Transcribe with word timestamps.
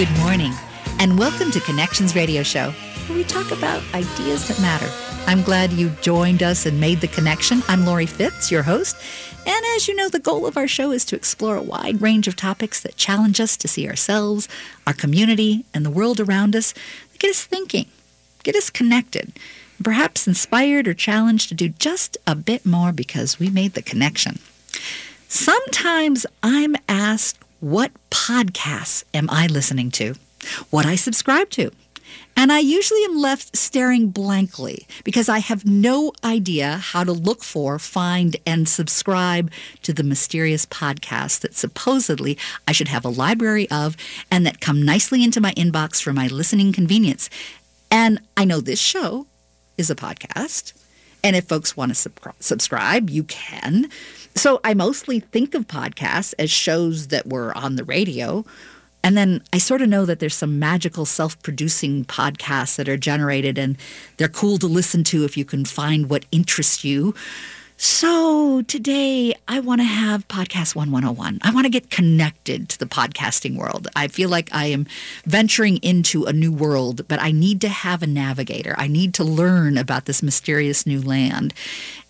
good 0.00 0.18
morning, 0.18 0.54
and 0.98 1.18
welcome 1.18 1.50
to 1.50 1.60
Connections 1.60 2.16
Radio 2.16 2.42
Show, 2.42 2.70
where 3.06 3.18
we 3.18 3.22
talk 3.22 3.50
about 3.50 3.82
ideas 3.92 4.48
that 4.48 4.58
matter. 4.58 4.88
I'm 5.26 5.42
glad 5.42 5.74
you 5.74 5.90
joined 6.00 6.42
us 6.42 6.64
and 6.64 6.80
made 6.80 7.02
the 7.02 7.08
connection. 7.08 7.62
I'm 7.68 7.84
Lori 7.84 8.06
Fitz, 8.06 8.50
your 8.50 8.62
host. 8.62 8.96
And 9.46 9.62
as 9.76 9.88
you 9.88 9.94
know, 9.94 10.08
the 10.08 10.18
goal 10.18 10.46
of 10.46 10.56
our 10.56 10.66
show 10.66 10.90
is 10.90 11.04
to 11.04 11.16
explore 11.16 11.54
a 11.54 11.62
wide 11.62 12.00
range 12.00 12.26
of 12.28 12.34
topics 12.34 12.80
that 12.80 12.96
challenge 12.96 13.40
us 13.40 13.58
to 13.58 13.68
see 13.68 13.86
ourselves, 13.86 14.48
our 14.86 14.94
community, 14.94 15.66
and 15.74 15.84
the 15.84 15.90
world 15.90 16.18
around 16.18 16.56
us, 16.56 16.72
get 17.18 17.28
us 17.28 17.44
thinking, 17.44 17.84
get 18.42 18.56
us 18.56 18.70
connected, 18.70 19.30
and 19.76 19.84
perhaps 19.84 20.26
inspired 20.26 20.88
or 20.88 20.94
challenged 20.94 21.50
to 21.50 21.54
do 21.54 21.68
just 21.68 22.16
a 22.26 22.34
bit 22.34 22.64
more 22.64 22.90
because 22.90 23.38
we 23.38 23.50
made 23.50 23.74
the 23.74 23.82
connection. 23.82 24.38
Sometimes 25.28 26.24
I'm 26.42 26.74
asked 26.88 27.38
what 27.60 27.92
podcasts 28.10 29.04
am 29.14 29.28
I 29.30 29.46
listening 29.46 29.90
to, 29.92 30.14
what 30.70 30.86
I 30.86 30.96
subscribe 30.96 31.50
to. 31.50 31.70
And 32.36 32.50
I 32.50 32.60
usually 32.60 33.04
am 33.04 33.16
left 33.16 33.56
staring 33.56 34.08
blankly 34.08 34.86
because 35.04 35.28
I 35.28 35.40
have 35.40 35.66
no 35.66 36.12
idea 36.24 36.78
how 36.78 37.04
to 37.04 37.12
look 37.12 37.44
for, 37.44 37.78
find, 37.78 38.36
and 38.46 38.68
subscribe 38.68 39.50
to 39.82 39.92
the 39.92 40.02
mysterious 40.02 40.64
podcasts 40.66 41.40
that 41.40 41.54
supposedly 41.54 42.38
I 42.66 42.72
should 42.72 42.88
have 42.88 43.04
a 43.04 43.10
library 43.10 43.70
of 43.70 43.96
and 44.30 44.46
that 44.46 44.60
come 44.60 44.82
nicely 44.82 45.22
into 45.22 45.40
my 45.40 45.52
inbox 45.52 46.00
for 46.00 46.12
my 46.12 46.28
listening 46.28 46.72
convenience. 46.72 47.28
And 47.90 48.20
I 48.36 48.44
know 48.44 48.60
this 48.60 48.80
show 48.80 49.26
is 49.76 49.90
a 49.90 49.96
podcast. 49.96 50.72
And 51.22 51.36
if 51.36 51.46
folks 51.46 51.76
want 51.76 51.90
to 51.90 51.94
sub- 51.94 52.34
subscribe, 52.40 53.10
you 53.10 53.24
can. 53.24 53.90
So 54.34 54.60
I 54.64 54.74
mostly 54.74 55.20
think 55.20 55.54
of 55.54 55.66
podcasts 55.66 56.34
as 56.38 56.50
shows 56.50 57.08
that 57.08 57.26
were 57.26 57.56
on 57.56 57.76
the 57.76 57.84
radio. 57.84 58.44
And 59.02 59.16
then 59.16 59.42
I 59.52 59.58
sort 59.58 59.82
of 59.82 59.88
know 59.88 60.04
that 60.04 60.18
there's 60.18 60.34
some 60.34 60.58
magical 60.58 61.06
self 61.06 61.40
producing 61.42 62.04
podcasts 62.04 62.76
that 62.76 62.88
are 62.88 62.96
generated 62.96 63.58
and 63.58 63.76
they're 64.16 64.28
cool 64.28 64.58
to 64.58 64.66
listen 64.66 65.04
to 65.04 65.24
if 65.24 65.36
you 65.36 65.44
can 65.44 65.64
find 65.64 66.10
what 66.10 66.26
interests 66.32 66.84
you. 66.84 67.14
So 67.82 68.60
today 68.68 69.32
I 69.48 69.60
want 69.60 69.80
to 69.80 69.86
have 69.86 70.28
Podcast 70.28 70.76
1101. 70.76 71.38
I 71.40 71.50
want 71.50 71.64
to 71.64 71.70
get 71.70 71.88
connected 71.88 72.68
to 72.68 72.78
the 72.78 72.84
podcasting 72.84 73.56
world. 73.56 73.88
I 73.96 74.06
feel 74.06 74.28
like 74.28 74.50
I 74.52 74.66
am 74.66 74.86
venturing 75.24 75.78
into 75.78 76.26
a 76.26 76.32
new 76.34 76.52
world, 76.52 77.08
but 77.08 77.22
I 77.22 77.30
need 77.30 77.58
to 77.62 77.70
have 77.70 78.02
a 78.02 78.06
navigator. 78.06 78.74
I 78.76 78.86
need 78.86 79.14
to 79.14 79.24
learn 79.24 79.78
about 79.78 80.04
this 80.04 80.22
mysterious 80.22 80.86
new 80.86 81.00
land. 81.00 81.54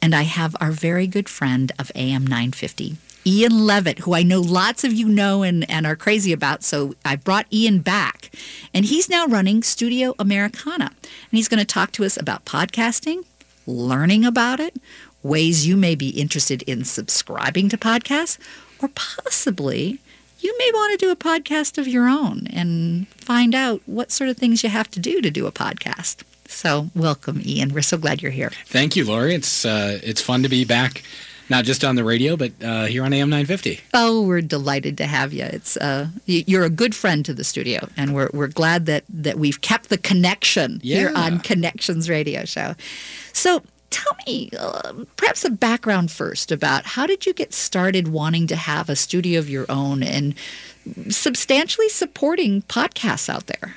And 0.02 0.12
I 0.12 0.22
have 0.22 0.56
our 0.60 0.72
very 0.72 1.06
good 1.06 1.28
friend 1.28 1.70
of 1.78 1.92
AM 1.94 2.26
950, 2.26 2.96
Ian 3.24 3.64
Levitt, 3.64 4.00
who 4.00 4.12
I 4.12 4.24
know 4.24 4.40
lots 4.40 4.82
of 4.82 4.92
you 4.92 5.08
know 5.08 5.44
and, 5.44 5.70
and 5.70 5.86
are 5.86 5.94
crazy 5.94 6.32
about. 6.32 6.64
So 6.64 6.96
I 7.04 7.14
brought 7.14 7.46
Ian 7.52 7.78
back. 7.78 8.32
And 8.74 8.86
he's 8.86 9.08
now 9.08 9.24
running 9.26 9.62
Studio 9.62 10.16
Americana. 10.18 10.86
And 10.86 11.30
he's 11.30 11.46
going 11.46 11.60
to 11.60 11.64
talk 11.64 11.92
to 11.92 12.04
us 12.04 12.16
about 12.16 12.44
podcasting, 12.44 13.24
learning 13.68 14.24
about 14.24 14.58
it, 14.58 14.74
ways 15.22 15.66
you 15.66 15.76
may 15.76 15.94
be 15.94 16.10
interested 16.10 16.62
in 16.62 16.84
subscribing 16.84 17.68
to 17.68 17.76
podcasts, 17.76 18.38
or 18.80 18.88
possibly 18.94 19.98
you 20.40 20.56
may 20.58 20.70
want 20.72 20.98
to 20.98 21.06
do 21.06 21.10
a 21.12 21.16
podcast 21.16 21.76
of 21.78 21.86
your 21.86 22.08
own 22.08 22.46
and 22.50 23.06
find 23.08 23.54
out 23.54 23.82
what 23.86 24.10
sort 24.10 24.30
of 24.30 24.36
things 24.38 24.62
you 24.62 24.70
have 24.70 24.90
to 24.90 24.98
do 25.00 25.20
to 25.20 25.30
do 25.30 25.46
a 25.46 25.52
podcast. 25.52 26.22
So, 26.48 26.88
welcome, 26.96 27.42
Ian. 27.44 27.74
We're 27.74 27.82
so 27.82 27.96
glad 27.98 28.22
you're 28.22 28.32
here. 28.32 28.50
Thank 28.66 28.96
you, 28.96 29.04
Lori. 29.04 29.34
It's 29.34 29.64
uh, 29.64 30.00
it's 30.02 30.20
fun 30.20 30.42
to 30.42 30.48
be 30.48 30.64
back, 30.64 31.04
not 31.48 31.64
just 31.64 31.84
on 31.84 31.94
the 31.94 32.02
radio, 32.02 32.36
but 32.36 32.50
uh, 32.64 32.86
here 32.86 33.04
on 33.04 33.12
AM 33.12 33.28
950. 33.30 33.80
Oh, 33.94 34.22
we're 34.26 34.40
delighted 34.40 34.96
to 34.98 35.06
have 35.06 35.32
you. 35.32 35.44
It's 35.44 35.76
uh, 35.76 36.08
you're 36.26 36.64
a 36.64 36.70
good 36.70 36.94
friend 36.96 37.24
to 37.26 37.34
the 37.34 37.44
studio, 37.44 37.86
and 37.96 38.14
we're 38.14 38.30
we're 38.32 38.48
glad 38.48 38.86
that 38.86 39.04
that 39.10 39.38
we've 39.38 39.60
kept 39.60 39.90
the 39.90 39.98
connection 39.98 40.80
Yeah. 40.82 40.96
here 40.96 41.12
on 41.14 41.38
Connections 41.38 42.08
Radio 42.10 42.44
Show. 42.46 42.74
So, 43.32 43.62
tell 43.90 44.16
me 44.26 44.50
uh, 44.58 44.92
perhaps 45.16 45.44
a 45.44 45.50
background 45.50 46.10
first 46.10 46.50
about 46.52 46.84
how 46.84 47.06
did 47.06 47.26
you 47.26 47.34
get 47.34 47.52
started 47.52 48.08
wanting 48.08 48.46
to 48.46 48.56
have 48.56 48.88
a 48.88 48.96
studio 48.96 49.38
of 49.38 49.50
your 49.50 49.66
own 49.68 50.02
and 50.02 50.34
substantially 51.08 51.88
supporting 51.88 52.62
podcasts 52.62 53.28
out 53.28 53.46
there 53.46 53.74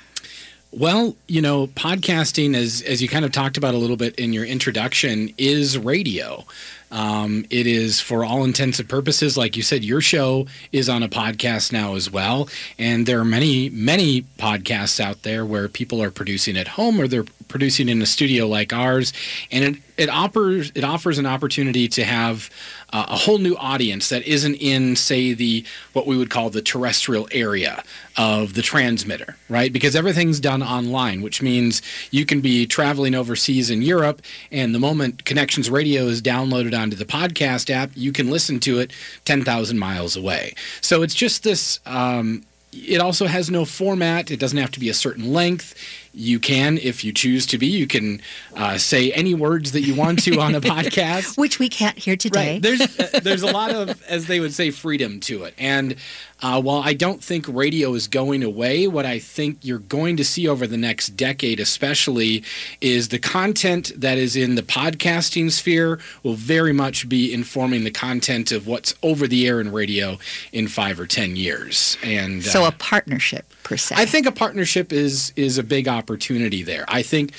Well, 0.72 1.16
you 1.28 1.42
know, 1.42 1.68
podcasting, 1.68 2.56
as 2.56 2.82
as 2.82 3.00
you 3.02 3.08
kind 3.08 3.26
of 3.26 3.32
talked 3.32 3.58
about 3.58 3.76
a 3.76 3.78
little 3.78 3.98
bit 3.98 4.16
in 4.16 4.34
your 4.34 4.44
introduction, 4.46 5.32
is 5.38 5.78
radio. 5.78 6.46
Um, 6.94 7.46
it 7.50 7.66
is, 7.66 8.00
for 8.00 8.24
all 8.24 8.44
intents 8.44 8.80
and 8.80 8.88
purposes, 8.88 9.36
like 9.36 9.58
you 9.58 9.64
said, 9.64 9.84
your 9.84 10.00
show 10.00 10.46
is 10.72 10.88
on 10.88 11.02
a 11.02 11.10
podcast 11.10 11.74
now 11.74 11.96
as 11.96 12.12
well, 12.12 12.48
and 12.78 13.08
there 13.08 13.20
are 13.20 13.26
many, 13.26 13.72
many 13.72 14.22
podcasts 14.38 15.00
out 15.00 15.24
there 15.24 15.44
where 15.44 15.68
people 15.68 16.04
are 16.04 16.12
producing 16.12 16.56
at 16.56 16.68
home 16.70 17.02
or 17.02 17.08
they're 17.08 17.26
producing 17.48 17.90
in 17.90 18.02
a 18.02 18.06
studio 18.06 18.48
like 18.48 18.72
ours, 18.74 19.12
and 19.52 19.64
it 19.64 19.76
it 19.98 20.10
offers 20.10 20.72
it 20.76 20.84
offers 20.84 21.18
an 21.20 21.26
opportunity 21.26 21.88
to 21.88 22.04
have 22.04 22.50
uh, 22.92 23.06
a 23.10 23.16
whole 23.16 23.38
new 23.38 23.56
audience 23.58 24.10
that 24.10 24.24
isn't 24.24 24.56
in, 24.56 24.96
say, 24.96 25.34
the 25.34 25.64
what 25.94 26.08
we 26.08 26.18
would 26.18 26.30
call 26.30 26.50
the 26.50 26.62
terrestrial 26.62 27.28
area 27.32 27.84
of 28.18 28.54
the 28.54 28.62
transmitter, 28.62 29.36
right? 29.50 29.72
Because 29.72 29.96
everything's 29.96 30.40
done 30.40 30.62
online, 30.62 31.22
which 31.22 31.42
means 31.42 31.82
you 32.12 32.26
can 32.26 32.42
be 32.42 32.66
traveling 32.66 33.16
overseas 33.16 33.70
in 33.70 33.82
Europe, 33.82 34.22
and 34.52 34.74
the 34.74 34.80
moment 34.80 35.26
Connections 35.26 35.70
Radio 35.70 36.06
is 36.06 36.22
downloaded 36.22 36.78
onto 36.84 36.96
the 36.96 37.06
podcast 37.06 37.70
app, 37.70 37.90
you 37.96 38.12
can 38.12 38.30
listen 38.30 38.60
to 38.62 38.80
it 38.80 38.92
10,000 39.26 39.80
miles 39.80 40.16
away. 40.16 40.54
So 40.82 41.02
it's 41.02 41.16
just 41.16 41.44
this. 41.44 41.80
Um, 41.86 42.44
it 42.72 43.00
also 43.00 43.28
has 43.28 43.50
no 43.50 43.66
format. 43.66 44.32
It 44.32 44.40
doesn't 44.40 44.58
have 44.58 44.72
to 44.72 44.80
be 44.80 44.90
a 44.90 44.94
certain 44.94 45.32
length. 45.32 45.76
You 46.14 46.40
can, 46.40 46.78
if 46.78 47.04
you 47.04 47.12
choose 47.12 47.46
to 47.48 47.58
be, 47.58 47.68
you 47.68 47.88
can 47.88 48.22
uh, 48.56 48.78
say 48.78 49.12
any 49.14 49.34
words 49.34 49.72
that 49.72 49.82
you 49.82 49.96
want 49.96 50.24
to 50.24 50.40
on 50.40 50.54
a 50.56 50.62
podcast. 50.74 51.38
which 51.38 51.60
we 51.60 51.70
can't 51.70 51.98
hear 51.98 52.16
today 52.16 52.54
Right. 52.54 52.62
There's 52.62 52.82
uh, 52.82 53.20
there's 53.24 53.44
a 53.44 53.52
lot 53.52 53.72
of, 53.72 54.02
as 54.04 54.28
they 54.28 54.40
would 54.40 54.54
say, 54.54 54.72
freedom 54.72 55.20
to 55.22 55.44
it. 55.44 55.54
And 55.58 55.96
uh, 56.42 56.62
while 56.62 56.82
I 56.84 56.94
don't 56.94 57.24
think 57.24 57.46
radio 57.48 57.94
is 57.94 58.08
going 58.08 58.44
away, 58.44 58.88
what 58.88 59.06
I 59.06 59.20
think 59.20 59.60
you're 59.62 59.80
going 59.80 60.18
to 60.18 60.26
see 60.26 60.48
over 60.48 60.68
the 60.68 60.78
next 60.78 61.10
decade, 61.10 61.60
especially, 61.60 62.44
is 62.82 63.10
the 63.10 63.20
content 63.20 63.92
that 63.96 64.18
is 64.18 64.36
in 64.36 64.56
the 64.56 64.62
podcasting 64.62 65.52
sphere 65.52 66.00
will 66.22 66.34
very 66.34 66.74
much 66.74 67.08
be 67.08 67.34
informing 67.34 67.86
the 67.86 67.92
content 67.92 68.52
of 68.52 68.68
what's 68.68 68.94
over 69.04 69.28
the 69.28 69.48
air 69.48 69.62
in 69.62 69.72
radio 69.72 70.18
in 70.52 70.68
five 70.68 71.00
or 71.00 71.08
ten 71.08 71.36
years. 71.36 71.98
And 72.04 72.44
so 72.44 72.66
uh, 72.66 72.70
a 72.70 72.72
partnership 72.74 73.46
per 73.64 73.78
se 73.78 73.96
I 73.98 74.06
think 74.06 74.26
a 74.26 74.32
partnership 74.32 74.92
is 74.92 75.32
is 75.36 75.58
a 75.58 75.64
big 75.64 75.88
opportunity 75.88 76.03
there. 76.06 76.86
I 76.88 77.02
think 77.02 77.34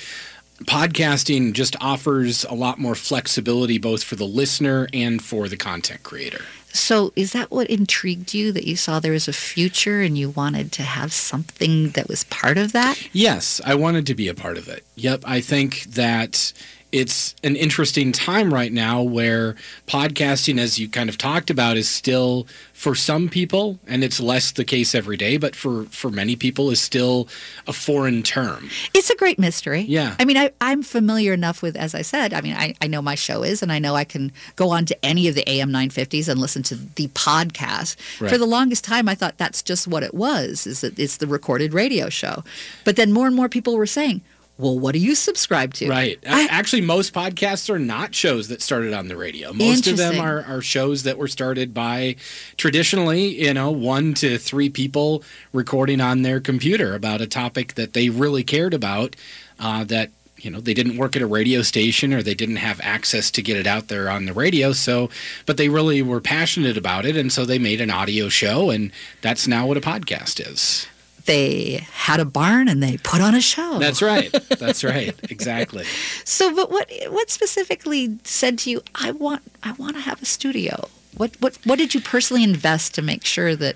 podcasting 0.63 1.53
just 1.53 1.75
offers 1.81 2.45
a 2.45 2.53
lot 2.53 2.79
more 2.79 2.95
flexibility 2.95 3.77
both 3.77 4.03
for 4.03 4.15
the 4.15 4.25
listener 4.25 4.87
and 4.93 5.21
for 5.21 5.49
the 5.49 5.57
content 5.57 6.03
creator. 6.03 6.41
So 6.75 7.13
is 7.15 7.31
that 7.31 7.51
what 7.51 7.67
intrigued 7.67 8.33
you 8.33 8.51
that 8.51 8.67
you 8.67 8.75
saw 8.75 8.99
there 8.99 9.13
was 9.13 9.29
a 9.29 9.33
future 9.33 10.01
and 10.01 10.17
you 10.17 10.31
wanted 10.31 10.73
to 10.73 10.83
have 10.83 11.13
something 11.13 11.91
that 11.91 12.09
was 12.09 12.25
part 12.25 12.57
of 12.57 12.73
that? 12.73 13.01
Yes, 13.13 13.61
I 13.65 13.75
wanted 13.75 14.05
to 14.07 14.15
be 14.15 14.27
a 14.27 14.33
part 14.33 14.57
of 14.57 14.67
it. 14.67 14.83
Yep, 14.95 15.23
I 15.25 15.39
think 15.39 15.83
that 15.83 16.51
it's 16.91 17.35
an 17.43 17.55
interesting 17.55 18.11
time 18.11 18.53
right 18.53 18.71
now 18.71 19.01
where 19.01 19.55
podcasting, 19.87 20.59
as 20.59 20.79
you 20.79 20.87
kind 20.87 21.09
of 21.09 21.17
talked 21.17 21.49
about, 21.49 21.75
is 21.75 21.89
still 21.89 22.47
for 22.73 22.95
some 22.95 23.27
people, 23.27 23.79
and 23.87 24.03
it's 24.03 24.19
less 24.19 24.51
the 24.51 24.63
case 24.63 24.95
every 24.95 25.17
day, 25.17 25.37
but 25.37 25.55
for, 25.55 25.85
for 25.85 26.09
many 26.09 26.35
people 26.35 26.69
is 26.69 26.79
still 26.79 27.27
a 27.67 27.73
foreign 27.73 28.23
term. 28.23 28.69
It's 28.93 29.09
a 29.09 29.15
great 29.15 29.39
mystery. 29.39 29.81
Yeah. 29.81 30.15
I 30.19 30.25
mean, 30.25 30.37
I, 30.37 30.51
I'm 30.61 30.83
familiar 30.83 31.33
enough 31.33 31.61
with, 31.61 31.75
as 31.75 31.95
I 31.95 32.01
said, 32.01 32.33
I 32.33 32.41
mean, 32.41 32.55
I, 32.55 32.75
I 32.81 32.87
know 32.87 33.01
my 33.01 33.15
show 33.15 33.43
is, 33.43 33.61
and 33.61 33.71
I 33.71 33.79
know 33.79 33.95
I 33.95 34.03
can 34.03 34.31
go 34.55 34.69
on 34.69 34.85
to 34.85 35.05
any 35.05 35.27
of 35.27 35.35
the 35.35 35.49
AM 35.49 35.71
950s 35.71 36.29
and 36.29 36.39
listen 36.39 36.63
to 36.63 36.75
the 36.75 37.07
podcast. 37.09 37.95
Right. 38.21 38.29
For 38.29 38.37
the 38.37 38.45
longest 38.45 38.83
time, 38.83 39.09
I 39.09 39.15
thought 39.15 39.37
that's 39.37 39.61
just 39.61 39.87
what 39.87 40.03
it 40.03 40.13
was, 40.13 40.67
is 40.67 40.81
that 40.81 40.97
it's 40.97 41.17
the 41.17 41.27
recorded 41.27 41.73
radio 41.73 42.09
show. 42.09 42.43
But 42.83 42.95
then 42.95 43.11
more 43.11 43.27
and 43.27 43.35
more 43.35 43.49
people 43.49 43.75
were 43.75 43.85
saying, 43.85 44.21
well, 44.57 44.79
what 44.79 44.93
do 44.93 44.99
you 44.99 45.15
subscribe 45.15 45.73
to? 45.75 45.89
Right. 45.89 46.17
I- 46.25 46.47
Actually, 46.49 46.81
most 46.81 47.13
podcasts 47.13 47.69
are 47.69 47.79
not 47.79 48.15
shows 48.15 48.47
that 48.47 48.61
started 48.61 48.93
on 48.93 49.07
the 49.09 49.17
radio. 49.17 49.51
Most 49.51 49.85
of 49.87 49.97
them 49.97 50.19
are, 50.19 50.43
are 50.43 50.61
shows 50.61 51.03
that 51.03 51.17
were 51.17 51.27
started 51.27 51.73
by 51.73 52.15
traditionally, 52.57 53.41
you 53.45 53.53
know, 53.53 53.69
one 53.71 54.13
to 54.15 54.37
three 54.37 54.69
people 54.69 55.23
recording 55.51 55.99
on 55.99 56.21
their 56.21 56.39
computer 56.39 56.95
about 56.95 57.19
a 57.21 57.27
topic 57.27 57.73
that 57.75 57.93
they 57.93 58.09
really 58.09 58.43
cared 58.43 58.73
about. 58.73 59.15
Uh, 59.59 59.83
that 59.85 60.09
you 60.37 60.51
know 60.51 60.59
they 60.59 60.73
didn't 60.73 60.97
work 60.97 61.15
at 61.15 61.21
a 61.21 61.25
radio 61.27 61.61
station 61.61 62.13
or 62.13 62.21
they 62.21 62.33
didn't 62.33 62.57
have 62.57 62.79
access 62.83 63.31
to 63.31 63.41
get 63.41 63.55
it 63.57 63.65
out 63.65 63.87
there 63.87 64.09
on 64.09 64.25
the 64.25 64.33
radio. 64.33 64.71
So, 64.73 65.09
but 65.45 65.57
they 65.57 65.69
really 65.69 66.01
were 66.01 66.19
passionate 66.21 66.77
about 66.77 67.05
it, 67.05 67.15
and 67.17 67.31
so 67.31 67.45
they 67.45 67.57
made 67.59 67.81
an 67.81 67.89
audio 67.89 68.29
show, 68.29 68.69
and 68.69 68.91
that's 69.21 69.47
now 69.47 69.65
what 69.67 69.77
a 69.77 69.81
podcast 69.81 70.39
is. 70.45 70.87
They 71.25 71.85
had 71.91 72.19
a 72.19 72.25
barn 72.25 72.67
and 72.67 72.81
they 72.81 72.97
put 72.97 73.21
on 73.21 73.35
a 73.35 73.41
show. 73.41 73.79
That's 73.79 74.01
right. 74.01 74.31
That's 74.59 74.83
right. 74.83 75.15
Exactly. 75.29 75.85
So, 76.23 76.55
but 76.55 76.71
what 76.71 76.91
what 77.09 77.29
specifically 77.29 78.17
said 78.23 78.57
to 78.59 78.71
you? 78.71 78.81
I 78.95 79.11
want 79.11 79.41
I 79.63 79.73
want 79.73 79.95
to 79.95 80.01
have 80.01 80.21
a 80.21 80.25
studio. 80.25 80.87
What 81.15 81.39
what 81.39 81.57
what 81.65 81.77
did 81.77 81.93
you 81.93 82.01
personally 82.01 82.43
invest 82.43 82.95
to 82.95 83.01
make 83.01 83.23
sure 83.25 83.55
that 83.55 83.75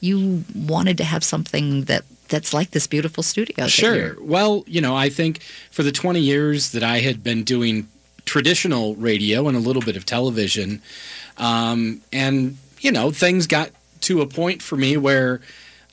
you 0.00 0.44
wanted 0.54 0.96
to 0.98 1.04
have 1.04 1.24
something 1.24 1.84
that 1.84 2.04
that's 2.28 2.52
like 2.54 2.70
this 2.70 2.86
beautiful 2.86 3.22
studio. 3.22 3.66
Sure. 3.66 4.16
Well, 4.20 4.64
you 4.66 4.80
know, 4.80 4.94
I 4.94 5.08
think 5.08 5.40
for 5.70 5.82
the 5.82 5.92
20 5.92 6.20
years 6.20 6.72
that 6.72 6.82
I 6.82 7.00
had 7.00 7.22
been 7.24 7.42
doing 7.42 7.88
traditional 8.24 8.94
radio 8.96 9.48
and 9.48 9.56
a 9.56 9.60
little 9.60 9.82
bit 9.82 9.96
of 9.96 10.04
television, 10.04 10.82
um, 11.38 12.02
and 12.12 12.58
you 12.80 12.92
know, 12.92 13.10
things 13.10 13.46
got 13.46 13.70
to 14.02 14.20
a 14.20 14.26
point 14.26 14.62
for 14.62 14.76
me 14.76 14.96
where 14.96 15.40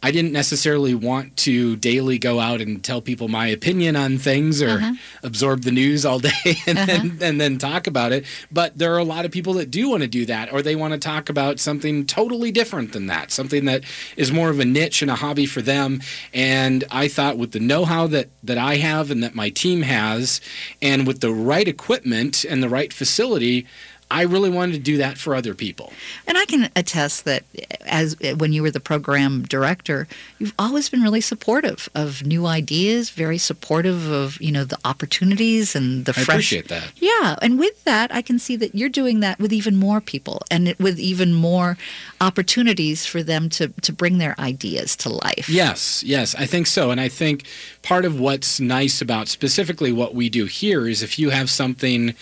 I 0.04 0.12
didn't 0.12 0.34
necessarily 0.34 0.94
want 0.94 1.36
to 1.38 1.76
daily 1.78 2.20
go 2.20 2.40
out 2.40 2.62
and 2.62 2.84
tell 2.84 3.02
people 3.02 3.28
my 3.28 3.48
opinion 3.48 3.96
on 3.96 4.18
things 4.18 4.62
or 4.62 4.70
uh-huh. 4.70 4.94
absorb 5.24 5.64
the 5.64 5.72
news 5.72 6.06
all 6.06 6.20
day 6.20 6.30
and, 6.68 6.78
uh-huh. 6.78 6.86
then, 6.86 7.18
and 7.22 7.42
then 7.42 7.58
talk 7.58 7.88
about 7.88 8.12
it. 8.12 8.26
But 8.52 8.78
there 8.78 8.94
are 8.94 9.00
a 9.00 9.04
lot 9.04 9.26
of 9.26 9.32
people 9.32 9.54
that 9.54 9.72
do 9.72 9.90
want 9.90 10.04
to 10.04 10.08
do 10.08 10.26
that, 10.28 10.54
or 10.54 10.62
they 10.62 10.76
want 10.76 10.94
to 10.94 11.00
talk 11.00 11.30
about 11.30 11.60
something 11.60 12.06
totally 12.06 12.52
different 12.52 12.94
than 12.94 13.08
that, 13.08 13.32
something 13.32 13.66
that 13.66 13.84
is 14.16 14.32
more 14.32 14.50
of 14.50 14.60
a 14.60 14.66
niche 14.66 15.02
and 15.02 15.10
a 15.10 15.16
hobby 15.16 15.48
for 15.48 15.62
them. 15.62 16.02
And 16.34 16.84
I 16.92 17.08
thought 17.08 17.38
with 17.38 17.52
the 17.52 17.60
know 17.60 17.86
how 17.86 18.06
that, 18.08 18.30
that 18.44 18.60
I 18.60 18.76
have 18.76 19.10
and 19.10 19.24
that 19.24 19.34
my 19.34 19.50
team 19.50 19.82
has, 19.82 20.40
and 20.82 21.08
with 21.08 21.22
the 21.22 21.32
right 21.32 21.68
equipment 21.68 22.46
and 22.46 22.62
the 22.62 22.70
right 22.70 22.94
facility, 22.94 23.66
I 24.12 24.22
really 24.22 24.50
wanted 24.50 24.74
to 24.74 24.80
do 24.80 24.98
that 24.98 25.18
for 25.18 25.36
other 25.36 25.54
people. 25.54 25.92
And 26.28 26.38
I 26.38 26.46
can 26.46 26.70
attest 26.76 27.26
that 27.26 27.44
as 27.82 28.16
when 28.38 28.54
you 28.54 28.62
were 28.62 28.72
the 28.72 28.80
program 28.80 29.44
director, 29.44 30.08
you've 30.38 30.54
always 30.60 30.90
been 30.90 31.02
really 31.02 31.22
supportive 31.22 31.90
of 31.96 32.26
new 32.26 32.46
ideas, 32.46 33.10
very 33.10 33.38
supportive 33.38 34.12
of, 34.12 34.40
you 34.40 34.52
know, 34.52 34.64
the 34.64 34.78
opportunities 34.86 35.76
and 35.76 36.06
the 36.06 36.14
fresh. 36.14 36.30
I 36.30 36.34
appreciate 36.34 36.68
that. 36.68 36.92
Yeah, 36.98 37.36
and 37.42 37.58
with 37.58 37.84
that, 37.86 38.14
I 38.14 38.22
can 38.22 38.38
see 38.38 38.56
that 38.58 38.76
you're 38.76 38.90
doing 38.90 39.22
that 39.22 39.40
with 39.40 39.52
even 39.52 39.76
more 39.76 40.02
people 40.02 40.42
and 40.52 40.76
with 40.80 41.00
even 41.00 41.34
more 41.34 41.78
opportunities 42.22 43.06
for 43.06 43.24
them 43.24 43.50
to 43.50 43.70
to 43.82 43.92
bring 43.92 44.18
their 44.18 44.40
ideas 44.40 44.96
to 44.98 45.10
life. 45.10 45.50
Yes, 45.50 46.04
yes, 46.04 46.36
I 46.36 46.46
think 46.46 46.68
so. 46.68 46.92
And 46.92 47.02
I 47.02 47.10
think 47.10 47.46
part 47.82 48.06
of 48.06 48.20
what's 48.20 48.60
nice 48.60 49.02
about 49.02 49.28
specifically 49.28 49.92
what 49.92 50.14
we 50.14 50.30
do 50.30 50.46
here 50.46 50.88
is 50.88 51.02
if 51.02 51.18
you 51.18 51.32
have 51.32 51.50
something 51.50 52.14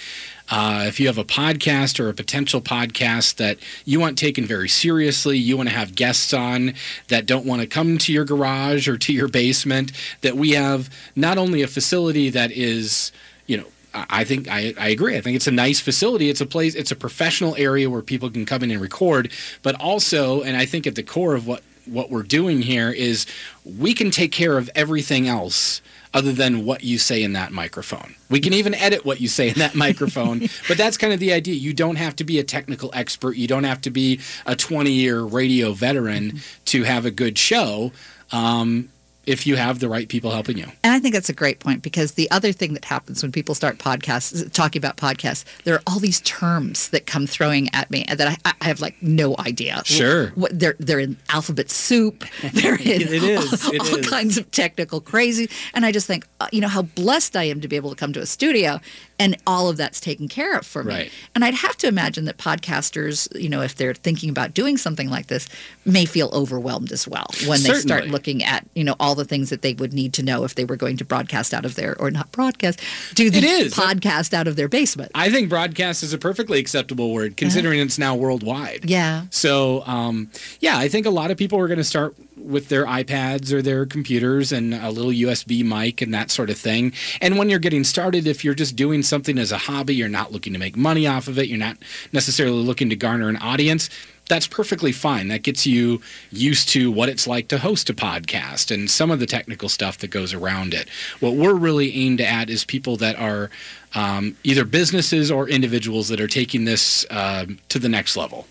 uh, 0.50 0.86
if 0.88 1.00
you 1.00 1.08
have 1.08 1.18
a 1.18 1.24
podcast 1.24 2.00
or 2.00 2.10
a 2.10 2.14
potential 2.14 2.62
podcast 2.62 3.36
that 3.36 3.58
you 3.86 4.00
want 4.00 4.18
taken 4.18 4.46
very 4.46 4.70
seriously, 4.70 5.38
you 5.38 5.56
want 5.58 5.70
to 5.70 5.76
have 5.76 5.96
guests 5.96 6.34
on 6.34 6.74
that 7.08 7.26
don't 7.26 7.46
want 7.46 7.62
to 7.62 7.68
come 7.68 7.98
to 7.98 8.12
your 8.12 8.26
garage 8.26 8.88
or 8.88 8.98
to 8.98 9.14
your 9.14 9.28
basement, 9.28 9.92
that 10.22 10.36
we 10.36 10.52
have 10.52 10.90
not 11.16 11.38
only 11.38 11.62
a 11.62 11.68
facility 11.68 12.30
that 12.30 12.52
is, 12.52 13.12
you 13.48 13.58
know, 13.58 13.66
I 13.94 14.24
think 14.24 14.48
I, 14.48 14.74
I 14.80 14.90
agree. 14.90 15.16
I 15.18 15.22
think 15.22 15.36
it's 15.36 15.48
a 15.48 15.52
nice 15.52 15.80
facility. 15.80 16.30
It's 16.30 16.42
a 16.42 16.46
place, 16.46 16.74
it's 16.74 16.92
a 16.92 16.96
professional 16.96 17.56
area 17.58 17.90
where 17.90 18.02
people 18.02 18.30
can 18.30 18.46
come 18.46 18.64
in 18.64 18.72
and 18.72 18.82
record, 18.82 19.32
but 19.62 19.80
also, 19.80 20.42
and 20.42 20.58
I 20.58 20.66
think 20.66 20.88
at 20.88 20.96
the 20.96 21.04
core 21.04 21.36
of 21.36 21.46
what 21.46 21.64
what 21.86 22.10
we're 22.10 22.24
doing 22.24 22.62
here 22.62 22.90
is 22.90 23.26
we 23.66 23.94
can 23.94 24.12
take 24.12 24.32
care 24.32 24.58
of 24.58 24.70
everything 24.76 25.28
else 25.28 25.82
other 26.14 26.32
than 26.32 26.64
what 26.64 26.84
you 26.84 26.98
say 26.98 27.24
in 27.24 27.34
that 27.34 27.52
microphone. 27.52 28.16
We 28.30 28.40
can 28.40 28.54
even 28.54 28.76
edit 28.76 29.04
what 29.04 29.20
you 29.20 29.28
say 29.28 29.50
in 29.50 29.56
that 29.56 29.74
microphone, 29.74 30.40
but 30.68 30.78
that's 30.78 30.98
kind 30.98 31.12
of 31.12 31.20
the 31.20 31.34
idea. 31.34 31.56
You 31.56 31.74
don't 31.74 31.96
have 31.96 32.16
to 32.18 32.24
be 32.24 32.40
a 32.40 32.44
technical 32.44 32.92
expert. 32.94 33.36
You 33.36 33.48
don't 33.48 33.64
have 33.64 33.82
to 33.82 33.90
be 33.90 34.20
a 34.46 34.56
20 34.56 34.92
year 34.92 35.22
radio 35.22 35.74
veteran 35.74 36.40
to 36.66 36.84
have 36.84 37.06
a 37.06 37.12
good 37.12 37.38
show. 37.38 37.92
Um, 38.32 38.90
if 39.26 39.48
you 39.48 39.56
have 39.56 39.80
the 39.80 39.88
right 39.88 40.10
people 40.10 40.32
helping 40.32 40.58
you. 40.58 40.66
And 40.84 40.94
I 40.94 41.00
think 41.00 41.14
that's 41.14 41.30
a 41.30 41.34
great 41.34 41.60
point 41.60 41.82
because 41.82 42.14
the 42.14 42.30
other 42.32 42.52
thing 42.52 42.74
that 42.74 42.86
happens 42.86 43.22
when 43.22 43.32
people 43.32 43.56
start 43.56 43.78
podcasts, 43.78 44.52
talking 44.52 44.80
about 44.80 44.98
podcasts, 44.98 45.46
there 45.64 45.76
are 45.76 45.82
all 45.88 46.00
these 46.00 46.22
terms 46.22 46.90
that 46.90 47.06
come 47.06 47.26
throwing 47.26 47.70
at 47.74 47.90
me 47.90 48.06
that 48.08 48.40
I, 48.46 48.54
I 48.62 48.66
have 48.66 48.82
like 48.82 49.02
no 49.02 49.36
idea. 49.40 49.82
Sure. 49.86 50.30
What, 50.30 50.58
they're 50.58 50.76
they're 50.80 51.00
in 51.00 51.18
alphabet 51.30 51.70
soup. 51.70 52.26
They're 52.54 52.76
in 52.76 53.02
it 53.02 53.12
is. 53.12 53.66
all, 53.66 53.74
it 53.74 53.82
all 53.82 53.98
is. 54.00 54.10
kinds 54.10 54.38
of 54.38 54.50
technical 54.52 55.02
crazy. 55.02 55.50
And 55.74 55.86
I 55.86 55.92
just 55.92 56.08
think, 56.08 56.28
uh, 56.40 56.48
you 56.52 56.62
know, 56.62 56.68
how 56.68 56.84
blessed 56.84 57.36
I 57.36 57.44
am 57.44 57.62
to 57.62 57.68
be 57.68 57.76
able 57.76 57.90
to 57.90 57.96
come 57.96 58.14
to 58.14 58.20
a 58.20 58.26
studio 58.26 58.80
and 59.20 59.38
all 59.48 59.70
of 59.70 59.78
that's 59.78 60.00
taken 60.00 60.28
care 60.28 60.58
of 60.58 60.66
for 60.66 60.84
me. 60.84 60.94
Right. 60.94 61.12
And 61.36 61.46
I'd 61.46 61.54
have 61.54 61.78
to 61.78 61.88
imagine 61.88 62.26
that 62.26 62.38
podcasters, 62.38 63.28
you 63.40 63.50
know, 63.50 63.62
if 63.62 63.76
they're 63.76 63.94
thinking 63.94 64.30
about 64.30 64.54
doing 64.54 64.78
something 64.78 65.10
like 65.10 65.28
this, 65.28 65.48
may 65.86 66.06
feel 66.06 66.30
overwhelmed 66.34 66.92
as 66.92 67.08
well 67.08 67.28
when 67.48 67.62
they 67.64 67.74
start 67.76 68.08
looking 68.08 68.44
at, 68.44 68.68
you 68.76 68.84
know, 68.84 68.96
all 69.00 69.13
the 69.16 69.26
things 69.26 69.50
that 69.50 69.62
they 69.62 69.74
would 69.74 69.94
need 69.94 70.14
to 70.14 70.24
know 70.24 70.44
if 70.44 70.56
they 70.56 70.66
were 70.66 70.76
going 70.76 70.98
to 70.98 71.06
broadcast 71.06 71.54
out 71.54 71.66
of 71.66 71.76
their 71.76 72.00
or 72.00 72.12
not 72.12 72.32
broadcast, 72.32 72.80
do 73.16 73.30
the 73.30 73.38
It 73.40 73.44
is. 73.66 73.74
podcast 73.74 74.34
out 74.34 74.48
of 74.48 74.56
their 74.56 74.68
basement. 74.68 75.12
I 75.16 75.30
think 75.30 75.50
broadcast 75.50 76.04
is 76.04 76.14
a 76.14 76.18
perfectly 76.18 76.60
acceptable 76.60 77.12
word 77.14 77.38
considering 77.38 77.80
it's 77.80 77.98
now 77.98 78.16
worldwide. 78.16 78.90
Yeah. 78.90 79.26
So, 79.30 79.84
um, 79.86 80.30
yeah, 80.60 80.78
I 80.78 80.88
think 80.90 81.06
a 81.06 81.10
lot 81.12 81.32
of 81.32 81.38
people 81.38 81.60
are 81.60 81.68
going 81.68 81.78
to 81.78 81.84
start 81.84 82.16
with 82.38 82.68
their 82.70 82.86
iPads 82.86 83.54
or 83.54 83.62
their 83.62 83.86
computers 83.86 84.52
and 84.52 84.74
a 84.74 84.90
little 84.90 85.12
USB 85.12 85.64
mic 85.64 86.02
and 86.02 86.14
that 86.14 86.30
sort 86.30 86.50
of 86.50 86.58
thing. 86.58 86.92
And 87.22 87.38
when 87.38 87.50
you're 87.50 87.60
getting 87.60 87.84
started, 87.86 88.28
if 88.28 88.44
you're 88.44 88.54
just 88.54 88.76
doing 88.76 89.02
something 89.04 89.38
as 89.38 89.52
a 89.52 89.58
hobby, 89.58 89.96
you're 89.96 90.10
not 90.10 90.32
looking 90.34 90.52
to 90.54 90.60
make 90.60 90.76
money 90.76 91.08
off 91.08 91.28
of 91.28 91.38
it, 91.40 91.48
you're 91.48 91.58
not 91.58 91.78
necessarily 92.12 92.62
looking 92.62 92.90
to 92.90 92.96
garner 92.96 93.30
an 93.30 93.38
audience. 93.38 93.90
That's 94.30 94.48
perfectly 94.48 94.92
fine. 94.92 95.28
That 95.28 95.44
gets 95.44 95.66
you 95.66 96.02
used 96.32 96.70
to 96.70 96.92
what 96.92 97.10
it's 97.10 97.28
like 97.28 97.50
to 97.50 97.58
host 97.58 97.90
a 97.90 97.94
podcast 97.94 98.74
and 98.74 98.90
some 98.90 99.12
of 99.12 99.20
the 99.20 99.26
technical 99.26 99.70
stuff 99.70 99.98
that 100.00 100.10
goes 100.10 100.34
around 100.34 100.74
it. 100.74 100.88
What 101.20 101.36
we're 101.36 101.54
really 101.54 101.94
aimed 101.94 102.22
at 102.22 102.50
is 102.50 102.64
people 102.64 102.96
that 102.98 103.18
are 103.18 103.50
um, 103.96 104.38
either 104.44 104.66
businesses 104.66 105.30
or 105.30 105.50
individuals 105.50 106.08
that 106.08 106.22
are 106.22 106.28
taking 106.28 106.66
this 106.66 107.06
uh, 107.10 107.46
to 107.70 107.80
the 107.80 107.90
next 107.90 108.16
level. 108.16 108.48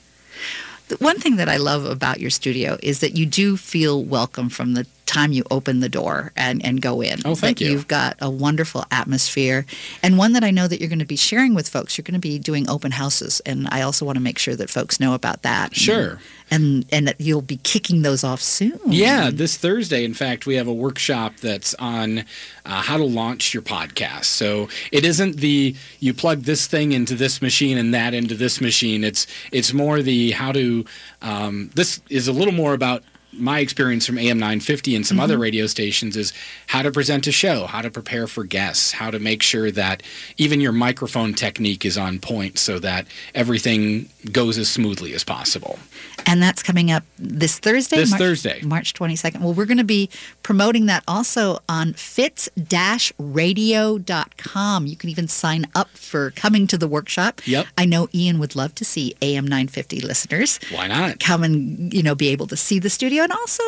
One 0.98 1.18
thing 1.18 1.36
that 1.36 1.48
I 1.48 1.56
love 1.56 1.86
about 1.86 2.20
your 2.20 2.30
studio 2.30 2.76
is 2.82 3.00
that 3.00 3.16
you 3.16 3.24
do 3.24 3.56
feel 3.56 4.04
welcome 4.04 4.50
from 4.50 4.74
the 4.74 4.86
time 5.12 5.32
you 5.32 5.44
open 5.50 5.80
the 5.80 5.88
door 5.88 6.32
and, 6.36 6.64
and 6.64 6.80
go 6.80 7.00
in. 7.00 7.20
Oh, 7.24 7.34
thank 7.34 7.58
that 7.58 7.64
you. 7.64 7.72
You've 7.72 7.88
got 7.88 8.16
a 8.20 8.30
wonderful 8.30 8.84
atmosphere 8.90 9.66
and 10.02 10.18
one 10.18 10.32
that 10.32 10.44
I 10.44 10.50
know 10.50 10.66
that 10.66 10.80
you're 10.80 10.88
going 10.88 10.98
to 10.98 11.04
be 11.04 11.16
sharing 11.16 11.54
with 11.54 11.68
folks. 11.68 11.96
You're 11.96 12.04
going 12.04 12.14
to 12.14 12.20
be 12.20 12.38
doing 12.38 12.68
open 12.68 12.92
houses, 12.92 13.40
and 13.44 13.68
I 13.70 13.82
also 13.82 14.06
want 14.06 14.16
to 14.16 14.22
make 14.22 14.38
sure 14.38 14.56
that 14.56 14.70
folks 14.70 14.98
know 15.00 15.14
about 15.14 15.42
that. 15.42 15.74
Sure. 15.74 16.18
And 16.50 16.84
and 16.92 17.08
that 17.08 17.18
you'll 17.18 17.40
be 17.40 17.56
kicking 17.56 18.02
those 18.02 18.24
off 18.24 18.42
soon. 18.42 18.78
Yeah, 18.84 19.30
this 19.32 19.56
Thursday, 19.56 20.04
in 20.04 20.12
fact, 20.12 20.44
we 20.44 20.56
have 20.56 20.66
a 20.66 20.72
workshop 20.72 21.36
that's 21.38 21.74
on 21.74 22.24
uh, 22.66 22.82
how 22.82 22.98
to 22.98 23.04
launch 23.04 23.54
your 23.54 23.62
podcast. 23.62 24.26
So 24.26 24.68
it 24.90 25.06
isn't 25.06 25.38
the 25.38 25.74
you 26.00 26.12
plug 26.12 26.42
this 26.42 26.66
thing 26.66 26.92
into 26.92 27.14
this 27.14 27.40
machine 27.40 27.78
and 27.78 27.94
that 27.94 28.12
into 28.12 28.34
this 28.34 28.60
machine. 28.60 29.02
It's 29.02 29.26
it's 29.50 29.72
more 29.72 30.02
the 30.02 30.32
how 30.32 30.52
to. 30.52 30.84
Um, 31.22 31.70
this 31.74 32.02
is 32.10 32.28
a 32.28 32.32
little 32.32 32.52
more 32.52 32.74
about 32.74 33.02
my 33.32 33.60
experience 33.60 34.06
from 34.06 34.18
AM 34.18 34.38
950 34.38 34.96
and 34.96 35.06
some 35.06 35.18
other 35.18 35.34
mm-hmm. 35.34 35.42
radio 35.42 35.66
stations 35.66 36.16
is 36.16 36.32
how 36.66 36.82
to 36.82 36.90
present 36.90 37.26
a 37.26 37.32
show, 37.32 37.66
how 37.66 37.80
to 37.80 37.90
prepare 37.90 38.26
for 38.26 38.44
guests, 38.44 38.92
how 38.92 39.10
to 39.10 39.18
make 39.18 39.42
sure 39.42 39.70
that 39.70 40.02
even 40.36 40.60
your 40.60 40.72
microphone 40.72 41.34
technique 41.34 41.84
is 41.84 41.96
on 41.96 42.18
point 42.18 42.58
so 42.58 42.78
that 42.78 43.06
everything 43.34 44.08
goes 44.30 44.58
as 44.58 44.68
smoothly 44.68 45.14
as 45.14 45.24
possible. 45.24 45.78
And 46.26 46.42
that's 46.42 46.62
coming 46.62 46.90
up 46.90 47.04
this 47.18 47.58
Thursday? 47.58 47.96
This 47.96 48.10
March, 48.10 48.20
Thursday. 48.20 48.60
March 48.62 48.92
22nd. 48.94 49.40
Well, 49.40 49.54
we're 49.54 49.66
going 49.66 49.78
to 49.78 49.84
be 49.84 50.08
promoting 50.42 50.86
that 50.86 51.04
also 51.08 51.58
on 51.68 51.94
fitz-radio.com. 51.94 54.86
You 54.86 54.96
can 54.96 55.10
even 55.10 55.28
sign 55.28 55.66
up 55.74 55.90
for 55.90 56.30
coming 56.32 56.66
to 56.68 56.78
the 56.78 56.86
workshop. 56.86 57.40
Yep. 57.46 57.66
I 57.76 57.86
know 57.86 58.08
Ian 58.14 58.38
would 58.38 58.54
love 58.54 58.74
to 58.76 58.84
see 58.84 59.14
AM 59.20 59.44
950 59.44 60.00
listeners 60.00 60.60
Why 60.70 60.86
not? 60.86 61.18
come 61.20 61.42
and, 61.42 61.92
you 61.92 62.02
know, 62.02 62.14
be 62.14 62.28
able 62.28 62.46
to 62.48 62.56
see 62.56 62.78
the 62.78 62.90
studio 62.90 63.21
and 63.22 63.32
also 63.32 63.62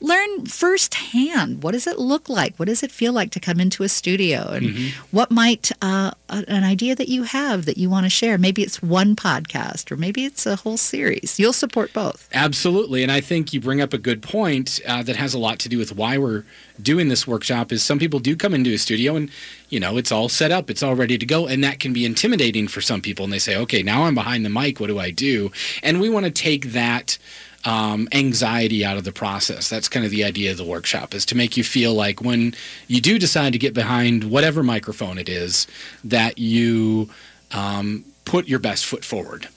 learn 0.00 0.46
firsthand 0.46 1.62
what 1.62 1.72
does 1.72 1.86
it 1.86 1.98
look 1.98 2.28
like? 2.28 2.56
What 2.56 2.66
does 2.66 2.82
it 2.82 2.90
feel 2.90 3.12
like 3.12 3.30
to 3.32 3.40
come 3.40 3.60
into 3.60 3.82
a 3.82 3.88
studio? 3.88 4.48
And 4.50 4.62
Mm-hmm. 4.62 5.06
what 5.16 5.30
might 5.30 5.70
uh, 5.82 6.12
an 6.28 6.64
idea 6.64 6.94
that 6.94 7.08
you 7.08 7.24
have 7.24 7.64
that 7.66 7.76
you 7.76 7.90
want 7.90 8.06
to 8.06 8.10
share? 8.10 8.38
Maybe 8.38 8.62
it's 8.62 8.80
one 8.82 9.14
podcast 9.16 9.90
or 9.90 9.96
maybe 9.96 10.24
it's 10.24 10.46
a 10.46 10.56
whole 10.56 10.76
series. 10.76 11.38
You'll 11.38 11.52
support 11.52 11.92
both. 11.92 12.28
Absolutely, 12.32 13.02
and 13.02 13.10
I 13.12 13.20
think 13.20 13.52
you 13.52 13.60
bring 13.60 13.80
up 13.80 13.92
a 13.92 13.98
good 13.98 14.22
point 14.22 14.80
uh, 14.86 15.02
that 15.02 15.16
has 15.16 15.34
a 15.34 15.38
lot 15.38 15.58
to 15.60 15.68
do 15.68 15.78
with 15.78 15.94
why 15.94 16.16
we're 16.16 16.44
doing 16.80 17.08
this 17.08 17.26
workshop. 17.26 17.70
Is 17.72 17.82
some 17.82 17.98
people 17.98 18.18
do 18.20 18.34
come 18.36 18.54
into 18.54 18.72
a 18.72 18.78
studio 18.78 19.16
and 19.16 19.30
you 19.68 19.78
know 19.80 19.96
it's 19.96 20.12
all 20.12 20.28
set 20.28 20.50
up, 20.52 20.70
it's 20.70 20.82
all 20.82 20.94
ready 20.94 21.18
to 21.18 21.26
go, 21.26 21.46
and 21.46 21.62
that 21.64 21.80
can 21.80 21.92
be 21.92 22.04
intimidating 22.04 22.68
for 22.68 22.80
some 22.80 23.00
people. 23.00 23.24
And 23.24 23.32
they 23.32 23.38
say, 23.40 23.56
"Okay, 23.56 23.82
now 23.82 24.04
I'm 24.04 24.14
behind 24.14 24.44
the 24.44 24.50
mic. 24.50 24.80
What 24.80 24.86
do 24.86 24.98
I 24.98 25.10
do?" 25.10 25.50
And 25.82 26.00
we 26.00 26.08
want 26.08 26.24
to 26.26 26.30
take 26.32 26.72
that 26.72 27.18
um, 27.64 28.08
anxiety 28.12 28.84
out 28.84 28.96
of 28.96 29.04
the 29.04 29.12
process. 29.12 29.68
That's 29.68 29.88
kind 29.88 30.04
of 30.04 30.10
the 30.10 30.24
idea 30.24 30.50
of 30.50 30.56
the 30.56 30.64
workshop 30.64 31.14
is 31.14 31.24
to 31.26 31.36
make 31.36 31.56
you 31.56 31.64
feel 31.64 31.94
like 31.94 32.20
when 32.20 32.54
you 32.88 33.00
do 33.00 33.18
decide 33.18 33.52
to 33.52 33.58
get 33.58 33.74
behind 33.74 34.24
whatever 34.24 34.62
microphone 34.62 35.18
it 35.18 35.28
is, 35.28 35.66
that 36.04 36.38
you 36.38 37.08
um, 37.52 38.04
put 38.24 38.48
your 38.48 38.58
best 38.58 38.84
foot 38.86 39.04
forward. 39.04 39.48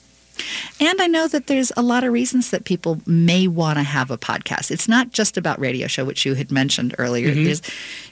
And 0.80 1.00
I 1.00 1.06
know 1.06 1.28
that 1.28 1.46
there's 1.46 1.72
a 1.78 1.82
lot 1.82 2.04
of 2.04 2.12
reasons 2.12 2.50
that 2.50 2.64
people 2.64 3.00
may 3.06 3.48
want 3.48 3.78
to 3.78 3.82
have 3.82 4.10
a 4.10 4.18
podcast. 4.18 4.70
It's 4.70 4.86
not 4.86 5.10
just 5.10 5.38
about 5.38 5.58
radio 5.58 5.86
show, 5.86 6.04
which 6.04 6.26
you 6.26 6.34
had 6.34 6.52
mentioned 6.52 6.94
earlier. 6.98 7.30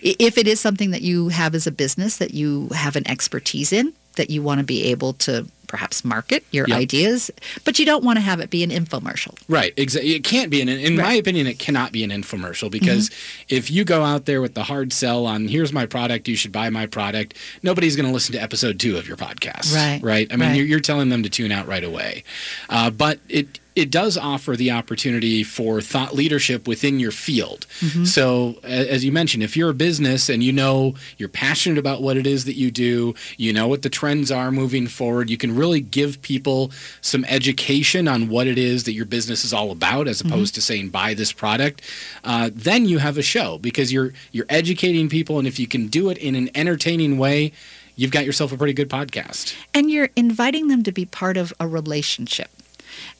I- 0.03 0.17
if 0.19 0.39
it 0.39 0.49
is 0.49 0.59
something 0.59 0.91
that 0.91 1.03
you 1.03 1.29
have 1.29 1.55
as 1.55 1.67
a 1.67 1.71
business 1.71 2.17
that 2.17 2.33
you 2.33 2.69
have 2.75 2.97
an 2.97 3.07
expertise 3.09 3.73
in, 3.75 3.93
that 4.17 4.31
you 4.31 4.43
want 4.43 4.59
to 4.61 4.65
be 4.65 4.85
able 4.85 5.13
to 5.15 5.47
perhaps 5.67 6.05
market 6.05 6.45
your 6.51 6.67
Yep. 6.69 6.79
ideas, 6.79 7.31
but 7.65 7.79
you 7.79 7.85
don't 7.87 8.05
want 8.05 8.17
to 8.17 8.21
have 8.21 8.41
it 8.41 8.51
be 8.51 8.63
an 8.63 8.71
infomercial. 8.71 9.37
Right. 9.49 9.73
Exactly. 9.77 10.15
It 10.15 10.25
can't 10.25 10.51
be 10.51 10.61
an. 10.61 10.69
In 10.69 10.97
my 10.97 11.15
opinion, 11.15 11.47
it 11.47 11.59
cannot 11.59 11.93
be 11.93 12.05
an 12.05 12.11
infomercial 12.11 12.71
because 12.71 13.11
Mm-hmm. 13.11 13.55
if 13.57 13.71
you 13.71 13.85
go 13.85 14.03
out 14.05 14.25
there 14.27 14.41
with 14.41 14.55
the 14.55 14.65
hard 14.65 14.93
sell 14.93 15.27
on 15.27 15.49
"Here's 15.49 15.73
my 15.73 15.87
product, 15.87 16.29
you 16.29 16.37
should 16.37 16.53
buy 16.53 16.71
my 16.71 16.87
product," 16.87 17.35
nobody's 17.63 17.97
going 17.97 18.07
to 18.07 18.13
listen 18.13 18.33
to 18.35 18.43
episode 18.43 18.79
two 18.81 18.97
of 18.97 19.07
your 19.09 19.17
podcast. 19.17 19.75
Right. 19.75 20.01
Right. 20.03 20.33
I 20.33 20.37
mean, 20.37 20.49
Right. 20.51 20.57
You're, 20.57 20.67
you're 20.67 20.81
telling 20.81 21.09
them 21.09 21.23
to 21.23 21.31
tune 21.31 21.53
out 21.53 21.67
right 21.67 21.85
away, 21.85 22.25
uh, 22.69 22.91
but 22.91 23.19
it 23.29 23.59
it 23.77 23.91
does 23.91 24.17
offer 24.17 24.57
the 24.57 24.71
opportunity 24.71 25.43
for 25.43 25.81
thought 25.81 26.15
leadership 26.15 26.69
within 26.69 27.01
your 27.01 27.11
field. 27.11 27.67
Mm-hmm. 27.81 28.05
So, 28.05 28.57
as 28.63 29.05
you 29.05 29.11
mentioned, 29.11 29.43
if 29.43 29.57
you're 29.57 29.71
a 29.71 29.75
business 29.75 30.29
and 30.29 30.43
you 30.43 30.53
know 30.53 30.95
you're 31.19 31.29
passionate 31.29 31.79
about 31.79 32.01
what 32.01 32.17
it 32.17 32.27
is 32.27 32.45
that 32.45 32.55
you 32.55 32.71
do, 32.71 33.15
you 33.37 33.53
know 33.53 33.67
what 33.67 33.83
the 33.83 33.91
trends 33.91 34.31
are 34.31 34.53
moving 34.53 34.87
forward, 34.87 35.29
you 35.29 35.37
can 35.37 35.57
really 35.57 35.81
give 35.81 36.23
people 36.23 36.71
some 37.01 37.25
education 37.25 38.07
on 38.07 38.29
what 38.29 38.47
it 38.47 38.59
is 38.59 38.85
that 38.85 38.93
your 38.93 39.07
business 39.07 39.45
is 39.45 39.53
all 39.53 39.73
about, 39.73 40.07
as 40.07 40.21
opposed 40.21 40.55
to 40.55 40.63
saying 40.63 40.91
buy 40.91 41.15
this 41.15 41.33
product. 41.33 41.83
Uh, 42.23 42.51
then 42.53 42.87
you 42.87 42.99
have 42.99 43.19
a 43.19 43.23
show 43.23 43.59
because 43.59 43.93
you're 43.93 44.13
you're 44.31 44.47
educating 44.49 45.09
people, 45.09 45.39
and 45.39 45.49
if 45.49 45.59
you 45.59 45.67
can 45.67 45.89
do 45.89 46.11
it 46.11 46.19
in 46.19 46.35
an 46.35 46.49
entertaining 46.55 47.19
way. 47.19 47.53
You've 47.97 48.11
got 48.11 48.25
yourself 48.25 48.51
a 48.51 48.57
pretty 48.57 48.73
good 48.73 48.91
podcast. 48.91 49.55
And 49.73 49.89
you're 49.89 50.09
inviting 50.17 50.67
them 50.67 50.83
to 50.83 50.91
be 50.91 51.05
part 51.05 51.37
of 51.37 51.53
a 51.61 51.69
relationship. 51.69 52.51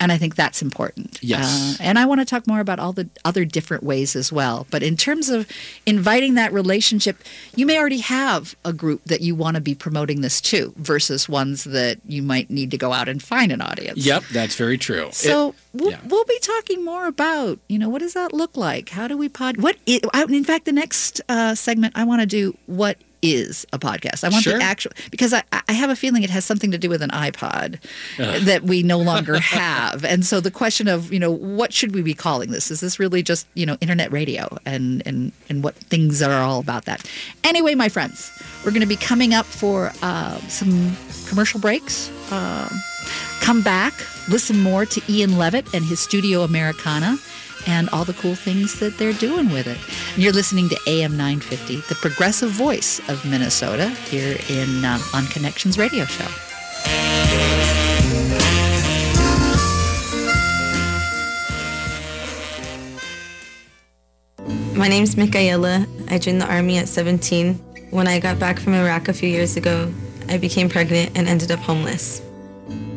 And 0.01 0.13
I 0.13 0.19
think 0.19 0.35
that's 0.37 0.63
important. 0.63 1.19
Yes. 1.23 1.79
Uh, 1.79 1.83
and 1.83 1.99
I 1.99 2.05
want 2.07 2.21
to 2.21 2.25
talk 2.25 2.47
more 2.47 2.61
about 2.61 2.79
all 2.79 2.93
the 2.93 3.09
other 3.25 3.45
different 3.45 3.83
ways 3.83 4.17
as 4.17 4.33
well. 4.33 4.67
But 4.71 4.83
in 4.83 4.97
terms 4.97 5.29
of 5.29 5.49
inviting 5.87 6.35
that 6.35 6.53
relationship, 6.53 7.17
you 7.55 7.67
may 7.67 7.79
already 7.79 7.99
have 7.99 8.55
a 8.65 8.73
group 8.73 9.05
that 9.05 9.21
you 9.21 9.35
want 9.35 9.57
to 9.57 9.61
be 9.61 9.75
promoting 9.75 10.21
this 10.21 10.41
to 10.43 10.73
versus 10.77 11.29
ones 11.29 11.65
that 11.65 11.99
you 12.07 12.23
might 12.23 12.51
need 12.51 12.71
to 12.71 12.79
go 12.79 12.93
out 12.93 13.09
and 13.09 13.23
find 13.23 13.53
an 13.53 13.61
audience. 13.61 14.05
Yep, 14.05 14.25
that's 14.33 14.57
very 14.57 14.79
true. 14.79 15.07
It- 15.09 15.15
So 15.15 15.55
we'll, 15.73 15.91
yeah. 15.93 16.01
we'll 16.07 16.25
be 16.25 16.39
talking 16.41 16.85
more 16.85 17.07
about, 17.07 17.59
you 17.69 17.79
know, 17.79 17.89
what 17.89 18.01
does 18.01 18.15
that 18.15 18.33
look 18.33 18.57
like? 18.57 18.91
How 18.91 19.09
do 19.09 19.17
we 19.17 19.29
pod? 19.29 19.59
What? 19.59 19.77
i 19.87 20.01
I, 20.13 20.25
in 20.25 20.45
fact, 20.45 20.65
the 20.65 20.73
next 20.73 21.21
uh, 21.29 21.55
segment 21.55 21.95
I 21.97 22.05
want 22.05 22.21
to 22.21 22.27
do 22.27 22.57
what 22.67 22.99
is 23.25 23.67
a 23.73 23.79
podcast. 23.79 24.23
I 24.23 24.29
want 24.29 24.45
Sure. 24.45 24.59
the 24.59 24.63
actual 24.65 24.93
because 25.11 25.33
I, 25.33 25.43
I 25.69 25.73
have 25.73 25.89
a 25.89 25.97
feeling 25.97 26.23
it 26.23 26.31
has 26.31 26.45
something 26.45 26.71
to 26.71 26.79
do 26.79 26.89
with 26.91 27.01
an 27.01 27.11
iPod 27.11 27.79
that 28.19 28.65
we 28.65 28.83
no 28.83 28.99
longer 29.11 29.39
have. 29.39 30.05
And 30.05 30.25
so 30.27 30.41
the 30.41 30.51
question 30.51 30.87
of, 30.89 31.13
you 31.13 31.19
know, 31.19 31.31
what 31.31 31.73
should 31.73 31.95
we 31.95 32.03
be 32.03 32.13
calling 32.15 32.51
this? 32.51 32.71
Is 32.71 32.81
this 32.81 32.99
really 33.01 33.23
just, 33.23 33.47
you 33.55 33.65
know, 33.65 33.79
internet 33.81 34.13
radio 34.13 34.59
and 34.67 35.03
and 35.07 35.33
and 35.49 35.65
what 35.65 35.75
things 35.75 36.21
are 36.23 36.43
all 36.43 36.61
about 36.61 36.85
that? 36.85 37.09
Anyway, 37.45 37.75
my 37.75 37.89
friends, 37.89 38.31
we're 38.65 38.71
going 38.73 38.81
to 38.83 38.87
be 38.87 38.97
coming 38.97 39.33
up 39.35 39.47
for 39.47 39.91
uh, 40.03 40.37
some 40.49 40.95
commercial 41.29 41.61
breaks. 41.61 42.11
Um, 42.33 42.69
come 43.41 43.63
back, 43.63 43.95
listen 44.29 44.61
more 44.61 44.85
to 44.87 45.01
Ian 45.09 45.39
Levitt 45.39 45.73
and 45.75 45.85
his 45.85 46.01
Studio 46.01 46.43
Americana 46.43 47.17
and 47.67 47.89
all 47.91 48.05
the 48.05 48.13
cool 48.15 48.35
things 48.35 48.79
that 48.81 48.99
they're 48.99 49.13
doing 49.13 49.51
with 49.51 49.67
it. 49.67 49.79
And 50.15 50.23
you're 50.23 50.33
listening 50.33 50.69
to 50.69 50.79
AM 50.87 51.17
950, 51.17 51.77
the 51.89 51.95
progressive 51.97 52.51
voice 52.51 53.01
of 53.09 53.25
Minnesota, 53.25 53.91
here 53.91 54.39
in 54.49 54.85
uh, 54.85 54.99
on 55.13 55.27
Connections 55.27 55.79
Radio 55.79 56.05
Show. 56.05 56.29
My 64.77 64.89
name's 64.89 65.17
Michaela. 65.17 65.87
I 66.09 66.19
joined 66.19 66.41
the 66.41 66.51
Army 66.51 66.79
at 66.79 66.89
17. 66.89 67.55
When 67.91 68.09
I 68.09 68.19
got 68.19 68.39
back 68.41 68.59
from 68.59 68.75
Iraq 68.75 69.09
a 69.09 69.13
few 69.13 69.29
years 69.29 69.57
ago, 69.57 69.93
I 70.29 70.37
became 70.37 70.69
pregnant 70.69 71.17
and 71.17 71.29
ended 71.29 71.53
up 71.53 71.61
homeless. 71.61 72.21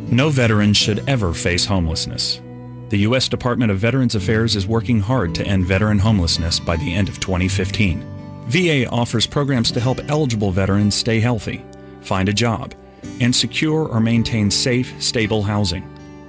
No 0.10 0.30
veteran 0.30 0.74
should 0.74 1.08
ever 1.08 1.34
face 1.34 1.66
homelessness. 1.66 2.42
The 2.90 3.00
U.S. 3.00 3.28
Department 3.28 3.70
of 3.70 3.80
Veterans 3.80 4.16
Affairs 4.16 4.56
is 4.56 4.66
working 4.66 5.02
hard 5.02 5.36
to 5.36 5.46
end 5.46 5.66
veteran 5.66 6.00
homelessness 6.00 6.58
by 6.58 6.78
the 6.78 6.96
end 6.96 7.10
of 7.10 7.20
2015. 7.20 8.46
VA 8.48 8.90
offers 8.90 9.28
programs 9.28 9.72
to 9.72 9.82
help 9.82 10.00
eligible 10.08 10.52
veterans 10.52 10.96
stay 10.96 11.20
healthy, 11.20 11.66
find 12.00 12.30
a 12.30 12.34
job, 12.34 12.74
and 13.20 13.36
secure 13.36 13.90
or 13.90 14.00
maintain 14.00 14.50
safe, 14.50 14.94
stable 15.04 15.44
housing. 15.44 15.84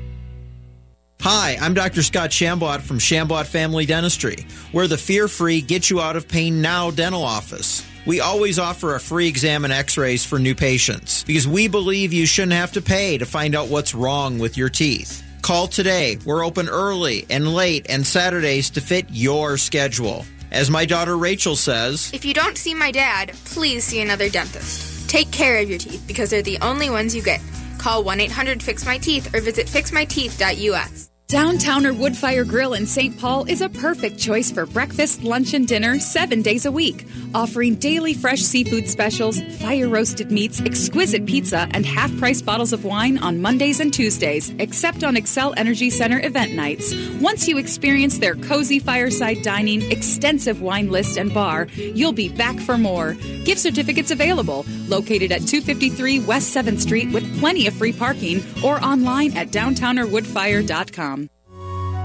Hi, 1.20 1.56
I'm 1.61 1.75
Dr. 1.75 2.02
Scott 2.02 2.30
Shambot 2.30 2.80
from 2.82 2.99
Shambot 2.99 3.46
Family 3.46 3.87
Dentistry. 3.87 4.46
We're 4.75 4.87
the 4.87 4.99
fear 4.99 5.26
free, 5.26 5.62
get 5.62 5.88
you 5.88 6.00
out 6.00 6.16
of 6.16 6.28
pain 6.28 6.61
now 6.61 6.90
dental 6.90 7.25
office. 7.25 7.82
We 8.06 8.20
always 8.20 8.58
offer 8.58 8.94
a 8.94 9.00
free 9.00 9.26
exam 9.28 9.64
and 9.64 9.73
x 9.73 9.96
rays 9.96 10.25
for 10.25 10.38
new 10.38 10.54
patients 10.54 11.25
because 11.25 11.49
we 11.49 11.68
believe 11.68 12.12
you 12.12 12.26
shouldn't 12.26 12.52
have 12.52 12.73
to 12.73 12.82
pay 12.82 13.16
to 13.16 13.25
find 13.25 13.54
out 13.54 13.68
what's 13.68 13.94
wrong 13.94 14.38
with 14.38 14.58
your 14.58 14.68
teeth. 14.68 15.23
Call 15.40 15.68
today. 15.68 16.18
We're 16.25 16.44
open 16.44 16.68
early 16.68 17.26
and 17.30 17.54
late 17.54 17.87
and 17.88 18.06
Saturdays 18.06 18.70
to 18.70 18.80
fit 18.80 19.06
your 19.11 19.56
schedule. 19.56 20.26
As 20.50 20.70
my 20.70 20.84
daughter 20.84 21.16
Rachel 21.16 21.56
says, 21.56 22.11
If 22.12 22.25
you 22.25 22.34
don't 22.34 22.58
see 22.58 22.75
my 22.75 22.90
dad, 22.90 23.32
please 23.44 23.84
see 23.84 24.00
another 24.00 24.28
dentist. 24.28 25.08
Take 25.08 25.30
care 25.30 25.58
of 25.61 25.68
your 25.68 25.78
teeth 25.78 26.04
because 26.06 26.30
they're 26.30 26.42
the 26.42 26.58
only 26.61 26.90
ones 26.90 27.14
you 27.14 27.23
get. 27.23 27.40
Call 27.78 28.04
1 28.04 28.20
800 28.20 28.62
Fix 28.62 28.84
My 28.84 28.99
Teeth 28.99 29.34
or 29.34 29.40
visit 29.40 29.66
fixmyteeth.us. 29.66 31.11
Downtowner 31.35 31.93
Woodfire 31.97 32.47
Grill 32.47 32.75
in 32.75 32.87
St. 32.87 33.19
Paul 33.19 33.45
is 33.47 33.61
a 33.61 33.69
perfect 33.69 34.21
choice 34.21 34.53
for 34.53 34.67
breakfast, 34.67 35.25
lunch, 35.25 35.53
and 35.53 35.67
dinner 35.67 35.99
seven 35.99 36.43
days 36.43 36.64
a 36.64 36.71
week, 36.71 37.09
offering 37.35 37.75
daily 37.75 38.14
fresh 38.14 38.38
seafood 38.38 38.88
specials, 38.88 39.43
fire 39.55 39.88
roasted 39.88 40.31
meats, 40.31 40.61
exquisite 40.61 41.26
pizza, 41.26 41.67
and 41.73 41.85
half 41.85 42.17
price 42.19 42.41
bottles 42.41 42.73
of 42.73 42.85
wine 42.85 43.19
on 43.19 43.43
Mondays 43.43 43.81
and 43.81 43.93
Tuesdays, 43.93 44.55
except 44.61 45.03
on 45.03 45.17
Xcel 45.17 45.53
Energy 45.57 45.91
Center 45.91 46.25
event 46.25 46.53
nights. 46.53 46.95
Once 47.21 47.49
you 47.49 47.59
experience 47.59 48.19
their 48.19 48.37
cozy 48.37 48.79
fireside 48.79 49.43
dining, 49.43 49.83
extensive 49.91 50.62
wine 50.62 50.88
list, 50.88 51.19
and 51.19 51.35
bar, 51.35 51.67
you'll 51.75 52.12
be 52.12 52.29
back 52.29 52.61
for 52.61 52.79
more. 52.79 53.14
Gift 53.45 53.59
certificates 53.59 54.12
available, 54.12 54.64
located 54.88 55.33
at 55.33 55.47
253 55.47 56.21
West 56.21 56.55
7th 56.55 56.81
Street 56.81 57.11
with 57.12 57.38
plenty 57.38 57.67
of 57.67 57.75
free 57.75 57.93
parking, 57.93 58.43
or 58.62 58.83
online 58.85 59.37
at 59.37 59.49
downtownerwoodfire.com. 59.49 61.29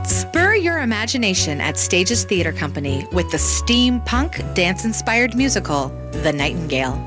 Spur 0.05 0.55
your 0.55 0.79
imagination 0.79 1.61
at 1.61 1.77
Stages 1.77 2.23
Theater 2.23 2.51
Company 2.51 3.05
with 3.11 3.29
the 3.29 3.37
steampunk 3.37 4.55
dance-inspired 4.55 5.35
musical, 5.35 5.89
The 6.23 6.33
Nightingale. 6.33 6.97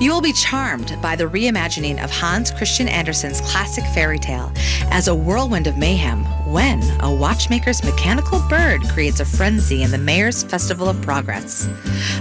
You 0.00 0.12
will 0.12 0.22
be 0.22 0.32
charmed 0.32 0.96
by 1.02 1.14
the 1.14 1.24
reimagining 1.24 2.02
of 2.02 2.10
Hans 2.10 2.50
Christian 2.50 2.88
Andersen's 2.88 3.42
classic 3.42 3.84
fairy 3.92 4.18
tale 4.18 4.50
as 4.90 5.08
a 5.08 5.14
whirlwind 5.14 5.66
of 5.66 5.76
mayhem 5.76 6.24
when 6.48 6.82
a 7.00 7.12
watchmaker's 7.12 7.84
mechanical 7.84 8.40
bird 8.48 8.82
creates 8.88 9.20
a 9.20 9.24
frenzy 9.24 9.82
in 9.82 9.90
the 9.90 9.98
Mayor's 9.98 10.42
Festival 10.42 10.88
of 10.88 11.00
Progress. 11.02 11.68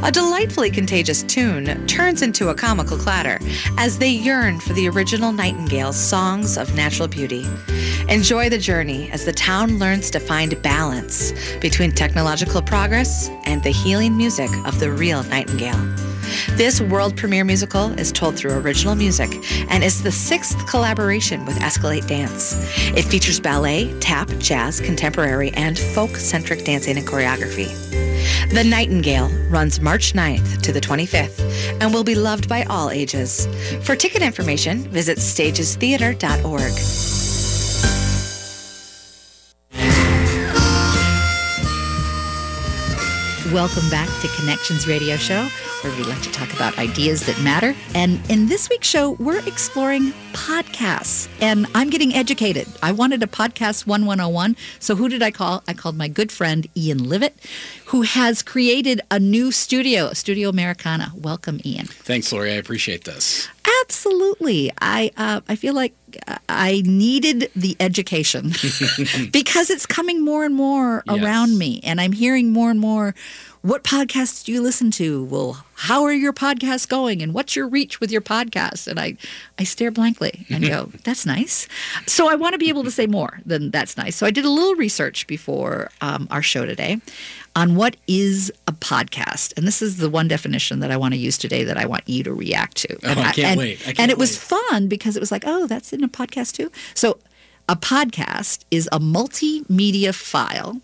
A 0.03 0.11
delightfully 0.11 0.69
contagious 0.69 1.23
tune 1.23 1.85
turns 1.87 2.21
into 2.21 2.49
a 2.49 2.55
comical 2.55 2.97
clatter 2.97 3.39
as 3.77 3.97
they 3.97 4.09
yearn 4.09 4.59
for 4.59 4.73
the 4.73 4.89
original 4.89 5.31
Nightingale's 5.31 5.97
songs 5.97 6.57
of 6.57 6.75
natural 6.75 7.07
beauty. 7.07 7.45
Enjoy 8.09 8.49
the 8.49 8.57
journey 8.57 9.09
as 9.11 9.25
the 9.25 9.33
town 9.33 9.79
learns 9.79 10.11
to 10.11 10.19
find 10.19 10.61
balance 10.61 11.31
between 11.59 11.91
technological 11.91 12.61
progress 12.61 13.29
and 13.45 13.63
the 13.63 13.71
healing 13.71 14.15
music 14.15 14.49
of 14.65 14.79
the 14.79 14.91
real 14.91 15.23
Nightingale. 15.23 16.06
This 16.51 16.81
world 16.81 17.15
premiere 17.15 17.43
musical 17.43 17.91
is 17.99 18.11
told 18.11 18.35
through 18.37 18.53
original 18.53 18.95
music 18.95 19.29
and 19.69 19.83
is 19.83 20.03
the 20.03 20.11
sixth 20.11 20.67
collaboration 20.67 21.45
with 21.45 21.57
Escalate 21.59 22.07
Dance. 22.07 22.55
It 22.95 23.03
features 23.03 23.39
ballet, 23.39 23.93
tap, 23.99 24.29
jazz, 24.39 24.79
contemporary, 24.79 25.51
and 25.53 25.77
folk-centric 25.77 26.65
dancing 26.65 26.97
and 26.97 27.07
choreography. 27.07 27.67
The 28.51 28.63
Nightingale 28.63 29.29
runs 29.49 29.79
March 29.79 30.13
9th 30.13 30.61
to 30.61 30.71
the 30.71 30.81
25th 30.81 31.81
and 31.81 31.93
will 31.93 32.03
be 32.03 32.15
loved 32.15 32.47
by 32.47 32.63
all 32.63 32.89
ages. 32.89 33.47
For 33.83 33.95
ticket 33.95 34.21
information, 34.21 34.79
visit 34.89 35.17
stagestheater.org. 35.17 36.73
Welcome 43.53 43.89
back 43.89 44.09
to 44.21 44.27
Connections 44.37 44.87
Radio 44.87 45.15
Show. 45.15 45.47
Where 45.81 45.95
we 45.95 46.03
like 46.03 46.21
to 46.23 46.31
talk 46.31 46.51
about 46.53 46.77
ideas 46.79 47.25
that 47.27 47.39
matter. 47.41 47.75
And 47.93 48.19
in 48.31 48.47
this 48.47 48.67
week's 48.67 48.87
show, 48.87 49.11
we're 49.11 49.45
exploring 49.47 50.11
podcasts. 50.33 51.29
And 51.39 51.67
I'm 51.75 51.89
getting 51.91 52.15
educated. 52.15 52.67
I 52.81 52.91
wanted 52.91 53.21
a 53.21 53.27
podcast 53.27 53.85
1101. 53.85 54.55
So 54.79 54.95
who 54.95 55.07
did 55.07 55.21
I 55.21 55.29
call? 55.29 55.63
I 55.67 55.73
called 55.73 55.95
my 55.95 56.07
good 56.07 56.31
friend 56.31 56.65
Ian 56.75 57.07
Levitt, 57.07 57.35
who 57.87 58.01
has 58.01 58.41
created 58.41 59.01
a 59.11 59.19
new 59.19 59.51
studio, 59.51 60.13
Studio 60.13 60.49
Americana. 60.49 61.11
Welcome, 61.15 61.59
Ian. 61.63 61.85
Thanks, 61.85 62.33
Lori. 62.33 62.51
I 62.51 62.55
appreciate 62.55 63.03
this. 63.03 63.47
Absolutely. 63.83 64.71
I 64.81 65.11
uh, 65.15 65.41
I 65.47 65.55
feel 65.55 65.73
like 65.75 65.93
I 66.49 66.81
needed 66.85 67.51
the 67.55 67.75
education 67.79 68.51
because 69.31 69.69
it's 69.69 69.85
coming 69.85 70.23
more 70.25 70.43
and 70.43 70.55
more 70.55 71.03
Yes. 71.07 71.23
around 71.23 71.57
me, 71.57 71.81
and 71.83 72.01
I'm 72.01 72.13
hearing 72.13 72.51
more 72.51 72.71
and 72.71 72.79
more. 72.79 73.13
What 73.67 73.83
podcasts 73.83 74.45
do 74.45 74.53
you 74.53 74.61
listen 74.61 74.91
to? 74.91 75.25
Well, 75.25 75.65
how 75.75 76.03
are 76.05 76.13
your 76.13 76.31
podcasts 76.31 76.87
going, 76.87 77.21
and 77.21 77.33
what's 77.33 77.53
your 77.53 77.67
reach 77.67 77.99
with 77.99 78.09
your 78.13 78.21
podcast? 78.21 78.87
And 78.87 78.97
I, 78.97 79.17
I 79.59 79.65
stare 79.65 79.91
blankly 79.91 80.45
and 80.49 80.65
go, 80.65 80.89
"That's 81.03 81.25
nice." 81.25 81.67
So 82.05 82.29
I 82.29 82.35
want 82.35 82.53
to 82.53 82.59
be 82.59 82.69
able 82.69 82.85
to 82.85 82.91
say 82.91 83.07
more 83.07 83.41
than 83.45 83.69
"That's 83.71 83.97
nice." 83.97 84.15
So 84.15 84.25
I 84.25 84.31
did 84.31 84.45
a 84.45 84.49
little 84.49 84.75
research 84.75 85.27
before 85.27 85.91
um, 85.99 86.29
our 86.31 86.41
show 86.41 86.65
today 86.65 87.01
on 87.57 87.75
what 87.75 87.97
is 88.07 88.53
a 88.67 88.71
podcast, 88.71 89.51
and 89.57 89.67
this 89.67 89.81
is 89.81 89.97
the 89.97 90.09
one 90.09 90.29
definition 90.29 90.79
that 90.79 90.89
I 90.89 90.95
want 90.95 91.13
to 91.15 91.19
use 91.19 91.37
today 91.37 91.65
that 91.65 91.75
I 91.75 91.85
want 91.85 92.07
you 92.07 92.23
to 92.23 92.33
react 92.33 92.77
to. 92.77 92.95
Oh, 93.03 93.09
and 93.09 93.19
I 93.19 93.33
can't 93.33 93.39
and- 93.39 93.59
wait. 93.59 93.81
I 93.81 93.89
and 93.89 93.97
can't 93.97 94.11
it 94.11 94.17
was 94.17 94.37
fun 94.37 94.87
because 94.87 95.17
it 95.17 95.19
was 95.19 95.29
like, 95.29 95.43
oh, 95.45 95.67
that's 95.67 95.91
in 95.91 96.05
a 96.05 96.07
podcast 96.07 96.53
too. 96.53 96.71
So 96.93 97.17
a 97.67 97.75
podcast 97.75 98.63
is 98.71 98.87
a 98.93 98.99
multimedia 99.01 100.15
file, 100.15 100.79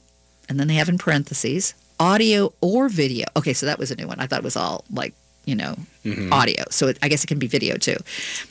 and 0.49 0.59
then 0.59 0.67
they 0.67 0.75
have 0.75 0.89
in 0.89 0.97
parentheses 0.97 1.75
audio 2.03 2.51
or 2.62 2.89
video. 2.89 3.25
Okay, 3.38 3.53
so 3.53 3.65
that 3.65 3.79
was 3.79 3.89
a 3.91 3.95
new 3.95 4.07
one. 4.07 4.19
I 4.19 4.27
thought 4.27 4.39
it 4.39 4.43
was 4.51 4.57
all 4.57 4.83
like, 4.91 5.13
you 5.45 5.55
know, 5.55 5.75
Mm-hmm. 6.03 6.33
audio. 6.33 6.63
So 6.69 6.88
it, 6.89 6.98
I 7.01 7.07
guess 7.07 7.24
it 7.24 7.27
can 7.27 7.39
be 7.39 7.48
video 7.48 7.77
too. 7.77 7.95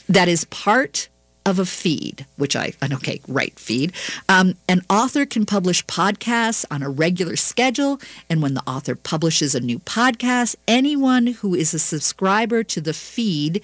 That 0.09 0.27
is 0.27 0.45
part 0.45 1.07
of 1.45 1.59
a 1.59 1.65
feed, 1.67 2.25
which 2.37 2.55
I, 2.55 2.73
okay, 2.97 3.19
right, 3.27 3.53
feed. 3.59 3.93
Um, 4.27 4.55
an 4.67 4.81
author 4.89 5.23
can 5.27 5.45
publish 5.45 5.85
podcasts 5.85 6.65
on 6.71 6.81
a 6.81 6.89
regular 6.89 7.35
schedule. 7.35 7.99
And 8.27 8.41
when 8.41 8.55
the 8.55 8.63
author 8.65 8.95
publishes 8.95 9.53
a 9.53 9.59
new 9.59 9.77
podcast, 9.79 10.55
anyone 10.67 11.27
who 11.27 11.53
is 11.53 11.75
a 11.75 11.79
subscriber 11.79 12.63
to 12.63 12.81
the 12.81 12.93
feed 12.93 13.61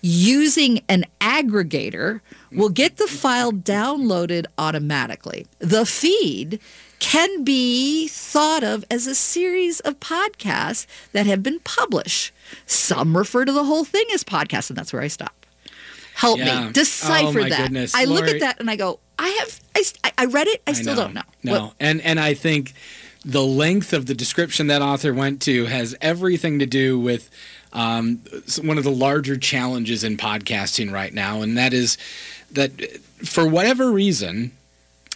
using 0.00 0.80
an 0.88 1.04
aggregator 1.20 2.20
will 2.52 2.68
get 2.68 2.96
the 2.96 3.06
file 3.06 3.52
downloaded 3.52 4.46
automatically. 4.58 5.46
The 5.58 5.84
feed 5.86 6.58
can 6.98 7.44
be 7.44 8.08
thought 8.08 8.62
of 8.62 8.84
as 8.90 9.06
a 9.06 9.14
series 9.14 9.80
of 9.80 9.98
podcasts 10.00 10.86
that 11.12 11.26
have 11.26 11.42
been 11.42 11.60
published. 11.60 12.32
Some 12.66 13.16
refer 13.16 13.44
to 13.44 13.52
the 13.52 13.64
whole 13.64 13.84
thing 13.84 14.04
as 14.12 14.24
podcasts, 14.24 14.70
and 14.70 14.76
that's 14.76 14.92
where 14.92 15.02
I 15.02 15.08
stop. 15.08 15.46
Help 16.14 16.38
Yeah. 16.38 16.66
me 16.66 16.72
decipher 16.72 17.40
Oh, 17.40 17.48
that. 17.48 17.62
goodness. 17.62 17.94
I 17.94 18.04
look 18.04 18.28
at 18.28 18.40
that 18.40 18.60
and 18.60 18.70
I 18.70 18.76
go, 18.76 18.98
I 19.18 19.28
have, 19.40 19.60
I, 20.04 20.12
I 20.18 20.24
read 20.26 20.48
it, 20.48 20.60
I 20.66 20.72
still 20.72 20.94
don't 20.96 21.14
know. 21.14 21.22
No, 21.42 21.52
What- 21.66 21.74
and 21.80 22.00
and 22.02 22.18
I 22.20 22.34
think 22.34 22.74
the 23.24 23.42
length 23.42 23.92
of 23.92 24.06
the 24.06 24.14
description 24.14 24.66
that 24.68 24.82
author 24.82 25.12
went 25.14 25.40
to 25.42 25.66
has 25.66 25.94
everything 26.00 26.58
to 26.58 26.66
do 26.66 26.98
with 26.98 27.30
um, 27.72 28.20
one 28.62 28.78
of 28.78 28.84
the 28.84 28.90
larger 28.90 29.36
challenges 29.36 30.02
in 30.04 30.16
podcasting 30.16 30.92
right 30.92 31.12
now, 31.14 31.42
and 31.42 31.56
that 31.58 31.72
is 31.72 31.96
that 32.52 32.72
for 33.24 33.46
whatever 33.46 33.90
reason, 33.90 34.52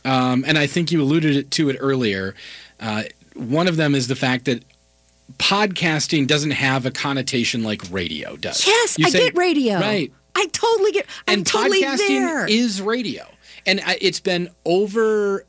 um, 0.04 0.44
and 0.46 0.56
I 0.58 0.66
think 0.66 0.92
you 0.92 1.02
alluded 1.02 1.50
to 1.52 1.68
it 1.70 1.76
earlier. 1.80 2.34
Uh, 2.78 3.04
one 3.34 3.66
of 3.66 3.76
them 3.76 3.94
is 3.94 4.06
the 4.08 4.14
fact 4.16 4.44
that 4.44 4.62
podcasting 5.38 6.26
doesn't 6.26 6.52
have 6.52 6.86
a 6.86 6.90
connotation 6.90 7.62
like 7.62 7.82
radio 7.90 8.36
does. 8.36 8.66
yes, 8.66 8.98
You 8.98 9.06
I 9.06 9.10
say- 9.10 9.18
get 9.20 9.36
radio. 9.36 9.80
Right 9.80 10.12
I 10.36 10.46
totally 10.46 10.90
get. 10.92 11.06
I'm 11.28 11.38
and 11.38 11.46
totally 11.46 11.82
podcasting 11.82 12.08
there. 12.08 12.46
is 12.46 12.82
radio 12.82 13.24
and 13.66 13.80
I, 13.86 13.96
it's 14.00 14.18
been 14.20 14.48
over 14.64 15.46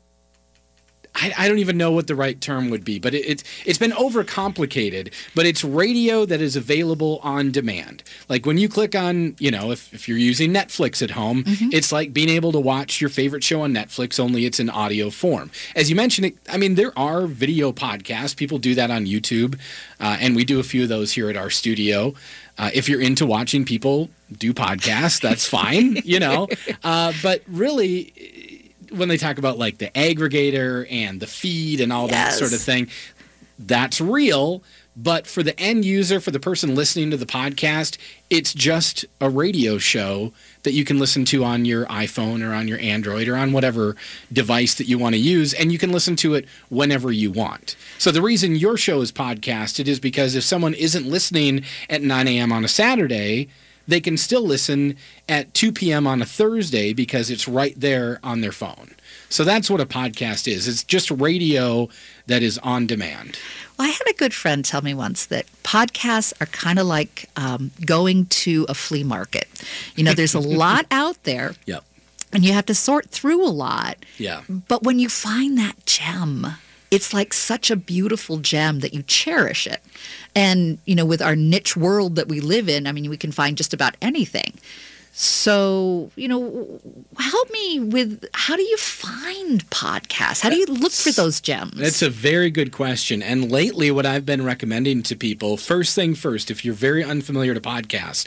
I, 1.16 1.32
I 1.38 1.48
don't 1.48 1.58
even 1.58 1.76
know 1.76 1.90
what 1.90 2.06
the 2.06 2.14
right 2.14 2.40
term 2.40 2.70
would 2.70 2.84
be 2.84 2.98
but 2.98 3.14
it, 3.14 3.24
it's 3.26 3.44
it's 3.64 3.78
been 3.78 3.92
overcomplicated 3.92 5.12
but 5.34 5.46
it's 5.46 5.64
radio 5.64 6.24
that 6.26 6.40
is 6.40 6.56
available 6.56 7.20
on 7.22 7.50
demand 7.50 8.02
like 8.28 8.46
when 8.46 8.58
you 8.58 8.68
click 8.68 8.94
on 8.94 9.34
you 9.38 9.50
know 9.50 9.70
if, 9.70 9.92
if 9.92 10.08
you're 10.08 10.18
using 10.18 10.52
netflix 10.52 11.02
at 11.02 11.10
home 11.10 11.44
Mm-hmm. 11.46 11.68
it's 11.72 11.92
like 11.92 12.12
being 12.12 12.28
able 12.28 12.50
to 12.52 12.60
watch 12.60 13.00
your 13.00 13.10
favorite 13.10 13.44
show 13.44 13.60
on 13.62 13.72
netflix 13.72 14.18
only 14.18 14.46
it's 14.46 14.58
in 14.58 14.70
audio 14.70 15.10
form 15.10 15.50
as 15.74 15.90
you 15.90 15.96
mentioned 15.96 16.26
it, 16.26 16.36
i 16.50 16.56
mean 16.56 16.74
there 16.74 16.96
are 16.98 17.26
video 17.26 17.72
podcasts 17.72 18.34
people 18.36 18.58
do 18.58 18.74
that 18.74 18.90
on 18.90 19.06
youtube 19.06 19.58
uh, 20.00 20.16
and 20.20 20.34
we 20.34 20.44
do 20.44 20.58
a 20.60 20.62
few 20.62 20.82
of 20.82 20.88
those 20.88 21.12
here 21.12 21.28
at 21.30 21.36
our 21.36 21.50
studio 21.50 22.14
uh, 22.58 22.70
if 22.72 22.88
you're 22.88 23.00
into 23.02 23.26
watching 23.26 23.64
people 23.64 24.08
do 24.38 24.54
podcasts, 24.54 25.20
that's 25.20 25.46
fine, 25.46 25.96
you 26.04 26.18
know. 26.18 26.48
Uh, 26.82 27.12
but 27.22 27.42
really, 27.48 28.55
when 28.96 29.08
they 29.08 29.16
talk 29.16 29.38
about 29.38 29.58
like 29.58 29.78
the 29.78 29.90
aggregator 29.90 30.86
and 30.90 31.20
the 31.20 31.26
feed 31.26 31.80
and 31.80 31.92
all 31.92 32.08
that 32.08 32.32
sort 32.32 32.52
of 32.52 32.60
thing, 32.60 32.88
that's 33.58 34.00
real. 34.00 34.62
But 34.98 35.26
for 35.26 35.42
the 35.42 35.58
end 35.60 35.84
user, 35.84 36.20
for 36.20 36.30
the 36.30 36.40
person 36.40 36.74
listening 36.74 37.10
to 37.10 37.18
the 37.18 37.26
podcast, 37.26 37.98
it's 38.30 38.54
just 38.54 39.04
a 39.20 39.28
radio 39.28 39.76
show 39.76 40.32
that 40.62 40.72
you 40.72 40.86
can 40.86 40.98
listen 40.98 41.26
to 41.26 41.44
on 41.44 41.66
your 41.66 41.84
iPhone 41.86 42.42
or 42.42 42.54
on 42.54 42.66
your 42.66 42.78
Android 42.78 43.28
or 43.28 43.36
on 43.36 43.52
whatever 43.52 43.94
device 44.32 44.74
that 44.76 44.88
you 44.88 44.98
want 44.98 45.14
to 45.14 45.20
use, 45.20 45.52
and 45.52 45.70
you 45.70 45.76
can 45.76 45.92
listen 45.92 46.16
to 46.16 46.34
it 46.34 46.46
whenever 46.70 47.12
you 47.12 47.30
want. 47.30 47.76
So 47.98 48.10
the 48.10 48.22
reason 48.22 48.56
your 48.56 48.78
show 48.78 49.02
is 49.02 49.12
podcasted 49.12 49.86
is 49.86 50.00
because 50.00 50.34
if 50.34 50.44
someone 50.44 50.72
isn't 50.72 51.06
listening 51.06 51.64
at 51.90 52.00
9 52.00 52.26
a.m. 52.26 52.50
on 52.50 52.64
a 52.64 52.68
Saturday, 52.68 53.48
they 53.88 54.00
can 54.00 54.16
still 54.16 54.42
listen 54.44 54.96
at 55.28 55.52
2 55.54 55.72
p.m. 55.72 56.06
on 56.06 56.20
a 56.22 56.26
Thursday 56.26 56.92
because 56.92 57.30
it's 57.30 57.46
right 57.48 57.74
there 57.78 58.18
on 58.22 58.40
their 58.40 58.52
phone. 58.52 58.94
So 59.28 59.42
that's 59.44 59.68
what 59.70 59.80
a 59.80 59.86
podcast 59.86 60.46
is. 60.50 60.68
It's 60.68 60.84
just 60.84 61.10
radio 61.10 61.88
that 62.26 62.42
is 62.42 62.58
on 62.58 62.86
demand. 62.86 63.38
Well, 63.78 63.88
I 63.88 63.90
had 63.90 64.06
a 64.08 64.14
good 64.14 64.32
friend 64.32 64.64
tell 64.64 64.82
me 64.82 64.94
once 64.94 65.26
that 65.26 65.46
podcasts 65.62 66.32
are 66.40 66.46
kind 66.46 66.78
of 66.78 66.86
like 66.86 67.28
um, 67.36 67.70
going 67.84 68.26
to 68.26 68.66
a 68.68 68.74
flea 68.74 69.04
market. 69.04 69.48
You 69.96 70.04
know, 70.04 70.14
there's 70.14 70.34
a 70.34 70.40
lot 70.64 70.86
out 70.90 71.22
there, 71.24 71.54
Yep. 71.66 71.84
and 72.32 72.44
you 72.44 72.52
have 72.52 72.66
to 72.66 72.74
sort 72.74 73.10
through 73.10 73.44
a 73.44 73.50
lot. 73.50 73.96
Yeah. 74.16 74.42
But 74.48 74.82
when 74.84 74.98
you 74.98 75.08
find 75.08 75.58
that 75.58 75.84
gem, 75.86 76.46
it's 76.96 77.12
like 77.12 77.34
such 77.34 77.70
a 77.70 77.76
beautiful 77.76 78.38
gem 78.38 78.80
that 78.80 78.94
you 78.94 79.02
cherish 79.02 79.66
it. 79.66 79.82
And, 80.34 80.78
you 80.86 80.94
know, 80.94 81.04
with 81.04 81.20
our 81.20 81.36
niche 81.36 81.76
world 81.76 82.16
that 82.16 82.26
we 82.26 82.40
live 82.40 82.70
in, 82.70 82.86
I 82.86 82.92
mean, 82.92 83.10
we 83.10 83.18
can 83.18 83.32
find 83.32 83.54
just 83.58 83.74
about 83.74 83.98
anything. 84.00 84.54
So, 85.12 86.10
you 86.16 86.26
know, 86.26 86.80
help 87.18 87.50
me 87.50 87.80
with 87.80 88.24
how 88.32 88.56
do 88.56 88.62
you 88.62 88.78
find 88.78 89.68
podcasts? 89.68 90.40
How 90.40 90.48
do 90.48 90.56
you 90.56 90.64
look 90.66 90.92
for 90.92 91.10
those 91.10 91.42
gems? 91.42 91.76
That's 91.76 92.00
a 92.00 92.08
very 92.08 92.50
good 92.50 92.72
question. 92.72 93.22
And 93.22 93.52
lately, 93.52 93.90
what 93.90 94.06
I've 94.06 94.24
been 94.24 94.42
recommending 94.42 95.02
to 95.04 95.16
people 95.16 95.58
first 95.58 95.94
thing 95.94 96.14
first, 96.14 96.50
if 96.50 96.64
you're 96.64 96.74
very 96.74 97.04
unfamiliar 97.04 97.52
to 97.52 97.60
podcasts, 97.60 98.26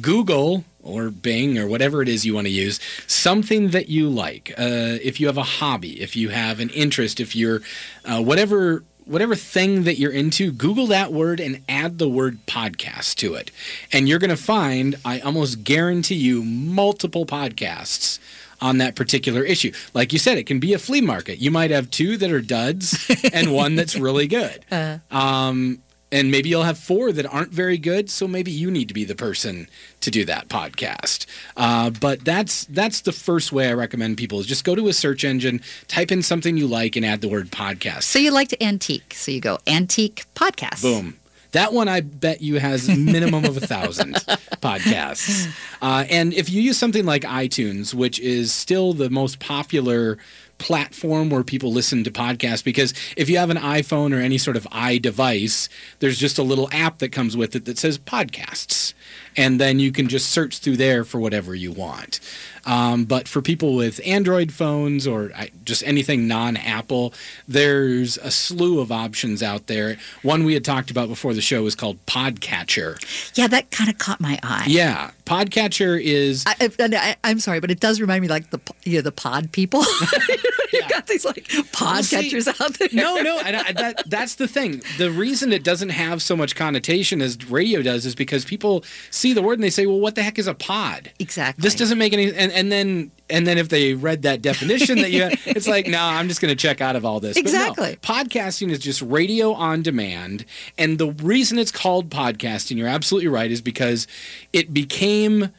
Google 0.00 0.64
or 0.86 1.10
Bing 1.10 1.58
or 1.58 1.66
whatever 1.66 2.02
it 2.02 2.08
is 2.08 2.24
you 2.24 2.34
want 2.34 2.46
to 2.46 2.52
use, 2.52 2.80
something 3.06 3.70
that 3.70 3.88
you 3.88 4.08
like. 4.08 4.52
Uh, 4.56 4.98
if 5.02 5.20
you 5.20 5.26
have 5.26 5.36
a 5.36 5.42
hobby, 5.42 6.00
if 6.00 6.16
you 6.16 6.30
have 6.30 6.60
an 6.60 6.70
interest, 6.70 7.20
if 7.20 7.34
you're 7.36 7.60
uh, 8.04 8.22
whatever. 8.22 8.84
Whatever 9.08 9.36
thing 9.36 9.84
that 9.84 10.00
you're 10.00 10.10
into, 10.10 10.50
Google 10.50 10.88
that 10.88 11.12
word 11.12 11.38
and 11.38 11.62
add 11.68 11.98
the 11.98 12.08
word 12.08 12.44
podcast 12.46 13.14
to 13.18 13.34
it. 13.34 13.52
And 13.92 14.08
you're 14.08 14.18
going 14.18 14.30
to 14.30 14.36
find, 14.36 14.96
I 15.04 15.20
almost 15.20 15.62
guarantee 15.62 16.16
you, 16.16 16.42
multiple 16.42 17.24
podcasts 17.24 18.18
on 18.60 18.78
that 18.78 18.96
particular 18.96 19.44
issue. 19.44 19.70
Like 19.94 20.12
you 20.12 20.18
said, 20.18 20.38
it 20.38 20.46
can 20.48 20.58
be 20.58 20.72
a 20.72 20.78
flea 20.80 21.02
market. 21.02 21.38
You 21.38 21.52
might 21.52 21.70
have 21.70 21.88
two 21.90 22.16
that 22.16 22.32
are 22.32 22.40
duds 22.40 23.08
and 23.32 23.52
one 23.52 23.76
that's 23.76 23.94
really 23.94 24.26
good. 24.26 24.64
Um, 25.12 25.78
and 26.16 26.30
maybe 26.30 26.48
you'll 26.48 26.62
have 26.62 26.78
four 26.78 27.12
that 27.12 27.26
aren't 27.26 27.52
very 27.52 27.76
good. 27.76 28.08
So 28.08 28.26
maybe 28.26 28.50
you 28.50 28.70
need 28.70 28.88
to 28.88 28.94
be 28.94 29.04
the 29.04 29.14
person 29.14 29.68
to 30.00 30.10
do 30.10 30.24
that 30.24 30.48
podcast. 30.48 31.26
Uh, 31.58 31.90
but 31.90 32.24
that's 32.24 32.64
that's 32.66 33.02
the 33.02 33.12
first 33.12 33.52
way 33.52 33.68
I 33.68 33.74
recommend 33.74 34.16
people 34.16 34.40
is 34.40 34.46
just 34.46 34.64
go 34.64 34.74
to 34.74 34.88
a 34.88 34.94
search 34.94 35.24
engine, 35.24 35.60
type 35.88 36.10
in 36.10 36.22
something 36.22 36.56
you 36.56 36.66
like, 36.66 36.96
and 36.96 37.04
add 37.04 37.20
the 37.20 37.28
word 37.28 37.50
podcast. 37.50 38.04
So 38.04 38.18
you 38.18 38.30
like 38.30 38.48
to 38.48 38.62
antique. 38.64 39.12
So 39.14 39.30
you 39.30 39.40
go 39.40 39.58
antique 39.66 40.24
podcast. 40.34 40.80
Boom. 40.80 41.18
That 41.52 41.72
one 41.72 41.88
I 41.88 42.00
bet 42.00 42.42
you 42.42 42.58
has 42.60 42.88
minimum 42.88 43.44
of 43.44 43.56
a 43.56 43.66
thousand 43.66 44.14
podcasts. 44.60 45.48
Uh, 45.80 46.04
and 46.10 46.34
if 46.34 46.50
you 46.50 46.60
use 46.60 46.76
something 46.76 47.06
like 47.06 47.22
iTunes, 47.22 47.94
which 47.94 48.20
is 48.20 48.52
still 48.52 48.92
the 48.92 49.08
most 49.10 49.38
popular 49.38 50.18
platform 50.58 51.30
where 51.30 51.42
people 51.42 51.72
listen 51.72 52.04
to 52.04 52.10
podcasts 52.10 52.64
because 52.64 52.94
if 53.16 53.28
you 53.28 53.38
have 53.38 53.50
an 53.50 53.56
iPhone 53.56 54.14
or 54.14 54.20
any 54.20 54.38
sort 54.38 54.56
of 54.56 54.64
iDevice, 54.64 55.68
there's 55.98 56.18
just 56.18 56.38
a 56.38 56.42
little 56.42 56.68
app 56.72 56.98
that 56.98 57.10
comes 57.10 57.36
with 57.36 57.54
it 57.54 57.64
that 57.66 57.78
says 57.78 57.98
podcasts. 57.98 58.94
And 59.36 59.60
then 59.60 59.78
you 59.78 59.92
can 59.92 60.08
just 60.08 60.30
search 60.30 60.58
through 60.58 60.78
there 60.78 61.04
for 61.04 61.20
whatever 61.20 61.54
you 61.54 61.70
want. 61.70 62.20
Um, 62.64 63.04
but 63.04 63.28
for 63.28 63.42
people 63.42 63.76
with 63.76 64.00
Android 64.04 64.50
phones 64.50 65.06
or 65.06 65.30
just 65.64 65.84
anything 65.84 66.26
non-Apple, 66.26 67.12
there's 67.46 68.16
a 68.18 68.30
slew 68.30 68.80
of 68.80 68.90
options 68.90 69.42
out 69.42 69.66
there. 69.66 69.98
One 70.22 70.44
we 70.44 70.54
had 70.54 70.64
talked 70.64 70.90
about 70.90 71.08
before 71.08 71.34
the 71.34 71.40
show 71.40 71.66
is 71.66 71.74
called 71.74 72.04
Podcatcher. 72.06 72.98
Yeah, 73.36 73.46
that 73.48 73.70
kind 73.70 73.90
of 73.90 73.98
caught 73.98 74.20
my 74.20 74.38
eye. 74.42 74.64
Yeah, 74.68 75.10
Podcatcher 75.26 76.00
is. 76.00 76.44
I, 76.46 77.16
am 77.24 77.40
sorry, 77.40 77.58
but 77.58 77.70
it 77.72 77.80
does 77.80 78.00
remind 78.00 78.22
me 78.22 78.28
like 78.28 78.50
the 78.50 78.60
you 78.84 78.96
know 78.98 79.02
the 79.02 79.12
pod 79.12 79.50
people. 79.50 79.80
you 80.28 80.38
yeah. 80.72 80.88
got 80.88 81.08
these 81.08 81.24
like 81.24 81.48
podcatchers 81.72 82.48
out 82.60 82.78
there. 82.78 82.88
No, 82.92 83.20
no, 83.20 83.40
and 83.40 83.56
I, 83.56 83.72
that, 83.72 84.08
that's 84.08 84.36
the 84.36 84.46
thing. 84.46 84.82
The 84.98 85.10
reason 85.10 85.52
it 85.52 85.64
doesn't 85.64 85.88
have 85.88 86.22
so 86.22 86.36
much 86.36 86.54
connotation 86.54 87.20
as 87.20 87.50
radio 87.50 87.82
does 87.82 88.06
is 88.06 88.14
because 88.14 88.44
people 88.44 88.84
see 89.10 89.32
the 89.32 89.42
word 89.42 89.54
and 89.54 89.64
they 89.64 89.70
say, 89.70 89.86
"Well, 89.86 89.98
what 89.98 90.14
the 90.14 90.22
heck 90.22 90.38
is 90.38 90.46
a 90.46 90.54
pod?" 90.54 91.10
Exactly. 91.18 91.60
This 91.60 91.74
doesn't 91.74 91.98
make 91.98 92.12
any. 92.12 92.32
And, 92.32 92.52
and 92.52 92.70
then 92.70 93.10
and 93.28 93.46
then 93.46 93.58
if 93.58 93.68
they 93.68 93.94
read 93.94 94.22
that 94.22 94.42
definition 94.42 94.98
that 94.98 95.10
you 95.10 95.22
have, 95.22 95.32
it's 95.46 95.66
like 95.66 95.86
no 95.86 95.98
i'm 96.00 96.28
just 96.28 96.40
going 96.40 96.54
to 96.54 96.60
check 96.60 96.80
out 96.80 96.96
of 96.96 97.04
all 97.04 97.20
this. 97.20 97.36
Exactly 97.36 97.90
no, 97.90 97.96
podcasting 97.96 98.70
is 98.70 98.78
just 98.78 99.02
radio 99.02 99.52
on 99.52 99.82
demand. 99.82 100.44
And 100.78 100.98
the 100.98 101.10
reason 101.12 101.58
it's 101.58 101.72
called 101.72 102.10
podcasting 102.10 102.76
you're 102.76 102.88
absolutely 102.88 103.28
right 103.28 103.50
is 103.50 103.60
because 103.60 104.06
it 104.52 104.72
became 104.72 105.50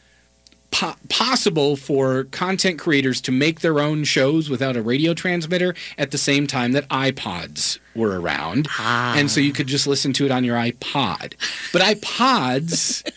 po- 0.72 0.96
possible 1.10 1.76
for 1.76 2.26
content 2.26 2.80
creators 2.80 3.22
to 3.22 3.32
make 3.32 3.62
their 3.62 3.80
own 3.80 4.04
shows 4.04 4.50
without 4.50 4.76
a 4.76 4.82
radio 4.82 5.14
transmitter 5.14 5.76
at 5.98 6.12
the 6.12 6.18
same 6.18 6.48
time 6.48 6.72
that 6.74 6.88
ipods 6.90 7.80
were 7.96 8.20
around. 8.20 8.68
Ah. 8.78 9.16
and 9.18 9.32
so 9.32 9.40
you 9.40 9.54
could 9.54 9.68
just 9.68 9.88
listen 9.88 10.14
to 10.14 10.26
it 10.26 10.32
on 10.32 10.44
your 10.44 10.58
ipod. 10.58 11.34
But 11.74 11.82
ipods 11.82 13.10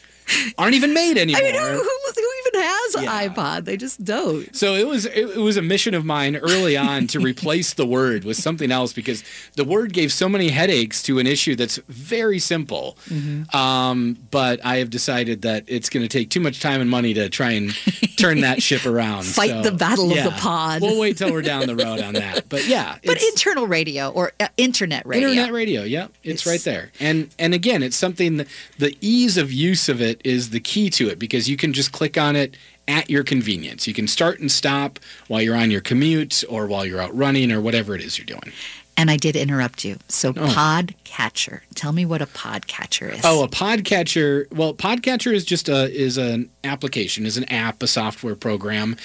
aren't 0.58 0.74
even 0.74 0.94
made 0.94 1.18
anymore. 1.18 1.40
I 1.42 1.52
mean, 1.52 1.54
who, 1.54 1.68
who 1.68 2.30
even 2.46 2.62
has 2.62 2.79
an 2.94 3.05
yeah. 3.05 3.29
iPod? 3.29 3.64
They 3.64 3.76
just 3.76 4.05
don't. 4.05 4.55
So 4.55 4.74
it 4.74 4.87
was 4.87 5.07
it, 5.07 5.31
it, 5.31 5.37
was 5.38 5.57
a 5.57 5.62
mission 5.62 5.94
of 5.94 6.05
mine 6.05 6.37
early 6.37 6.76
on 6.76 7.07
to 7.09 7.20
replace 7.20 7.74
the 7.74 7.87
word 7.87 8.24
with 8.24 8.37
something 8.37 8.70
else 8.70 8.92
because 8.92 9.24
the 9.57 9.64
word 9.64 9.92
gave 9.92 10.12
so 10.12 10.29
many 10.29 10.48
headaches 10.48 11.03
to 11.05 11.18
an 11.18 11.26
issue 11.26 11.57
that's 11.57 11.76
very 11.88 12.38
simple. 12.38 12.96
Mm-hmm. 13.07 13.55
Um, 13.57 14.18
but 14.31 14.64
I 14.64 14.76
have 14.76 14.90
decided 14.90 15.42
that 15.42 15.64
it's 15.66 15.88
going 15.88 16.03
to 16.03 16.09
take 16.09 16.31
too 16.31 16.40
much 16.40 16.61
time 16.61 16.81
and 16.81 16.90
money 16.90 17.14
to 17.14 17.29
try 17.29 17.53
and 17.53 17.72
turn 18.16 18.40
that 18.40 18.62
ship 18.62 18.87
around. 18.87 19.24
Fight 19.26 19.50
so, 19.50 19.62
the 19.62 19.72
battle 19.72 20.09
yeah. 20.11 20.26
of 20.26 20.33
the 20.33 20.38
pod. 20.40 20.83
We'll 20.83 21.00
wait 21.00 21.16
till 21.16 21.33
we're 21.33 21.42
down 21.42 21.66
the 21.66 21.76
road 21.76 22.00
on 22.00 22.14
that. 22.14 22.48
But 22.48 22.66
yeah, 22.66 22.98
but 23.05 23.22
internal 23.22 23.66
radio 23.66 24.11
or 24.11 24.33
uh, 24.40 24.48
internet 24.57 25.07
radio. 25.07 25.29
Internet 25.29 25.53
radio, 25.53 25.83
yeah, 25.83 26.09
it's, 26.22 26.42
it's, 26.42 26.46
right 26.46 26.61
there. 26.61 26.92
And 27.00 27.31
and 27.38 27.55
again, 27.55 27.83
it's 27.83 27.96
something 27.96 28.37
that 28.38 28.48
the 28.79 28.96
ease 29.00 29.37
of 29.37 29.53
use 29.53 29.88
of 29.88 30.00
it 30.00 30.20
is 30.24 30.50
the 30.50 30.61
key 30.61 30.90
to 30.90 31.09
it 31.09 31.18
because 31.18 31.48
you 31.48 31.57
can 31.57 31.72
just 31.72 31.92
click 31.92 32.18
on 32.18 32.37
it 32.37 32.57
at 32.90 33.09
your 33.09 33.22
convenience. 33.22 33.87
You 33.87 33.94
can 33.94 34.09
start 34.09 34.40
and 34.40 34.50
stop 34.50 34.98
while 35.29 35.40
you're 35.40 35.57
on 35.57 35.70
your 35.70 35.81
commute 35.81 36.42
or 36.48 36.66
while 36.66 36.85
you're 36.85 37.00
out 37.00 37.16
running 37.16 37.53
or 37.53 37.61
whatever 37.61 37.94
it 37.94 38.03
is 38.03 38.18
you're 38.18 38.26
doing. 38.26 38.53
And 38.96 39.11
I 39.11 39.16
did 39.16 39.37
interrupt 39.37 39.85
you. 39.85 39.96
So 40.09 40.31
oh. 40.31 40.48
podcatcher. 40.48 41.61
Tell 41.74 41.92
me 41.92 42.05
what 42.05 42.20
a 42.20 42.26
podcatcher 42.26 43.14
is. 43.14 43.20
Oh, 43.24 43.44
a 43.44 43.48
podcatcher. 43.48 44.53
Well, 44.53 44.74
podcatcher 44.74 45.33
is 45.33 45.44
just 45.44 45.68
a 45.68 45.90
is 45.90 46.18
an 46.18 46.50
application, 46.64 47.24
is 47.24 47.38
an 47.38 47.44
app, 47.44 47.83
a 47.83 47.87
software 47.87 48.35
program 48.35 48.96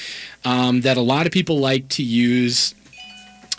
um, 0.43 0.81
that 0.81 0.97
a 0.97 1.01
lot 1.01 1.27
of 1.27 1.31
people 1.31 1.59
like 1.59 1.87
to 1.89 2.03
use 2.03 2.75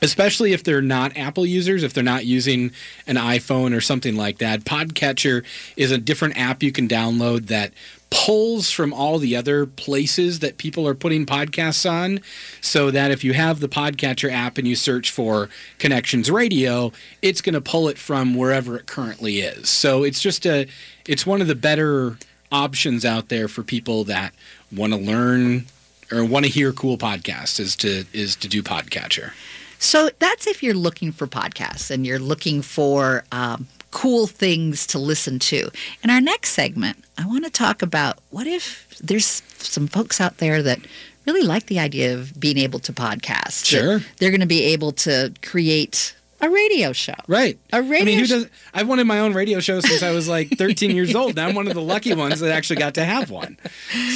especially 0.02 0.52
if 0.52 0.62
they're 0.62 0.82
not 0.82 1.16
Apple 1.16 1.46
users, 1.46 1.82
if 1.82 1.94
they're 1.94 2.04
not 2.04 2.26
using 2.26 2.70
an 3.06 3.16
iPhone 3.16 3.74
or 3.74 3.80
something 3.80 4.14
like 4.14 4.38
that. 4.38 4.64
Podcatcher 4.64 5.44
is 5.76 5.90
a 5.90 5.98
different 5.98 6.38
app 6.38 6.62
you 6.62 6.72
can 6.72 6.86
download 6.86 7.46
that 7.46 7.72
pulls 8.10 8.70
from 8.70 8.92
all 8.92 9.18
the 9.18 9.34
other 9.34 9.66
places 9.66 10.38
that 10.38 10.58
people 10.58 10.86
are 10.86 10.94
putting 10.94 11.26
podcasts 11.26 11.90
on 11.90 12.20
so 12.60 12.90
that 12.90 13.10
if 13.10 13.24
you 13.24 13.32
have 13.32 13.60
the 13.60 13.68
podcatcher 13.68 14.30
app 14.30 14.58
and 14.58 14.68
you 14.68 14.76
search 14.76 15.10
for 15.10 15.48
connections 15.78 16.30
radio 16.30 16.92
it's 17.20 17.40
going 17.40 17.54
to 17.54 17.60
pull 17.60 17.88
it 17.88 17.98
from 17.98 18.34
wherever 18.34 18.76
it 18.76 18.86
currently 18.86 19.40
is. 19.40 19.68
So 19.68 20.04
it's 20.04 20.20
just 20.20 20.46
a 20.46 20.66
it's 21.06 21.26
one 21.26 21.40
of 21.40 21.46
the 21.48 21.54
better 21.54 22.18
options 22.52 23.04
out 23.04 23.28
there 23.28 23.48
for 23.48 23.62
people 23.62 24.04
that 24.04 24.32
want 24.74 24.92
to 24.92 24.98
learn 24.98 25.66
or 26.12 26.24
want 26.24 26.44
to 26.44 26.50
hear 26.50 26.72
cool 26.72 26.96
podcasts 26.96 27.58
is 27.58 27.76
to 27.76 28.04
is 28.12 28.36
to 28.36 28.48
do 28.48 28.62
podcatcher. 28.62 29.32
So 29.78 30.10
that's 30.18 30.46
if 30.46 30.62
you're 30.62 30.74
looking 30.74 31.12
for 31.12 31.26
podcasts 31.26 31.90
and 31.90 32.06
you're 32.06 32.18
looking 32.18 32.62
for 32.62 33.24
um, 33.30 33.66
cool 33.96 34.26
things 34.26 34.86
to 34.88 34.98
listen 34.98 35.38
to. 35.38 35.70
In 36.02 36.10
our 36.10 36.20
next 36.20 36.50
segment, 36.50 37.02
I 37.16 37.26
want 37.26 37.44
to 37.44 37.50
talk 37.50 37.80
about 37.80 38.18
what 38.28 38.46
if 38.46 38.86
there's 39.02 39.42
some 39.56 39.86
folks 39.86 40.20
out 40.20 40.36
there 40.36 40.62
that 40.62 40.80
really 41.24 41.40
like 41.40 41.64
the 41.64 41.78
idea 41.78 42.12
of 42.12 42.38
being 42.38 42.58
able 42.58 42.78
to 42.80 42.92
podcast. 42.92 43.64
Sure. 43.64 44.00
They're 44.18 44.30
going 44.30 44.42
to 44.42 44.46
be 44.46 44.64
able 44.64 44.92
to 44.92 45.32
create 45.42 46.14
a 46.42 46.50
radio 46.50 46.92
show. 46.92 47.14
Right. 47.26 47.58
A 47.72 47.80
radio 47.80 48.02
I 48.02 48.04
mean, 48.04 48.18
who 48.18 48.26
does 48.26 48.46
I've 48.74 48.86
wanted 48.86 49.06
my 49.06 49.20
own 49.20 49.32
radio 49.32 49.60
show 49.60 49.80
since 49.80 50.02
I 50.02 50.10
was 50.10 50.28
like 50.28 50.50
13 50.58 50.94
years 50.94 51.14
old. 51.14 51.34
Now 51.34 51.48
I'm 51.48 51.54
one 51.54 51.66
of 51.66 51.72
the 51.72 51.80
lucky 51.80 52.14
ones 52.14 52.40
that 52.40 52.52
actually 52.52 52.76
got 52.76 52.92
to 52.96 53.04
have 53.04 53.30
one. 53.30 53.56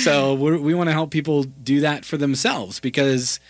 So 0.02 0.34
we 0.34 0.74
want 0.74 0.90
to 0.90 0.92
help 0.92 1.10
people 1.10 1.44
do 1.44 1.80
that 1.80 2.04
for 2.04 2.18
themselves 2.18 2.80
because 2.80 3.40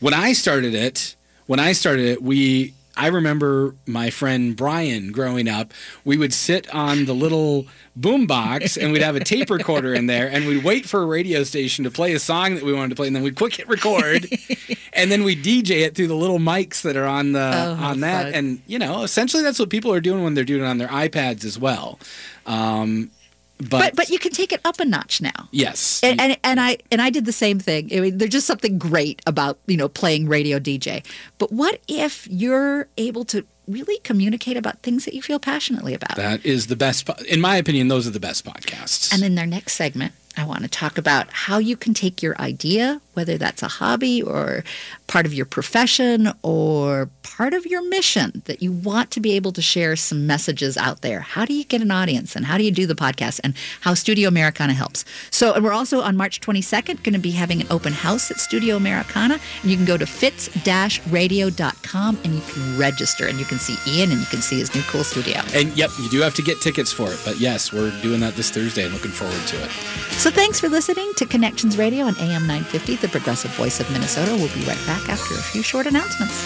when 0.00 0.14
I 0.14 0.32
started 0.32 0.74
it, 0.74 1.16
when 1.46 1.60
I 1.60 1.72
started 1.72 2.06
it, 2.06 2.22
we 2.22 2.72
I 2.96 3.08
remember 3.08 3.74
my 3.86 4.10
friend 4.10 4.56
Brian 4.56 5.12
growing 5.12 5.48
up. 5.48 5.72
We 6.04 6.16
would 6.16 6.32
sit 6.32 6.72
on 6.74 7.04
the 7.04 7.14
little 7.14 7.66
boom 7.94 8.26
box 8.26 8.76
and 8.76 8.92
we'd 8.92 9.02
have 9.02 9.16
a 9.16 9.20
tape 9.20 9.50
recorder 9.50 9.94
in 9.94 10.06
there 10.06 10.30
and 10.30 10.46
we'd 10.46 10.64
wait 10.64 10.86
for 10.86 11.02
a 11.02 11.06
radio 11.06 11.42
station 11.44 11.84
to 11.84 11.90
play 11.90 12.12
a 12.12 12.18
song 12.18 12.54
that 12.54 12.64
we 12.64 12.72
wanted 12.72 12.90
to 12.90 12.94
play 12.94 13.06
and 13.06 13.16
then 13.16 13.22
we'd 13.22 13.36
quick 13.36 13.54
hit 13.54 13.68
record 13.68 14.26
and 14.92 15.10
then 15.10 15.24
we 15.24 15.34
DJ 15.34 15.82
it 15.86 15.94
through 15.94 16.06
the 16.06 16.16
little 16.16 16.38
mics 16.38 16.82
that 16.82 16.96
are 16.96 17.06
on 17.06 17.32
the 17.32 17.52
oh, 17.54 17.72
on 17.82 18.00
that 18.00 18.24
fun. 18.24 18.34
and 18.34 18.62
you 18.66 18.78
know 18.78 19.02
essentially 19.02 19.42
that's 19.42 19.58
what 19.58 19.70
people 19.70 19.92
are 19.92 20.00
doing 20.00 20.22
when 20.22 20.34
they're 20.34 20.44
doing 20.44 20.62
it 20.62 20.66
on 20.66 20.78
their 20.78 20.88
iPads 20.88 21.44
as 21.44 21.58
well. 21.58 21.98
Um, 22.46 23.10
but, 23.58 23.70
but, 23.70 23.96
but 23.96 24.08
you 24.10 24.18
can 24.18 24.32
take 24.32 24.52
it 24.52 24.60
up 24.64 24.80
a 24.80 24.84
notch 24.84 25.20
now. 25.20 25.48
Yes, 25.50 26.00
and, 26.02 26.20
and 26.20 26.36
and 26.44 26.60
I 26.60 26.78
and 26.90 27.00
I 27.00 27.10
did 27.10 27.24
the 27.24 27.32
same 27.32 27.58
thing. 27.58 27.90
I 27.94 28.00
mean, 28.00 28.18
there's 28.18 28.30
just 28.30 28.46
something 28.46 28.78
great 28.78 29.22
about 29.26 29.58
you 29.66 29.76
know 29.76 29.88
playing 29.88 30.28
radio 30.28 30.58
DJ. 30.58 31.04
But 31.38 31.52
what 31.52 31.80
if 31.88 32.26
you're 32.28 32.88
able 32.98 33.24
to 33.26 33.46
really 33.66 33.98
communicate 34.00 34.56
about 34.56 34.82
things 34.82 35.04
that 35.04 35.14
you 35.14 35.22
feel 35.22 35.38
passionately 35.38 35.94
about? 35.94 36.16
That 36.16 36.44
is 36.44 36.66
the 36.66 36.76
best. 36.76 37.08
In 37.26 37.40
my 37.40 37.56
opinion, 37.56 37.88
those 37.88 38.06
are 38.06 38.10
the 38.10 38.20
best 38.20 38.44
podcasts. 38.44 39.12
And 39.12 39.22
in 39.22 39.34
their 39.34 39.46
next 39.46 39.72
segment, 39.72 40.12
I 40.36 40.44
want 40.44 40.62
to 40.62 40.68
talk 40.68 40.98
about 40.98 41.28
how 41.30 41.58
you 41.58 41.76
can 41.76 41.94
take 41.94 42.20
your 42.22 42.40
idea, 42.40 43.00
whether 43.14 43.38
that's 43.38 43.62
a 43.62 43.68
hobby 43.68 44.20
or 44.22 44.64
part 45.06 45.24
of 45.24 45.32
your 45.32 45.46
profession 45.46 46.32
or 46.42 47.08
part 47.22 47.54
of 47.54 47.64
your 47.64 47.82
mission 47.88 48.42
that 48.44 48.60
you 48.62 48.70
want 48.72 49.10
to 49.12 49.20
be 49.20 49.32
able 49.32 49.52
to 49.52 49.62
share 49.62 49.96
some 49.96 50.26
messages 50.26 50.76
out 50.76 51.00
there. 51.00 51.20
How 51.20 51.46
do 51.46 51.54
you 51.54 51.64
get 51.64 51.80
an 51.80 51.90
audience 51.90 52.36
and 52.36 52.44
how 52.44 52.58
do 52.58 52.64
you 52.64 52.70
do 52.70 52.86
the 52.86 52.94
podcast 52.94 53.40
and 53.42 53.54
how 53.80 53.94
Studio 53.94 54.28
Americana 54.28 54.74
helps? 54.74 55.06
So, 55.30 55.54
and 55.54 55.64
we're 55.64 55.72
also 55.72 56.02
on 56.02 56.14
March 56.16 56.40
22nd 56.40 57.02
going 57.02 57.14
to 57.14 57.18
be 57.18 57.30
having 57.30 57.62
an 57.62 57.66
open 57.70 57.94
house 57.94 58.30
at 58.30 58.38
Studio 58.38 58.76
Americana 58.76 59.40
and 59.62 59.70
you 59.70 59.76
can 59.76 59.86
go 59.86 59.96
to 59.96 60.06
fitz-radio.com 60.06 62.18
and 62.24 62.34
you 62.34 62.42
can 62.42 62.78
register 62.78 63.26
and 63.26 63.38
you 63.38 63.46
can 63.46 63.58
see 63.58 63.76
Ian 63.90 64.10
and 64.10 64.20
you 64.20 64.26
can 64.26 64.42
see 64.42 64.58
his 64.58 64.74
new 64.74 64.82
cool 64.82 65.04
studio. 65.04 65.40
And 65.54 65.74
yep, 65.76 65.90
you 66.00 66.10
do 66.10 66.20
have 66.20 66.34
to 66.34 66.42
get 66.42 66.60
tickets 66.60 66.92
for 66.92 67.10
it, 67.10 67.18
but 67.24 67.40
yes, 67.40 67.72
we're 67.72 67.98
doing 68.02 68.20
that 68.20 68.34
this 68.34 68.50
Thursday 68.50 68.84
and 68.84 68.92
looking 68.92 69.12
forward 69.12 69.40
to 69.46 69.56
it. 69.64 69.70
So 70.18 70.25
thanks 70.30 70.58
for 70.58 70.68
listening 70.68 71.12
to 71.14 71.24
Connections 71.24 71.78
Radio 71.78 72.04
on 72.06 72.16
AM 72.18 72.48
950, 72.48 72.96
the 72.96 73.08
progressive 73.08 73.50
voice 73.52 73.78
of 73.78 73.90
Minnesota. 73.92 74.32
We'll 74.32 74.52
be 74.54 74.64
right 74.66 74.86
back 74.86 75.08
after 75.08 75.34
a 75.34 75.42
few 75.42 75.62
short 75.62 75.86
announcements. 75.86 76.44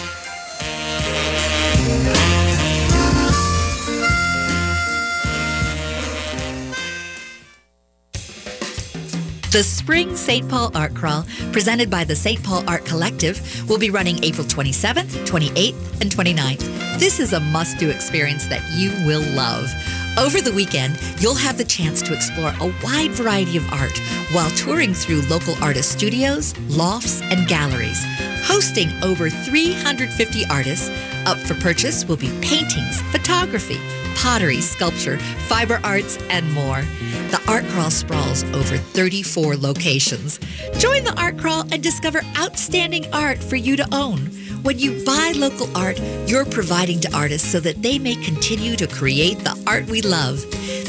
The 9.51 9.63
Spring 9.63 10.15
St. 10.15 10.47
Paul 10.47 10.71
Art 10.75 10.93
Crawl, 10.95 11.25
presented 11.51 11.89
by 11.89 12.03
the 12.03 12.15
St. 12.15 12.41
Paul 12.41 12.63
Art 12.69 12.85
Collective, 12.85 13.67
will 13.67 13.79
be 13.79 13.89
running 13.89 14.23
April 14.23 14.47
27th, 14.47 15.25
28th, 15.25 16.01
and 16.01 16.09
29th. 16.09 16.99
This 16.99 17.19
is 17.19 17.33
a 17.33 17.39
must 17.39 17.77
do 17.77 17.89
experience 17.89 18.47
that 18.47 18.61
you 18.71 18.91
will 19.05 19.23
love. 19.35 19.69
Over 20.17 20.41
the 20.41 20.51
weekend, 20.51 20.99
you'll 21.19 21.35
have 21.35 21.57
the 21.57 21.63
chance 21.63 22.01
to 22.01 22.13
explore 22.13 22.53
a 22.59 22.73
wide 22.83 23.11
variety 23.11 23.55
of 23.55 23.71
art 23.71 23.97
while 24.33 24.49
touring 24.51 24.93
through 24.93 25.21
local 25.23 25.55
artist 25.63 25.91
studios, 25.91 26.57
lofts, 26.67 27.21
and 27.21 27.47
galleries. 27.47 28.03
Hosting 28.43 28.89
over 29.03 29.29
350 29.29 30.45
artists, 30.47 30.89
up 31.25 31.37
for 31.37 31.53
purchase 31.55 32.03
will 32.05 32.17
be 32.17 32.27
paintings, 32.41 32.99
photography, 33.11 33.77
pottery, 34.15 34.59
sculpture, 34.59 35.17
fiber 35.47 35.79
arts, 35.83 36.17
and 36.29 36.51
more. 36.51 36.81
The 37.29 37.41
Art 37.47 37.63
Crawl 37.67 37.89
sprawls 37.89 38.43
over 38.53 38.77
34 38.77 39.55
locations. 39.55 40.39
Join 40.77 41.05
the 41.05 41.17
Art 41.17 41.37
Crawl 41.37 41.61
and 41.71 41.81
discover 41.81 42.21
outstanding 42.37 43.05
art 43.13 43.41
for 43.41 43.55
you 43.55 43.77
to 43.77 43.87
own. 43.93 44.29
When 44.63 44.77
you 44.77 45.03
buy 45.03 45.33
local 45.35 45.75
art, 45.75 45.99
you're 46.27 46.45
providing 46.45 46.99
to 47.01 47.15
artists 47.15 47.51
so 47.51 47.59
that 47.61 47.81
they 47.81 47.97
may 47.97 48.13
continue 48.15 48.75
to 48.75 48.85
create 48.85 49.39
the 49.39 49.59
art 49.65 49.87
we 49.87 50.01
love. 50.03 50.39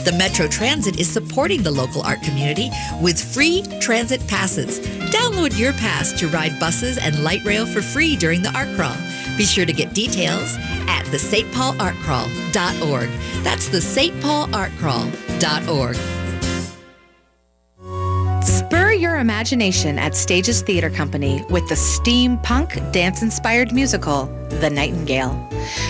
The 0.04 0.14
Metro 0.18 0.46
Transit 0.46 1.00
is 1.00 1.10
supporting 1.10 1.62
the 1.62 1.70
local 1.70 2.02
art 2.02 2.20
community 2.22 2.70
with 3.00 3.18
free 3.18 3.62
transit 3.80 4.26
passes. 4.28 4.80
Download 5.10 5.58
your 5.58 5.72
pass 5.72 6.12
to 6.20 6.28
ride 6.28 6.60
buses 6.60 6.98
and 6.98 7.24
light 7.24 7.44
rail 7.44 7.64
for 7.64 7.80
free 7.80 8.14
during 8.14 8.42
the 8.42 8.54
art 8.54 8.68
crawl. 8.76 8.96
Be 9.38 9.44
sure 9.44 9.64
to 9.64 9.72
get 9.72 9.94
details 9.94 10.56
at 10.86 11.04
the 11.06 11.18
St. 11.18 11.50
Paul 11.52 11.74
Art 11.80 11.96
Crawl.org. 11.96 13.08
That's 13.42 13.68
the 13.68 13.80
St. 13.80 14.20
Paul 14.20 14.54
Art 14.54 14.72
Crawl.org. 14.78 16.21
Your 19.02 19.16
imagination 19.16 19.98
at 19.98 20.14
Stages 20.14 20.62
Theater 20.62 20.88
Company 20.88 21.42
with 21.50 21.68
the 21.68 21.74
steampunk 21.74 22.92
dance-inspired 22.92 23.72
musical, 23.72 24.26
The 24.60 24.70
Nightingale. 24.70 25.48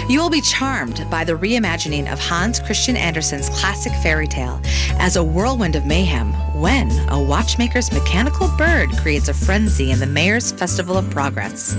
You 0.09 0.19
will 0.19 0.31
be 0.31 0.41
charmed 0.41 1.05
by 1.11 1.23
the 1.23 1.35
reimagining 1.35 2.11
of 2.11 2.19
Hans 2.19 2.59
Christian 2.59 2.97
Andersen's 2.97 3.51
classic 3.51 3.93
fairy 4.03 4.27
tale 4.27 4.63
as 4.99 5.17
a 5.17 5.23
whirlwind 5.23 5.77
of 5.77 5.85
mayhem 5.85 6.33
when 6.59 6.91
a 7.11 7.23
watchmaker's 7.23 7.93
mechanical 7.93 8.49
bird 8.57 8.89
creates 8.97 9.29
a 9.29 9.35
frenzy 9.35 9.91
in 9.91 9.99
the 9.99 10.07
Mayor's 10.07 10.51
Festival 10.51 10.97
of 10.97 11.11
Progress. 11.11 11.77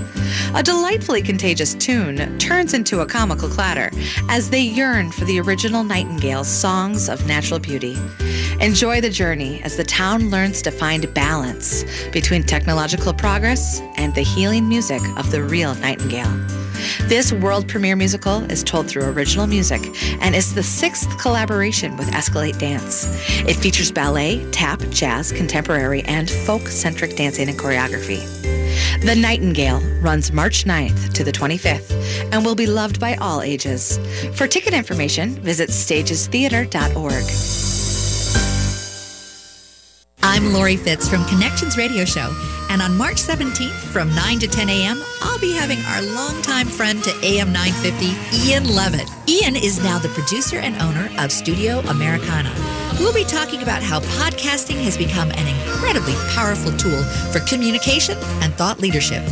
A 0.54 0.62
delightfully 0.62 1.20
contagious 1.20 1.74
tune 1.74 2.38
turns 2.38 2.74
into 2.74 3.00
a 3.00 3.06
comical 3.06 3.48
clatter 3.48 3.90
as 4.28 4.50
they 4.50 4.62
yearn 4.62 5.10
for 5.10 5.24
the 5.24 5.40
original 5.40 5.82
Nightingale's 5.82 6.46
songs 6.46 7.08
of 7.08 7.26
natural 7.26 7.58
beauty. 7.58 7.98
Enjoy 8.60 9.00
the 9.00 9.10
journey 9.10 9.60
as 9.62 9.76
the 9.76 9.84
town 9.84 10.30
learns 10.30 10.62
to 10.62 10.70
find 10.70 11.12
balance 11.12 11.84
between 12.10 12.42
technological 12.42 13.12
progress 13.12 13.80
and 13.96 14.14
the 14.14 14.22
healing 14.22 14.68
music 14.68 15.02
of 15.16 15.30
the 15.30 15.42
real 15.42 15.74
Nightingale. 15.76 16.32
This 17.08 17.32
world 17.32 17.68
premiere 17.68 17.96
musical 17.96 18.42
is 18.50 18.62
told 18.62 18.88
through 18.88 19.04
original 19.04 19.46
music 19.46 19.80
and 20.20 20.34
is 20.34 20.54
the 20.54 20.62
sixth 20.62 21.18
collaboration 21.18 21.96
with 21.96 22.08
Escalate 22.08 22.58
Dance. 22.58 23.06
It 23.46 23.56
features 23.56 23.90
ballet, 23.90 24.48
tap, 24.50 24.80
jazz, 24.90 25.32
contemporary, 25.32 26.02
and 26.02 26.30
folk-centric 26.30 27.16
dancing 27.16 27.48
and 27.48 27.58
choreography. 27.58 28.22
The 29.02 29.14
Nightingale 29.14 29.80
runs 30.00 30.32
March 30.32 30.64
9th 30.64 31.12
to 31.14 31.24
the 31.24 31.32
25th 31.32 32.32
and 32.32 32.44
will 32.44 32.54
be 32.54 32.66
loved 32.66 33.00
by 33.00 33.14
all 33.16 33.42
ages. 33.42 33.98
For 34.34 34.46
ticket 34.46 34.74
information, 34.74 35.30
visit 35.36 35.70
stagestheater.org. 35.70 37.73
I'm 40.34 40.52
Lori 40.52 40.76
Fitz 40.76 41.08
from 41.08 41.24
Connections 41.26 41.76
Radio 41.76 42.04
Show, 42.04 42.34
and 42.68 42.82
on 42.82 42.96
March 42.96 43.22
17th 43.22 43.70
from 43.92 44.12
9 44.16 44.40
to 44.40 44.48
10 44.48 44.68
a.m., 44.68 45.00
I'll 45.22 45.38
be 45.38 45.52
having 45.52 45.78
our 45.86 46.02
longtime 46.02 46.66
friend 46.66 47.00
to 47.04 47.10
AM 47.22 47.52
950, 47.52 48.50
Ian 48.50 48.64
Levitt. 48.74 49.08
Ian 49.28 49.54
is 49.54 49.80
now 49.84 50.00
the 50.00 50.08
producer 50.08 50.58
and 50.58 50.74
owner 50.82 51.08
of 51.22 51.30
Studio 51.30 51.78
Americana. 51.88 52.52
We'll 52.98 53.14
be 53.14 53.22
talking 53.22 53.62
about 53.62 53.84
how 53.84 54.00
podcasting 54.00 54.82
has 54.82 54.98
become 54.98 55.30
an 55.30 55.46
incredibly 55.46 56.14
powerful 56.34 56.72
tool 56.76 57.04
for 57.30 57.38
communication 57.38 58.18
and 58.42 58.52
thought 58.54 58.80
leadership. 58.80 59.22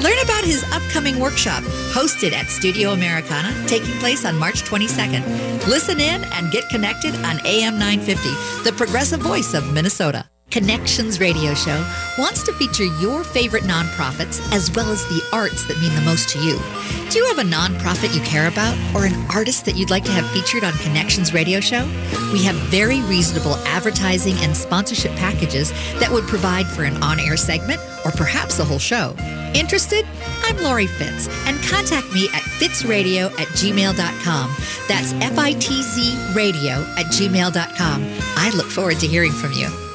Learn 0.00 0.18
about 0.24 0.42
his 0.42 0.64
upcoming 0.72 1.20
workshop, 1.20 1.62
hosted 1.94 2.32
at 2.32 2.48
Studio 2.48 2.90
Americana, 2.90 3.54
taking 3.68 3.94
place 4.00 4.24
on 4.24 4.36
March 4.36 4.64
22nd. 4.64 5.22
Listen 5.68 6.00
in 6.00 6.24
and 6.34 6.50
get 6.50 6.68
connected 6.68 7.14
on 7.24 7.38
AM 7.46 7.78
950, 7.78 8.64
the 8.68 8.74
progressive 8.76 9.20
voice 9.20 9.54
of 9.54 9.72
Minnesota. 9.72 10.28
Connections 10.50 11.20
Radio 11.20 11.52
Show 11.52 11.86
wants 12.16 12.42
to 12.44 12.52
feature 12.54 12.86
your 13.00 13.22
favorite 13.22 13.64
nonprofits 13.64 14.40
as 14.50 14.72
well 14.72 14.90
as 14.90 15.04
the 15.04 15.22
arts 15.30 15.66
that 15.68 15.78
mean 15.78 15.94
the 15.94 16.00
most 16.00 16.30
to 16.30 16.38
you. 16.38 16.58
Do 17.10 17.18
you 17.18 17.26
have 17.26 17.38
a 17.38 17.42
nonprofit 17.42 18.14
you 18.14 18.22
care 18.22 18.48
about 18.48 18.74
or 18.94 19.04
an 19.04 19.14
artist 19.30 19.66
that 19.66 19.76
you'd 19.76 19.90
like 19.90 20.04
to 20.04 20.10
have 20.10 20.28
featured 20.30 20.64
on 20.64 20.72
Connections 20.78 21.34
Radio 21.34 21.60
Show? 21.60 21.84
We 22.32 22.42
have 22.44 22.56
very 22.70 23.02
reasonable 23.02 23.56
advertising 23.66 24.36
and 24.38 24.56
sponsorship 24.56 25.12
packages 25.16 25.70
that 26.00 26.10
would 26.10 26.24
provide 26.24 26.66
for 26.66 26.84
an 26.84 27.02
on-air 27.02 27.36
segment 27.36 27.80
or 28.06 28.10
perhaps 28.10 28.58
a 28.58 28.64
whole 28.64 28.78
show. 28.78 29.14
Interested? 29.54 30.06
I'm 30.44 30.56
Lori 30.62 30.86
Fitz 30.86 31.28
and 31.46 31.58
contact 31.64 32.10
me 32.14 32.28
at 32.32 32.42
fitzradio 32.42 33.30
at 33.38 33.48
gmail.com. 33.48 34.56
That's 34.88 35.12
F-I-T-Z 35.12 36.32
radio 36.34 36.72
at 36.96 37.06
gmail.com. 37.06 38.18
I 38.36 38.50
look 38.56 38.66
forward 38.66 38.98
to 39.00 39.06
hearing 39.06 39.32
from 39.32 39.52
you. 39.52 39.87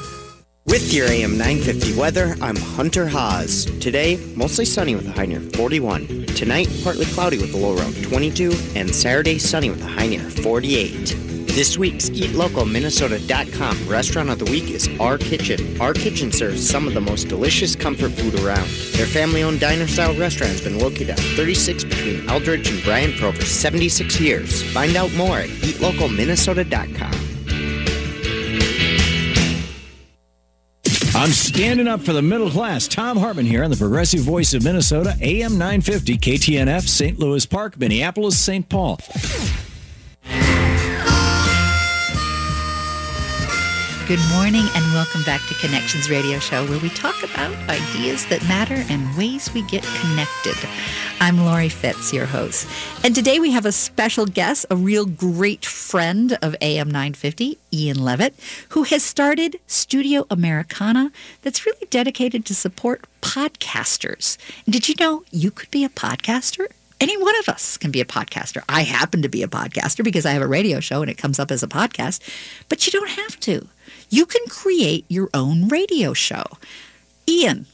With 0.65 0.93
your 0.93 1.07
AM 1.07 1.37
950 1.37 1.99
weather, 1.99 2.35
I'm 2.41 2.55
Hunter 2.55 3.05
Haas. 3.05 3.65
Today, 3.81 4.17
mostly 4.33 4.63
sunny 4.63 4.95
with 4.95 5.05
a 5.07 5.11
high 5.11 5.25
near 5.25 5.41
41. 5.41 6.25
Tonight, 6.27 6.69
partly 6.85 7.05
cloudy 7.05 7.37
with 7.37 7.53
a 7.53 7.57
low 7.57 7.77
around 7.77 8.01
22. 8.01 8.53
And 8.73 8.89
Saturday, 8.95 9.39
sunny 9.39 9.69
with 9.69 9.83
a 9.83 9.87
high 9.87 10.07
near 10.07 10.21
48. 10.21 11.17
This 11.47 11.77
week's 11.77 12.09
EatLocalMinnesota.com 12.09 13.89
restaurant 13.89 14.29
of 14.29 14.39
the 14.39 14.49
week 14.49 14.71
is 14.71 14.89
Our 15.01 15.17
Kitchen. 15.17 15.79
Our 15.81 15.93
Kitchen 15.93 16.31
serves 16.31 16.67
some 16.67 16.87
of 16.87 16.93
the 16.93 17.01
most 17.01 17.27
delicious 17.27 17.75
comfort 17.75 18.13
food 18.13 18.35
around. 18.39 18.67
Their 18.93 19.05
family-owned 19.05 19.59
diner-style 19.59 20.17
restaurant 20.17 20.53
has 20.53 20.61
been 20.61 20.79
located 20.79 21.09
at 21.11 21.19
36 21.19 21.83
between 21.83 22.29
Eldridge 22.29 22.71
and 22.71 22.81
Bryant 22.83 23.15
for 23.15 23.25
over 23.25 23.41
76 23.43 24.19
years. 24.19 24.63
Find 24.73 24.95
out 24.95 25.13
more 25.13 25.39
at 25.39 25.49
EatLocalMinnesota.com. 25.49 27.22
I'm 31.23 31.31
standing 31.31 31.87
up 31.87 32.01
for 32.01 32.11
the 32.11 32.21
middle 32.21 32.49
class. 32.49 32.85
Thom 32.85 33.15
Hartmann 33.15 33.45
here 33.45 33.63
on 33.63 33.71
the 33.71 33.77
Progressive 33.77 34.19
Voice 34.19 34.53
of 34.53 34.61
Minnesota, 34.61 35.15
AM 35.21 35.53
950, 35.53 36.17
KTNF, 36.17 36.81
St. 36.81 37.17
Louis 37.17 37.45
Park, 37.45 37.79
Minneapolis, 37.79 38.37
St. 38.37 38.67
Paul. 38.67 38.99
Good 44.05 44.19
morning 44.31 44.65
and 44.75 44.93
welcome 44.93 45.23
back 45.23 45.39
to 45.47 45.53
Connections 45.65 46.09
Radio 46.09 46.37
Show, 46.37 46.65
where 46.67 46.77
we 46.79 46.89
talk 46.89 47.23
about 47.23 47.53
ideas 47.69 48.25
that 48.25 48.45
matter 48.49 48.83
and 48.89 49.17
ways 49.17 49.53
we 49.53 49.61
get 49.61 49.81
connected. 50.01 50.57
I'm 51.21 51.45
Lori 51.45 51.69
Fitz, 51.69 52.11
your 52.11 52.25
host. 52.25 52.67
And 53.05 53.15
today 53.15 53.39
we 53.39 53.51
have 53.51 53.65
a 53.65 53.71
special 53.71 54.25
guest, 54.25 54.65
a 54.69 54.75
real 54.75 55.05
great 55.05 55.65
friend 55.65 56.37
of 56.41 56.53
AM 56.59 56.89
950, 56.89 57.57
Ian 57.71 58.03
Levitt, 58.03 58.35
who 58.69 58.83
has 58.83 59.03
started 59.03 59.57
Studio 59.67 60.27
Americana 60.29 61.09
that's 61.41 61.65
really 61.65 61.87
dedicated 61.89 62.45
to 62.47 62.53
support 62.53 63.05
podcasters. 63.21 64.37
Did 64.65 64.89
you 64.89 64.95
know 64.99 65.23
you 65.31 65.49
could 65.49 65.71
be 65.71 65.85
a 65.85 65.89
podcaster? 65.89 66.67
Any 66.99 67.17
one 67.17 67.37
of 67.39 67.47
us 67.47 67.77
can 67.77 67.89
be 67.89 68.01
a 68.01 68.05
podcaster. 68.05 68.63
I 68.67 68.83
happen 68.83 69.21
to 69.21 69.29
be 69.29 69.43
a 69.43 69.47
podcaster 69.47 70.03
because 70.03 70.25
I 70.25 70.31
have 70.31 70.41
a 70.41 70.47
radio 70.47 70.81
show 70.81 71.01
and 71.01 71.09
it 71.09 71.17
comes 71.17 71.39
up 71.39 71.51
as 71.51 71.63
a 71.63 71.67
podcast, 71.67 72.19
but 72.67 72.85
you 72.85 72.91
don't 72.91 73.09
have 73.09 73.39
to. 73.41 73.67
You 74.13 74.27
can 74.27 74.45
create 74.47 75.05
your 75.09 75.27
own 75.33 75.69
radio 75.69 76.13
show. 76.13 76.43
Ian, 77.27 77.65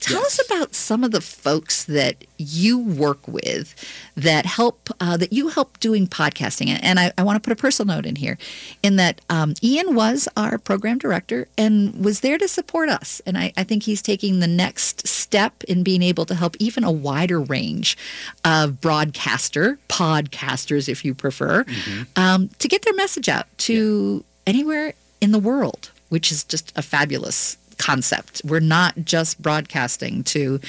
tell 0.00 0.22
yes. 0.22 0.40
us 0.40 0.46
about 0.46 0.74
some 0.74 1.04
of 1.04 1.12
the 1.12 1.20
folks 1.20 1.84
that 1.84 2.24
you 2.36 2.80
work 2.80 3.28
with 3.28 3.76
that 4.16 4.44
help 4.44 4.90
uh, 4.98 5.16
that 5.16 5.32
you 5.32 5.50
help 5.50 5.78
doing 5.78 6.08
podcasting. 6.08 6.76
And 6.82 6.98
I, 6.98 7.12
I 7.16 7.22
want 7.22 7.36
to 7.36 7.48
put 7.48 7.56
a 7.56 7.60
personal 7.62 7.94
note 7.94 8.06
in 8.06 8.16
here, 8.16 8.38
in 8.82 8.96
that 8.96 9.20
um, 9.30 9.54
Ian 9.62 9.94
was 9.94 10.28
our 10.36 10.58
program 10.58 10.98
director 10.98 11.46
and 11.56 12.04
was 12.04 12.22
there 12.22 12.38
to 12.38 12.48
support 12.48 12.88
us. 12.88 13.22
And 13.24 13.38
I, 13.38 13.52
I 13.56 13.62
think 13.62 13.84
he's 13.84 14.02
taking 14.02 14.40
the 14.40 14.48
next 14.48 15.06
step 15.06 15.62
in 15.62 15.84
being 15.84 16.02
able 16.02 16.26
to 16.26 16.34
help 16.34 16.56
even 16.58 16.82
a 16.82 16.90
wider 16.90 17.38
range 17.38 17.96
of 18.44 18.80
broadcaster 18.80 19.78
podcasters, 19.88 20.88
if 20.88 21.04
you 21.04 21.14
prefer, 21.14 21.62
mm-hmm. 21.62 22.02
um, 22.16 22.48
to 22.58 22.66
get 22.66 22.82
their 22.82 22.94
message 22.94 23.28
out 23.28 23.46
to 23.58 24.24
yeah. 24.24 24.50
anywhere 24.52 24.92
in 25.24 25.32
the 25.32 25.38
world, 25.38 25.90
which 26.10 26.30
is 26.30 26.44
just 26.44 26.70
a 26.76 26.82
fabulous 26.82 27.56
concept. 27.78 28.42
We're 28.44 28.60
not 28.60 28.94
just 29.04 29.40
broadcasting 29.40 30.22
to 30.24 30.60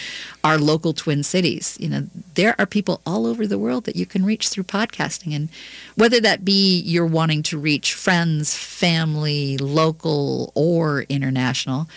our 0.46 0.58
local 0.58 0.94
twin 0.94 1.24
cities. 1.24 1.78
You 1.80 1.90
know, 1.90 2.08
there 2.36 2.56
are 2.58 2.66
people 2.66 3.02
all 3.06 3.28
over 3.28 3.46
the 3.46 3.60
world 3.60 3.84
that 3.84 3.98
you 3.98 4.06
can 4.06 4.26
reach 4.26 4.48
through 4.48 4.64
podcasting 4.64 5.36
and 5.36 5.50
whether 5.96 6.22
that 6.22 6.46
be 6.46 6.80
you're 6.80 7.06
wanting 7.06 7.44
to 7.44 7.58
reach 7.58 7.94
friends, 7.94 8.56
family, 8.56 9.58
local 9.58 10.54
or 10.56 11.02
international, 11.04 11.88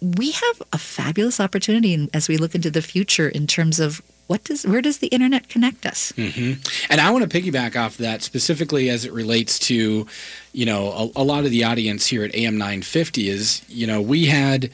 we 0.00 0.30
have 0.30 0.62
a 0.72 0.78
fabulous 0.78 1.40
opportunity 1.40 2.08
as 2.14 2.28
we 2.28 2.36
look 2.36 2.54
into 2.54 2.70
the 2.70 2.80
future 2.80 3.28
in 3.28 3.48
terms 3.48 3.80
of 3.80 4.00
what 4.28 4.44
does 4.44 4.64
where 4.64 4.82
does 4.82 4.98
the 4.98 5.08
internet 5.08 5.48
connect 5.48 5.84
us? 5.84 6.12
Mm-hmm. 6.12 6.60
And 6.90 7.00
I 7.00 7.10
want 7.10 7.28
to 7.28 7.40
piggyback 7.40 7.76
off 7.76 7.96
that 7.96 8.22
specifically 8.22 8.90
as 8.90 9.04
it 9.04 9.12
relates 9.12 9.58
to, 9.60 10.06
you 10.52 10.66
know, 10.66 11.12
a, 11.16 11.22
a 11.22 11.24
lot 11.24 11.44
of 11.44 11.50
the 11.50 11.64
audience 11.64 12.06
here 12.06 12.22
at 12.22 12.34
AM 12.34 12.56
950 12.58 13.28
is, 13.28 13.62
you 13.68 13.86
know, 13.86 14.00
we 14.00 14.26
had 14.26 14.70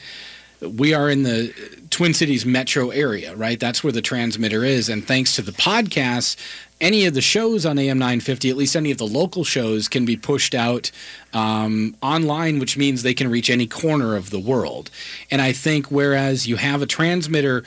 we 0.60 0.92
are 0.92 1.08
in 1.08 1.22
the 1.22 1.54
Twin 1.90 2.14
Cities 2.14 2.44
metro 2.44 2.90
area, 2.90 3.34
right? 3.36 3.60
That's 3.60 3.84
where 3.84 3.92
the 3.92 4.02
transmitter 4.02 4.64
is. 4.64 4.88
And 4.88 5.06
thanks 5.06 5.36
to 5.36 5.42
the 5.42 5.52
podcast, 5.52 6.36
any 6.80 7.06
of 7.06 7.14
the 7.14 7.20
shows 7.20 7.64
on 7.64 7.78
AM 7.78 7.98
950, 7.98 8.50
at 8.50 8.56
least 8.56 8.74
any 8.74 8.90
of 8.90 8.98
the 8.98 9.06
local 9.06 9.44
shows, 9.44 9.88
can 9.88 10.04
be 10.04 10.16
pushed 10.16 10.54
out 10.54 10.90
um, 11.32 11.94
online, 12.02 12.58
which 12.58 12.76
means 12.76 13.02
they 13.02 13.14
can 13.14 13.30
reach 13.30 13.50
any 13.50 13.66
corner 13.66 14.16
of 14.16 14.30
the 14.30 14.40
world. 14.40 14.90
And 15.30 15.40
I 15.40 15.52
think 15.52 15.90
whereas 15.90 16.48
you 16.48 16.56
have 16.56 16.82
a 16.82 16.86
transmitter 16.86 17.62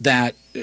that 0.00 0.34
uh, 0.56 0.60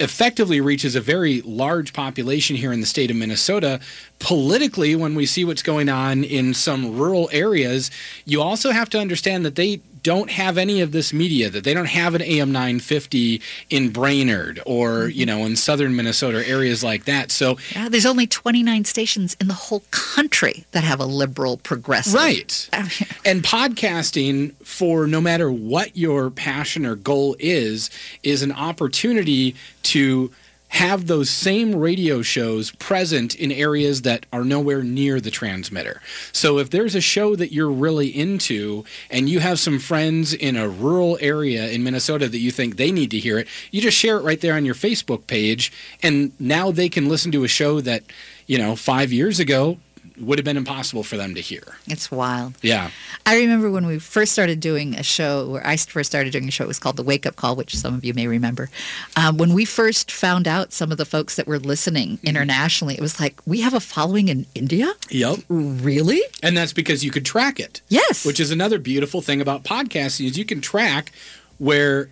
effectively 0.00 0.60
reaches 0.60 0.94
a 0.96 1.00
very 1.00 1.42
large 1.42 1.92
population 1.92 2.56
here 2.56 2.72
in 2.72 2.80
the 2.80 2.86
state 2.86 3.10
of 3.10 3.16
Minnesota. 3.16 3.80
Politically, 4.18 4.96
when 4.96 5.14
we 5.14 5.26
see 5.26 5.44
what's 5.44 5.62
going 5.62 5.88
on 5.88 6.24
in 6.24 6.54
some 6.54 6.96
rural 6.96 7.28
areas, 7.32 7.90
you 8.24 8.40
also 8.40 8.70
have 8.70 8.90
to 8.90 8.98
understand 8.98 9.44
that 9.44 9.56
they 9.56 9.80
don't 10.02 10.30
have 10.30 10.58
any 10.58 10.80
of 10.80 10.92
this 10.92 11.12
media, 11.12 11.50
that 11.50 11.64
they 11.64 11.74
don't 11.74 11.86
have 11.86 12.14
an 12.14 12.22
AM 12.22 12.52
950 12.52 13.40
in 13.70 13.90
Brainerd 13.90 14.60
or, 14.66 14.90
mm-hmm. 14.90 15.18
you 15.18 15.26
know, 15.26 15.44
in 15.44 15.56
southern 15.56 15.96
Minnesota, 15.96 16.46
areas 16.46 16.82
like 16.82 17.04
that. 17.04 17.30
So 17.30 17.58
yeah, 17.74 17.88
there's 17.88 18.06
only 18.06 18.26
29 18.26 18.84
stations 18.84 19.36
in 19.40 19.48
the 19.48 19.54
whole 19.54 19.82
country 19.90 20.64
that 20.72 20.84
have 20.84 21.00
a 21.00 21.06
liberal 21.06 21.56
progressive. 21.58 22.14
Right. 22.14 22.68
and 23.24 23.42
podcasting 23.42 24.54
for 24.64 25.06
no 25.06 25.20
matter 25.20 25.50
what 25.50 25.96
your 25.96 26.30
passion 26.30 26.86
or 26.86 26.96
goal 26.96 27.36
is, 27.38 27.90
is 28.22 28.42
an 28.42 28.52
opportunity 28.52 29.54
to 29.82 30.30
have 30.70 31.06
those 31.06 31.28
same 31.28 31.74
radio 31.74 32.22
shows 32.22 32.70
present 32.72 33.34
in 33.34 33.50
areas 33.50 34.02
that 34.02 34.24
are 34.32 34.44
nowhere 34.44 34.82
near 34.82 35.20
the 35.20 35.30
transmitter. 35.30 36.00
So 36.32 36.58
if 36.58 36.70
there's 36.70 36.94
a 36.94 37.00
show 37.00 37.34
that 37.36 37.52
you're 37.52 37.70
really 37.70 38.08
into 38.08 38.84
and 39.10 39.28
you 39.28 39.40
have 39.40 39.58
some 39.58 39.80
friends 39.80 40.32
in 40.32 40.56
a 40.56 40.68
rural 40.68 41.18
area 41.20 41.68
in 41.68 41.82
Minnesota 41.82 42.28
that 42.28 42.38
you 42.38 42.52
think 42.52 42.76
they 42.76 42.92
need 42.92 43.10
to 43.10 43.18
hear 43.18 43.38
it, 43.38 43.48
you 43.70 43.80
just 43.80 43.98
share 43.98 44.16
it 44.16 44.22
right 44.22 44.40
there 44.40 44.54
on 44.54 44.64
your 44.64 44.76
Facebook 44.76 45.26
page 45.26 45.72
and 46.02 46.32
now 46.38 46.70
they 46.70 46.88
can 46.88 47.08
listen 47.08 47.32
to 47.32 47.44
a 47.44 47.48
show 47.48 47.80
that, 47.80 48.04
you 48.46 48.56
know, 48.56 48.76
5 48.76 49.12
years 49.12 49.40
ago 49.40 49.78
would 50.20 50.38
have 50.38 50.44
been 50.44 50.56
impossible 50.56 51.02
for 51.02 51.16
them 51.16 51.34
to 51.34 51.40
hear. 51.40 51.62
It's 51.86 52.10
wild. 52.10 52.54
Yeah. 52.62 52.90
I 53.26 53.36
remember 53.38 53.70
when 53.70 53.86
we 53.86 53.98
first 53.98 54.32
started 54.32 54.60
doing 54.60 54.94
a 54.94 55.02
show, 55.02 55.48
where 55.48 55.66
I 55.66 55.76
first 55.76 56.10
started 56.10 56.32
doing 56.32 56.48
a 56.48 56.50
show, 56.50 56.64
it 56.64 56.68
was 56.68 56.78
called 56.78 56.96
The 56.96 57.02
Wake 57.02 57.26
Up 57.26 57.36
Call, 57.36 57.56
which 57.56 57.76
some 57.76 57.94
of 57.94 58.04
you 58.04 58.14
may 58.14 58.26
remember. 58.26 58.70
Um, 59.16 59.36
when 59.36 59.52
we 59.52 59.64
first 59.64 60.10
found 60.10 60.46
out 60.46 60.72
some 60.72 60.92
of 60.92 60.98
the 60.98 61.04
folks 61.04 61.36
that 61.36 61.46
were 61.46 61.58
listening 61.58 62.18
mm-hmm. 62.18 62.26
internationally, 62.26 62.94
it 62.94 63.00
was 63.00 63.20
like, 63.20 63.40
we 63.46 63.60
have 63.60 63.74
a 63.74 63.80
following 63.80 64.28
in 64.28 64.46
India? 64.54 64.92
Yep. 65.10 65.40
Really? 65.48 66.22
And 66.42 66.56
that's 66.56 66.72
because 66.72 67.04
you 67.04 67.10
could 67.10 67.24
track 67.24 67.58
it. 67.58 67.80
Yes. 67.88 68.24
Which 68.24 68.40
is 68.40 68.50
another 68.50 68.78
beautiful 68.78 69.22
thing 69.22 69.40
about 69.40 69.64
podcasting 69.64 70.26
is 70.26 70.38
you 70.38 70.44
can 70.44 70.60
track 70.60 71.12
where 71.58 72.08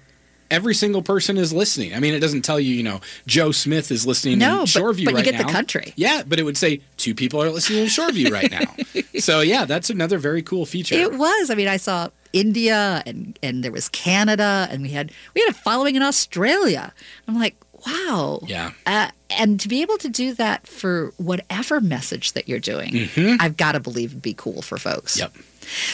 every 0.51 0.75
single 0.75 1.03
person 1.03 1.37
is 1.37 1.53
listening. 1.53 1.95
I 1.95 2.01
mean, 2.01 2.15
it 2.15 2.21
doesn't 2.21 2.43
tell 2.43 2.61
you, 2.61 2.75
you 2.75 2.83
know, 2.83 3.01
Joe 3.27 3.53
Smith 3.53 3.91
is 3.91 4.07
listening 4.07 4.39
no, 4.39 4.61
in 4.61 4.67
Shoreview 4.67 5.05
but, 5.05 5.13
but 5.13 5.15
right 5.15 5.27
you 5.27 5.33
get 5.33 5.41
now. 5.41 5.47
the 5.47 5.53
country. 5.53 5.93
Yeah, 5.97 6.23
but 6.27 6.39
it 6.39 6.43
would 6.43 6.57
say 6.57 6.81
two 6.97 7.15
people 7.15 7.43
are 7.43 7.51
listening 7.51 7.81
in 7.81 7.87
Shoreview 7.87 8.31
right 8.31 8.51
now. 8.51 9.01
so 9.21 9.41
yeah, 9.41 9.65
that's 9.65 9.91
another 9.91 10.19
very 10.19 10.43
cool 10.43 10.67
feature. 10.67 10.95
It 10.95 11.15
was. 11.15 11.51
I 11.51 11.55
mean, 11.55 11.69
I 11.69 11.77
saw 11.77 12.09
India 12.33 13.03
and 13.07 13.39
and 13.43 13.65
there 13.65 13.73
was 13.73 13.89
Canada 13.89 14.69
and 14.71 14.83
we 14.83 14.91
had 14.91 15.13
we 15.35 15.41
had 15.41 15.51
a 15.51 15.55
following 15.55 15.97
in 15.97 16.03
Australia. 16.03 16.93
I'm 17.27 17.39
like, 17.39 17.57
wow. 17.87 18.41
Yeah. 18.47 18.73
Uh, 18.87 19.11
and 19.31 19.61
to 19.61 19.69
be 19.69 19.83
able 19.83 19.99
to 19.99 20.09
do 20.09 20.35
that 20.35 20.67
for 20.67 21.13
whatever 21.17 21.81
message 21.81 22.33
that 22.33 22.49
you're 22.49 22.59
doing, 22.59 22.93
mm-hmm. 22.93 23.37
I've 23.41 23.57
got 23.57 23.73
to 23.73 23.81
believe 23.81 24.13
it 24.13 24.15
would 24.15 24.23
be 24.23 24.35
cool 24.35 24.63
for 24.63 24.79
folks. 24.79 25.19
Yep. 25.19 25.35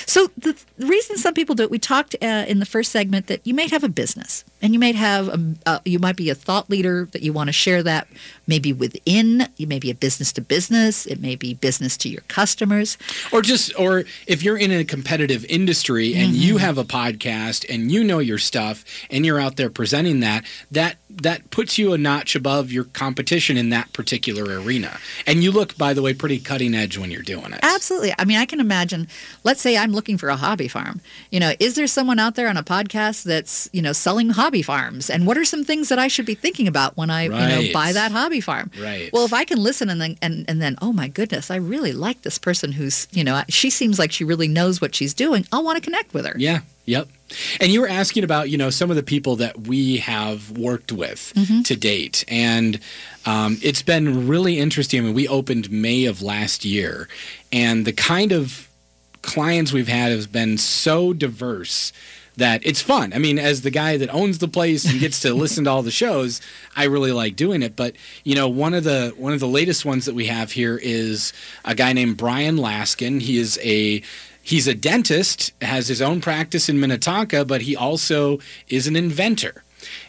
So 0.06 0.28
the, 0.38 0.56
the, 0.76 0.86
reason 0.86 1.16
some 1.16 1.34
people 1.34 1.54
do 1.54 1.64
it, 1.64 1.70
we 1.70 1.78
talked 1.78 2.14
uh, 2.22 2.44
in 2.46 2.58
the 2.58 2.66
first 2.66 2.92
segment 2.92 3.26
that 3.26 3.46
you 3.46 3.54
might 3.54 3.70
have 3.70 3.84
a 3.84 3.88
business 3.88 4.44
and 4.62 4.72
you 4.72 4.80
might 4.80 4.94
have 4.94 5.28
a, 5.28 5.54
uh, 5.66 5.78
you 5.84 5.98
might 5.98 6.16
be 6.16 6.30
a 6.30 6.34
thought 6.34 6.70
leader 6.70 7.08
that 7.12 7.22
you 7.22 7.32
want 7.32 7.48
to 7.48 7.52
share 7.52 7.82
that 7.82 8.06
maybe 8.46 8.72
within 8.72 9.48
you 9.56 9.66
may 9.66 9.78
be 9.78 9.90
a 9.90 9.94
business 9.94 10.32
to 10.32 10.40
business 10.40 11.06
it 11.06 11.20
may 11.20 11.34
be 11.34 11.54
business 11.54 11.96
to 11.98 12.08
your 12.08 12.22
customers. 12.28 12.98
Or 13.32 13.42
just 13.42 13.78
or 13.78 14.04
if 14.26 14.42
you're 14.42 14.58
in 14.58 14.70
a 14.70 14.84
competitive 14.84 15.44
industry 15.46 16.14
and 16.14 16.32
mm-hmm. 16.32 16.42
you 16.42 16.56
have 16.58 16.78
a 16.78 16.84
podcast 16.84 17.64
and 17.72 17.90
you 17.90 18.04
know 18.04 18.18
your 18.18 18.38
stuff 18.38 18.84
and 19.10 19.24
you're 19.24 19.40
out 19.40 19.56
there 19.56 19.70
presenting 19.70 20.20
that 20.20 20.44
that 20.70 20.96
that 21.10 21.50
puts 21.50 21.78
you 21.78 21.92
a 21.92 21.98
notch 21.98 22.34
above 22.34 22.72
your 22.72 22.84
competition 22.84 23.56
in 23.56 23.70
that 23.70 23.92
particular 23.92 24.60
arena. 24.60 24.98
And 25.26 25.44
you 25.44 25.52
look 25.52 25.76
by 25.76 25.94
the 25.94 26.02
way 26.02 26.12
pretty 26.12 26.38
cutting 26.38 26.74
edge 26.74 26.98
when 26.98 27.10
you're 27.10 27.22
doing 27.22 27.52
it. 27.52 27.60
Absolutely. 27.62 28.14
I 28.18 28.24
mean 28.24 28.38
i 28.38 28.46
can 28.46 28.60
imagine 28.60 29.08
let's 29.42 29.60
say 29.64 29.76
i'm 29.76 29.92
looking 29.92 30.16
for 30.16 30.28
a 30.28 30.36
hobby 30.36 30.68
farm 30.68 31.00
you 31.30 31.40
know 31.40 31.52
is 31.58 31.74
there 31.74 31.86
someone 31.86 32.18
out 32.18 32.34
there 32.36 32.48
on 32.48 32.56
a 32.56 32.62
podcast 32.62 33.24
that's 33.24 33.68
you 33.72 33.82
know 33.82 33.92
selling 33.92 34.30
hobby 34.30 34.62
farms 34.62 35.10
and 35.10 35.26
what 35.26 35.36
are 35.36 35.44
some 35.44 35.64
things 35.64 35.88
that 35.90 35.98
i 35.98 36.08
should 36.08 36.26
be 36.26 36.34
thinking 36.34 36.68
about 36.68 36.96
when 36.96 37.10
i 37.10 37.28
right. 37.28 37.40
you 37.40 37.48
know 37.48 37.72
buy 37.74 37.92
that 37.92 38.12
hobby 38.12 38.40
farm. 38.40 38.70
Right. 38.80 39.10
Well, 39.12 39.24
if 39.24 39.32
I 39.32 39.44
can 39.44 39.62
listen 39.62 39.90
and 39.90 40.00
then 40.00 40.16
and, 40.22 40.44
and 40.48 40.62
then 40.62 40.76
oh 40.80 40.92
my 40.92 41.08
goodness, 41.08 41.50
I 41.50 41.56
really 41.56 41.92
like 41.92 42.22
this 42.22 42.38
person 42.38 42.72
who's 42.72 43.06
you 43.10 43.24
know 43.24 43.42
she 43.48 43.68
seems 43.68 43.98
like 43.98 44.12
she 44.12 44.24
really 44.24 44.48
knows 44.48 44.80
what 44.80 44.94
she's 44.94 45.12
doing. 45.12 45.46
I'll 45.52 45.64
want 45.64 45.76
to 45.76 45.82
connect 45.82 46.14
with 46.14 46.24
her. 46.24 46.34
Yeah. 46.38 46.60
Yep. 46.86 47.08
And 47.60 47.72
you 47.72 47.80
were 47.80 47.88
asking 47.88 48.24
about, 48.24 48.50
you 48.50 48.58
know, 48.58 48.68
some 48.68 48.90
of 48.90 48.96
the 48.96 49.02
people 49.02 49.36
that 49.36 49.62
we 49.62 49.96
have 49.96 50.50
worked 50.50 50.92
with 50.92 51.32
mm-hmm. 51.34 51.62
to 51.62 51.76
date. 51.76 52.26
And 52.28 52.78
um, 53.24 53.58
it's 53.62 53.80
been 53.80 54.28
really 54.28 54.58
interesting. 54.58 55.00
I 55.00 55.04
mean, 55.04 55.14
we 55.14 55.26
opened 55.26 55.70
May 55.70 56.04
of 56.04 56.20
last 56.20 56.62
year, 56.62 57.08
and 57.50 57.86
the 57.86 57.94
kind 57.94 58.32
of 58.32 58.68
clients 59.24 59.72
we've 59.72 59.88
had 59.88 60.12
has 60.12 60.26
been 60.26 60.58
so 60.58 61.12
diverse 61.12 61.92
that 62.36 62.64
it's 62.66 62.82
fun. 62.82 63.12
I 63.12 63.18
mean, 63.18 63.38
as 63.38 63.62
the 63.62 63.70
guy 63.70 63.96
that 63.96 64.12
owns 64.12 64.38
the 64.38 64.48
place 64.48 64.84
and 64.84 65.00
gets 65.00 65.20
to 65.20 65.34
listen 65.34 65.64
to 65.64 65.70
all 65.70 65.82
the 65.82 65.90
shows, 65.90 66.40
I 66.76 66.84
really 66.84 67.12
like 67.12 67.36
doing 67.36 67.62
it. 67.62 67.76
But 67.76 67.94
you 68.24 68.34
know, 68.34 68.48
one 68.48 68.74
of 68.74 68.84
the 68.84 69.14
one 69.16 69.32
of 69.32 69.40
the 69.40 69.48
latest 69.48 69.84
ones 69.84 70.06
that 70.06 70.14
we 70.14 70.26
have 70.26 70.52
here 70.52 70.78
is 70.82 71.32
a 71.64 71.74
guy 71.74 71.92
named 71.92 72.16
Brian 72.16 72.56
Laskin. 72.56 73.20
He 73.20 73.38
is 73.38 73.58
a 73.62 74.02
he's 74.42 74.66
a 74.66 74.74
dentist, 74.74 75.52
has 75.62 75.88
his 75.88 76.02
own 76.02 76.20
practice 76.20 76.68
in 76.68 76.80
Minnetonka, 76.80 77.44
but 77.44 77.62
he 77.62 77.76
also 77.76 78.38
is 78.68 78.86
an 78.86 78.96
inventor. 78.96 79.62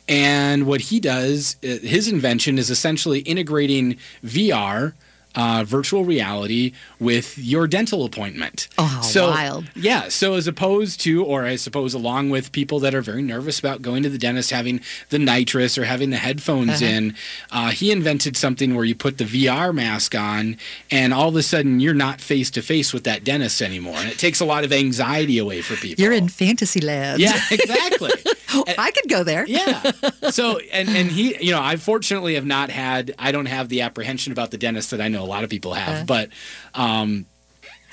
And 0.08 0.66
what 0.66 0.82
he 0.82 1.00
does, 1.00 1.58
uh, 1.64 1.68
his 1.68 2.08
invention 2.08 2.58
is 2.58 2.70
essentially 2.70 3.20
integrating 3.20 3.98
VR 4.24 4.94
uh, 5.36 5.64
virtual 5.68 6.06
reality 6.06 6.74
with 7.00 7.38
your 7.38 7.68
dental 7.68 8.06
appointment. 8.06 8.68
Oh, 8.78 9.02
so, 9.04 9.30
wild. 9.30 9.70
Yeah. 9.76 10.10
So 10.10 10.34
as 10.36 10.48
opposed 10.48 11.02
to, 11.02 11.24
or 11.24 11.46
I 11.46 11.56
suppose 11.56 11.94
along 11.94 12.30
with 12.30 12.52
people 12.52 12.80
that 12.80 12.94
are 12.94 13.02
very 13.02 13.22
nervous 13.22 13.60
about 13.60 13.82
going 13.82 14.04
to 14.04 14.10
the 14.10 14.18
dentist, 14.18 14.52
having 14.52 14.82
the 15.10 15.20
nitrous 15.20 15.78
or 15.78 15.86
having 15.86 16.10
the 16.10 16.18
headphones 16.18 16.82
uh-huh. 16.82 16.86
in, 16.86 17.16
uh, 17.52 17.72
he 17.72 17.92
invented 17.92 18.38
something 18.38 18.76
where 18.76 18.86
you 18.86 18.96
put 18.96 19.18
the 19.18 19.26
VR 19.26 19.74
mask 19.74 20.16
on 20.16 20.58
and 20.92 21.14
all 21.14 21.30
of 21.30 21.36
a 21.36 21.44
sudden 21.44 21.80
you're 21.80 21.94
not 21.94 22.22
face 22.22 22.50
to 22.52 22.62
face 22.62 22.94
with 22.94 23.04
that 23.04 23.24
dentist 23.24 23.62
anymore. 23.62 23.98
And 23.98 24.10
it 24.10 24.20
takes 24.20 24.40
a 24.40 24.46
lot 24.46 24.64
of 24.64 24.72
anxiety 24.72 25.38
away 25.38 25.62
for 25.62 25.76
people. 25.76 26.02
You're 26.02 26.14
in 26.14 26.30
fantasy 26.30 26.82
land. 26.82 27.20
Yeah, 27.20 27.40
exactly. 27.52 28.12
I 28.78 28.92
could 28.92 29.10
go 29.10 29.24
there. 29.24 29.46
Yeah. 29.56 29.92
So, 30.32 30.60
and, 30.74 30.90
and 30.90 31.10
he, 31.10 31.42
you 31.44 31.52
know, 31.52 31.62
I 31.62 31.78
fortunately 31.78 32.36
have 32.36 32.46
not 32.46 32.70
had, 32.70 33.16
I 33.18 33.32
don't 33.32 33.46
have 33.46 33.70
the 33.70 33.82
apprehension 33.82 34.34
about 34.34 34.52
the 34.52 34.58
dentist 34.58 34.92
that 34.92 35.00
I 35.00 35.08
know 35.08 35.24
a 35.24 35.26
lot 35.26 35.46
of 35.46 35.50
people 35.50 35.74
have, 35.74 36.02
uh, 36.02 36.06
but 36.06 36.30
um, 36.74 36.86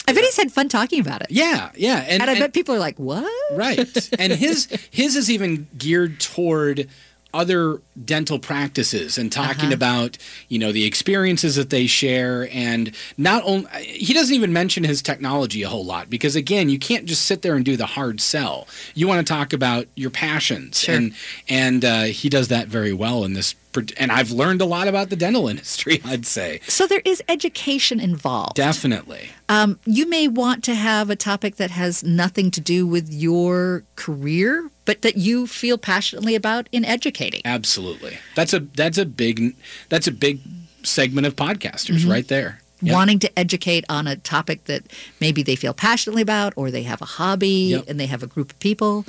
I 0.09 0.13
bet 0.13 0.25
he's 0.25 0.37
had 0.37 0.51
fun 0.51 0.69
talking 0.69 1.01
about 1.01 1.23
it. 1.23 1.29
Yeah, 1.31 1.71
yeah, 1.77 1.99
and, 1.99 2.23
and 2.23 2.31
I 2.31 2.35
and, 2.35 2.41
bet 2.41 2.53
people 2.53 2.75
are 2.75 2.81
like, 2.81 2.99
"What?" 2.99 3.31
Right, 3.53 4.11
and 4.19 4.33
his 4.45 4.67
his 4.91 5.17
is 5.17 5.31
even 5.31 5.69
geared 5.79 6.19
toward 6.19 6.89
other 7.35 7.81
dental 8.05 8.39
practices 8.39 9.17
and 9.17 9.33
talking 9.33 9.67
uh-huh. 9.67 9.75
about 9.75 10.19
you 10.49 10.59
know 10.59 10.73
the 10.73 10.85
experiences 10.85 11.57
that 11.57 11.71
they 11.71 11.87
share 11.87 12.49
and 12.53 12.95
not 13.17 13.43
only 13.45 13.69
he 13.83 14.13
doesn't 14.13 14.35
even 14.35 14.53
mention 14.53 14.85
his 14.85 15.01
technology 15.01 15.63
a 15.63 15.69
whole 15.69 15.85
lot 15.85 16.11
because 16.11 16.37
again 16.37 16.69
you 16.69 16.79
can't 16.79 17.07
just 17.07 17.25
sit 17.25 17.43
there 17.43 17.55
and 17.55 17.65
do 17.65 17.77
the 17.77 17.87
hard 17.87 18.21
sell 18.21 18.69
you 18.95 19.09
want 19.09 19.27
to 19.27 19.33
talk 19.33 19.53
about 19.53 19.87
your 19.95 20.11
passions 20.11 20.81
sure. 20.81 20.95
and 20.95 21.15
and 21.49 21.85
uh, 21.85 22.03
he 22.03 22.29
does 22.29 22.49
that 22.49 22.69
very 22.69 22.93
well 22.93 23.25
in 23.25 23.33
this 23.33 23.55
and 23.97 24.13
I've 24.13 24.31
learned 24.31 24.61
a 24.61 24.65
lot 24.65 24.89
about 24.89 25.11
the 25.11 25.17
dental 25.17 25.49
industry, 25.53 26.01
I'd 26.05 26.27
say. 26.27 26.61
So 26.69 26.87
there 26.87 27.03
is 27.05 27.23
education 27.29 28.01
involved. 28.01 28.55
Definitely. 28.55 29.31
Um, 29.49 29.79
you 29.85 30.09
may 30.09 30.29
want 30.29 30.65
to 30.65 30.75
have 30.75 31.11
a 31.11 31.17
topic 31.17 31.57
that 31.57 31.71
has 31.71 32.03
nothing 32.05 32.51
to 32.53 32.61
do 32.61 32.87
with 32.87 33.13
your 33.13 33.85
career, 33.97 34.71
but 34.85 35.03
that 35.03 35.17
you 35.17 35.47
feel 35.47 35.79
passionately 35.79 36.35
about 36.35 36.69
in 36.73 36.85
educating. 36.85 37.43
Absolutely. 37.45 38.19
That's 38.35 38.53
a 38.53 38.61
that's 38.61 38.99
a 38.99 39.07
big 39.07 39.55
that's 39.89 40.07
a 40.07 40.13
big 40.13 40.41
segment 40.83 41.27
of 41.27 41.37
podcasters 41.37 42.01
mm-hmm. 42.01 42.11
right 42.11 42.29
there. 42.29 42.61
Yep. 42.83 42.95
Wanting 42.95 43.19
to 43.21 43.39
educate 43.39 43.85
on 43.89 44.09
a 44.09 44.17
topic 44.17 44.65
that 44.65 44.83
maybe 45.21 45.45
they 45.45 45.55
feel 45.55 45.73
passionately 45.73 46.23
about, 46.23 46.53
or 46.57 46.73
they 46.73 46.83
have 46.83 47.01
a 47.01 47.05
hobby 47.05 47.71
yep. 47.71 47.85
and 47.87 48.01
they 48.01 48.07
have 48.07 48.25
a 48.25 48.27
group 48.27 48.51
of 48.51 48.59
people. 48.59 49.07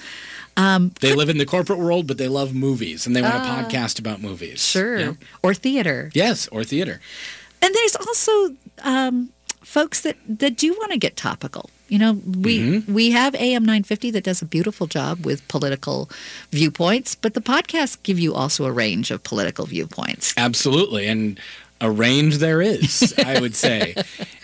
Um, 0.56 0.94
they 1.02 1.14
live 1.14 1.30
in 1.30 1.38
the 1.38 1.46
corporate 1.46 1.80
world, 1.80 2.08
but 2.08 2.18
they 2.18 2.28
love 2.28 2.54
movies 2.54 3.08
and 3.08 3.16
they 3.16 3.22
want 3.22 3.36
uh, 3.36 3.64
to 3.64 3.64
podcast 3.64 4.00
about 4.00 4.22
movies. 4.22 4.64
Sure. 4.64 5.18
Or 5.42 5.54
theater. 5.54 6.12
Yes, 6.14 6.48
or 6.50 6.64
theater. 6.64 7.00
And 7.62 7.74
there's 7.74 7.96
also 7.96 8.56
um, 8.84 9.30
folks 9.62 10.02
that, 10.02 10.18
that 10.28 10.58
do 10.58 10.74
want 10.74 10.92
to 10.92 10.98
get 10.98 11.16
topical. 11.16 11.70
You 11.88 12.00
know, 12.00 12.14
we 12.14 12.60
mm-hmm. 12.60 12.94
we 12.94 13.12
have 13.12 13.36
AM 13.36 13.64
950 13.64 14.12
that 14.12 14.24
does 14.24 14.42
a 14.42 14.46
beautiful 14.46 14.88
job 14.88 15.26
with 15.26 15.48
political 15.48 16.10
viewpoints, 16.50 17.14
but 17.14 17.36
the 17.36 17.42
podcasts 17.42 18.02
give 18.02 18.18
you 18.18 18.34
also 18.34 18.66
a 18.66 18.72
range 18.72 19.12
of 19.12 19.22
political 19.24 19.68
viewpoints. 19.68 20.34
Absolutely, 20.36 21.08
and 21.08 21.40
a 21.82 21.92
range 21.92 22.38
there 22.38 22.62
is, 22.62 23.14
I 23.24 23.40
would 23.42 23.56
say, 23.56 23.96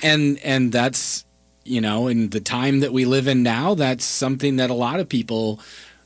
and 0.03 0.37
and 0.39 0.71
that's 0.71 1.25
you 1.63 1.81
know, 1.81 2.07
in 2.07 2.29
the 2.29 2.39
time 2.39 2.79
that 2.79 2.91
we 2.91 3.05
live 3.05 3.27
in 3.27 3.43
now, 3.43 3.75
that's 3.75 4.03
something 4.03 4.57
that 4.57 4.69
a 4.69 4.73
lot 4.73 4.99
of 4.99 5.07
people 5.07 5.59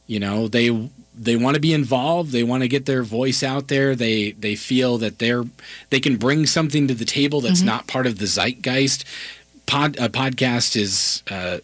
you 0.07 0.19
know, 0.19 0.47
they 0.47 0.89
they 1.15 1.35
want 1.35 1.53
to 1.55 1.61
be 1.61 1.73
involved. 1.73 2.31
They 2.31 2.43
want 2.43 2.63
to 2.63 2.67
get 2.67 2.85
their 2.85 3.03
voice 3.03 3.43
out 3.43 3.67
there. 3.67 3.95
They 3.95 4.31
they 4.31 4.55
feel 4.55 4.97
that 4.99 5.19
they're 5.19 5.43
they 5.89 5.99
can 5.99 6.17
bring 6.17 6.45
something 6.45 6.87
to 6.87 6.93
the 6.93 7.05
table 7.05 7.41
that's 7.41 7.61
Mhm. 7.61 7.65
not 7.65 7.87
part 7.87 8.07
of 8.07 8.17
the 8.19 8.25
zeitgeist. 8.27 9.05
Pod, 9.65 9.95
a 9.99 10.09
podcast 10.09 10.75
is 10.75 11.23
uh, 11.31 11.59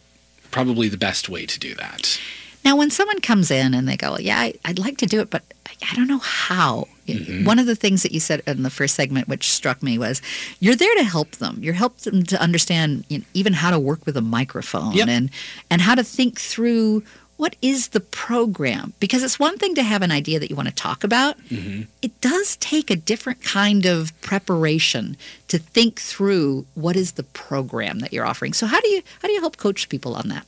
probably 0.52 0.88
the 0.88 0.98
best 0.98 1.28
way 1.30 1.46
to 1.46 1.60
do 1.60 1.76
that. 1.76 2.20
Now, 2.64 2.76
when 2.76 2.92
someone 2.92 3.20
comes 3.22 3.52
in 3.52 3.74
and 3.74 3.88
they 3.88 3.98
go, 3.98 4.18
"Yeah, 4.18 4.40
I, 4.40 4.54
I'd 4.66 4.80
like 4.80 4.98
to 4.98 5.06
do 5.06 5.20
it, 5.22 5.30
but 5.30 5.44
I- 5.68 5.92
I 5.92 5.96
don't 5.96 6.08
know 6.08 6.20
how." 6.20 6.88
Mm-hmm. 7.08 7.44
One 7.46 7.58
of 7.58 7.66
the 7.66 7.76
things 7.76 8.04
that 8.04 8.12
you 8.12 8.20
said 8.20 8.44
in 8.46 8.62
the 8.64 8.70
first 8.70 8.94
segment, 8.96 9.28
which 9.28 9.50
struck 9.52 9.82
me, 9.82 9.98
was 9.98 10.22
you're 10.60 10.76
there 10.76 10.94
to 10.96 11.04
help 11.04 11.32
them. 11.38 11.58
You're 11.62 11.74
help 11.74 11.98
them 12.00 12.24
to 12.24 12.40
understand 12.40 13.04
you 13.10 13.20
know, 13.20 13.24
even 13.34 13.54
how 13.54 13.72
to 13.72 13.80
work 13.80 14.06
with 14.06 14.16
a 14.16 14.22
microphone 14.22 14.94
Yep. 14.94 15.08
and 15.08 15.30
and 15.72 15.82
how 15.82 15.96
to 15.96 16.04
think 16.04 16.40
through 16.40 17.04
what 17.40 17.56
is 17.62 17.90
the 17.90 18.02
program. 18.02 18.92
Because 19.00 19.24
it's 19.24 19.40
one 19.40 19.58
thing 19.58 19.74
to 19.76 19.82
have 19.82 20.02
an 20.02 20.12
idea 20.12 20.40
that 20.40 20.50
you 20.50 20.58
want 20.58 20.68
to 20.68 20.76
talk 20.76 21.06
about. 21.06 21.40
Mm-hmm. 21.48 21.84
It 22.02 22.20
does 22.20 22.58
take 22.58 22.92
a 22.92 22.98
different 22.98 23.42
kind 23.42 23.86
of 23.86 24.12
preparation 24.22 25.16
to 25.48 25.58
think 25.58 26.02
through 26.02 26.66
what 26.76 26.98
is 26.98 27.14
the 27.14 27.24
program 27.24 28.00
that 28.00 28.12
you're 28.12 28.26
offering. 28.26 28.52
So 28.52 28.68
how 28.68 28.82
do 28.82 28.90
you 28.90 29.02
how 29.22 29.30
do 29.30 29.34
you 29.34 29.40
help 29.40 29.56
coach 29.56 29.88
people 29.88 30.16
on 30.16 30.28
that? 30.28 30.46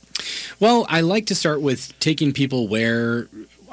Well, 0.60 0.84
I 0.90 1.00
like 1.00 1.24
to 1.26 1.34
start 1.34 1.62
with 1.62 1.98
taking 1.98 2.30
people 2.30 2.68
where, 2.68 3.26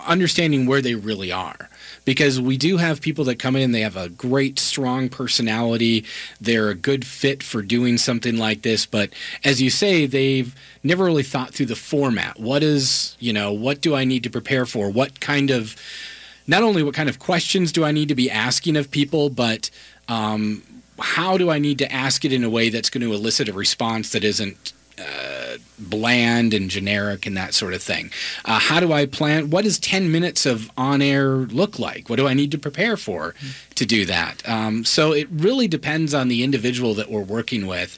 understanding 0.08 0.66
where 0.66 0.82
they 0.82 0.96
really 0.96 1.32
are. 1.32 1.70
Because 2.10 2.42
we 2.42 2.58
do 2.58 2.78
have 2.78 3.02
people 3.02 3.24
that 3.26 3.38
come 3.38 3.56
in, 3.56 3.72
they 3.72 3.82
have 3.82 3.96
a 3.96 4.10
great, 4.10 4.58
strong 4.58 5.10
personality. 5.10 6.06
They're 6.42 6.70
a 6.70 6.74
good 6.74 7.06
fit 7.06 7.44
for 7.44 7.62
doing 7.62 8.00
something 8.00 8.36
like 8.36 8.64
this. 8.64 8.88
But 8.88 9.12
as 9.44 9.62
you 9.62 9.70
say, 9.70 10.08
they've 10.08 10.56
never 10.82 11.06
really 11.06 11.22
thought 11.22 11.54
through 11.54 11.68
the 11.68 11.76
format. 11.76 12.40
What 12.40 12.64
is, 12.64 13.16
you 13.20 13.32
know, 13.32 13.54
what 13.54 13.82
do 13.82 13.94
I 13.94 14.06
need 14.06 14.24
to 14.24 14.32
prepare 14.32 14.66
for? 14.66 14.90
What 14.90 15.20
kind 15.20 15.52
of, 15.52 15.76
not 16.48 16.64
only 16.64 16.82
what 16.82 16.96
kind 16.96 17.10
of 17.10 17.20
questions 17.20 17.72
do 17.72 17.86
I 17.86 17.92
need 17.92 18.08
to 18.08 18.16
be 18.16 18.32
asking 18.32 18.76
of 18.76 18.90
people, 18.90 19.30
but 19.30 19.70
um, 20.08 20.64
how 20.98 21.38
do 21.38 21.52
I 21.52 21.60
need 21.60 21.78
to 21.78 21.92
ask 21.94 22.26
it 22.26 22.34
in 22.34 22.44
a 22.44 22.50
way 22.50 22.70
that's 22.70 22.90
going 22.90 23.04
to 23.04 23.14
elicit 23.14 23.48
a 23.50 23.54
response 23.54 24.14
that 24.14 24.24
isn't 24.24 24.74
uh, 25.00 25.58
bland 25.78 26.54
and 26.54 26.70
generic 26.70 27.26
and 27.26 27.38
that 27.38 27.54
sort 27.54 27.74
of 27.74 27.82
thing. 27.82 28.12
Uh, 28.46 28.60
how 28.60 28.80
do 28.80 28.92
I 28.92 29.06
plan? 29.06 29.50
What 29.50 29.64
does 29.64 29.80
10 29.80 30.12
minutes 30.12 30.46
of 30.46 30.70
on 30.78 31.02
air 31.02 31.30
look 31.30 31.80
like? 31.80 32.10
What 32.10 32.18
do 32.18 32.28
I 32.28 32.34
need 32.34 32.52
to 32.52 32.58
prepare 32.58 32.98
for 32.98 33.34
to 33.76 33.86
do 33.86 34.06
that? 34.06 34.48
Um, 34.48 34.84
so 34.86 35.14
it 35.14 35.28
really 35.32 35.68
depends 35.68 36.14
on 36.14 36.28
the 36.28 36.44
individual 36.44 36.94
that 36.96 37.10
we're 37.10 37.22
working 37.22 37.66
with. 37.68 37.98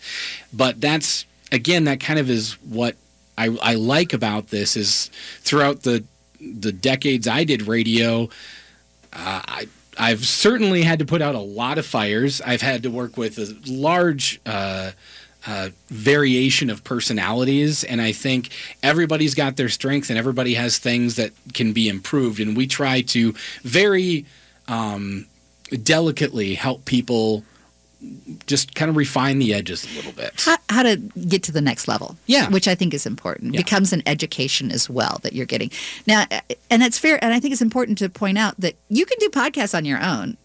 But 0.53 0.79
that's, 0.79 1.25
again, 1.51 1.85
that 1.85 1.99
kind 1.99 2.19
of 2.19 2.29
is 2.29 2.53
what 2.61 2.95
I, 3.37 3.57
I 3.61 3.75
like 3.75 4.13
about 4.13 4.49
this 4.49 4.77
is 4.77 5.09
throughout 5.39 5.81
the, 5.81 6.03
the 6.39 6.71
decades 6.71 7.27
I 7.27 7.43
did 7.43 7.63
radio, 7.63 8.25
uh, 9.13 9.41
I, 9.47 9.67
I've 9.97 10.25
certainly 10.25 10.83
had 10.83 10.99
to 10.99 11.05
put 11.05 11.21
out 11.21 11.35
a 11.35 11.39
lot 11.39 11.77
of 11.77 11.85
fires. 11.85 12.41
I've 12.41 12.61
had 12.61 12.83
to 12.83 12.89
work 12.89 13.17
with 13.17 13.37
a 13.37 13.55
large 13.67 14.39
uh, 15.47 15.69
variation 15.87 16.69
of 16.69 16.83
personalities, 16.83 17.83
and 17.83 18.01
I 18.01 18.11
think 18.11 18.49
everybody's 18.83 19.33
got 19.33 19.57
their 19.57 19.69
strengths 19.69 20.09
and 20.09 20.19
everybody 20.19 20.53
has 20.53 20.77
things 20.77 21.15
that 21.15 21.31
can 21.53 21.73
be 21.73 21.89
improved. 21.89 22.39
And 22.39 22.55
we 22.55 22.67
try 22.67 23.01
to 23.01 23.33
very 23.63 24.25
um, 24.67 25.25
delicately 25.83 26.53
help 26.55 26.85
people 26.85 27.43
just 28.47 28.73
kind 28.73 28.89
of 28.89 28.95
refine 28.95 29.37
the 29.37 29.53
edges 29.53 29.85
a 29.85 29.95
little 29.95 30.11
bit. 30.11 30.33
how, 30.43 30.57
how 30.69 30.83
to 30.83 30.97
get 31.27 31.43
to 31.43 31.51
the 31.51 31.61
next 31.61 31.87
level. 31.87 32.17
Yeah. 32.25 32.49
Which 32.49 32.67
I 32.67 32.75
think 32.75 32.93
is 32.93 33.05
important. 33.05 33.53
Yeah. 33.53 33.61
Becomes 33.61 33.93
an 33.93 34.01
education 34.05 34.71
as 34.71 34.89
well 34.89 35.19
that 35.21 35.33
you're 35.33 35.45
getting. 35.45 35.71
Now, 36.07 36.25
and 36.69 36.81
it's 36.81 36.97
fair, 36.97 37.23
and 37.23 37.33
I 37.33 37.39
think 37.39 37.51
it's 37.51 37.61
important 37.61 37.97
to 37.99 38.09
point 38.09 38.37
out 38.37 38.59
that 38.59 38.75
you 38.89 39.05
can 39.05 39.17
do 39.19 39.29
podcasts 39.29 39.75
on 39.77 39.85
your 39.85 40.01
own. 40.01 40.37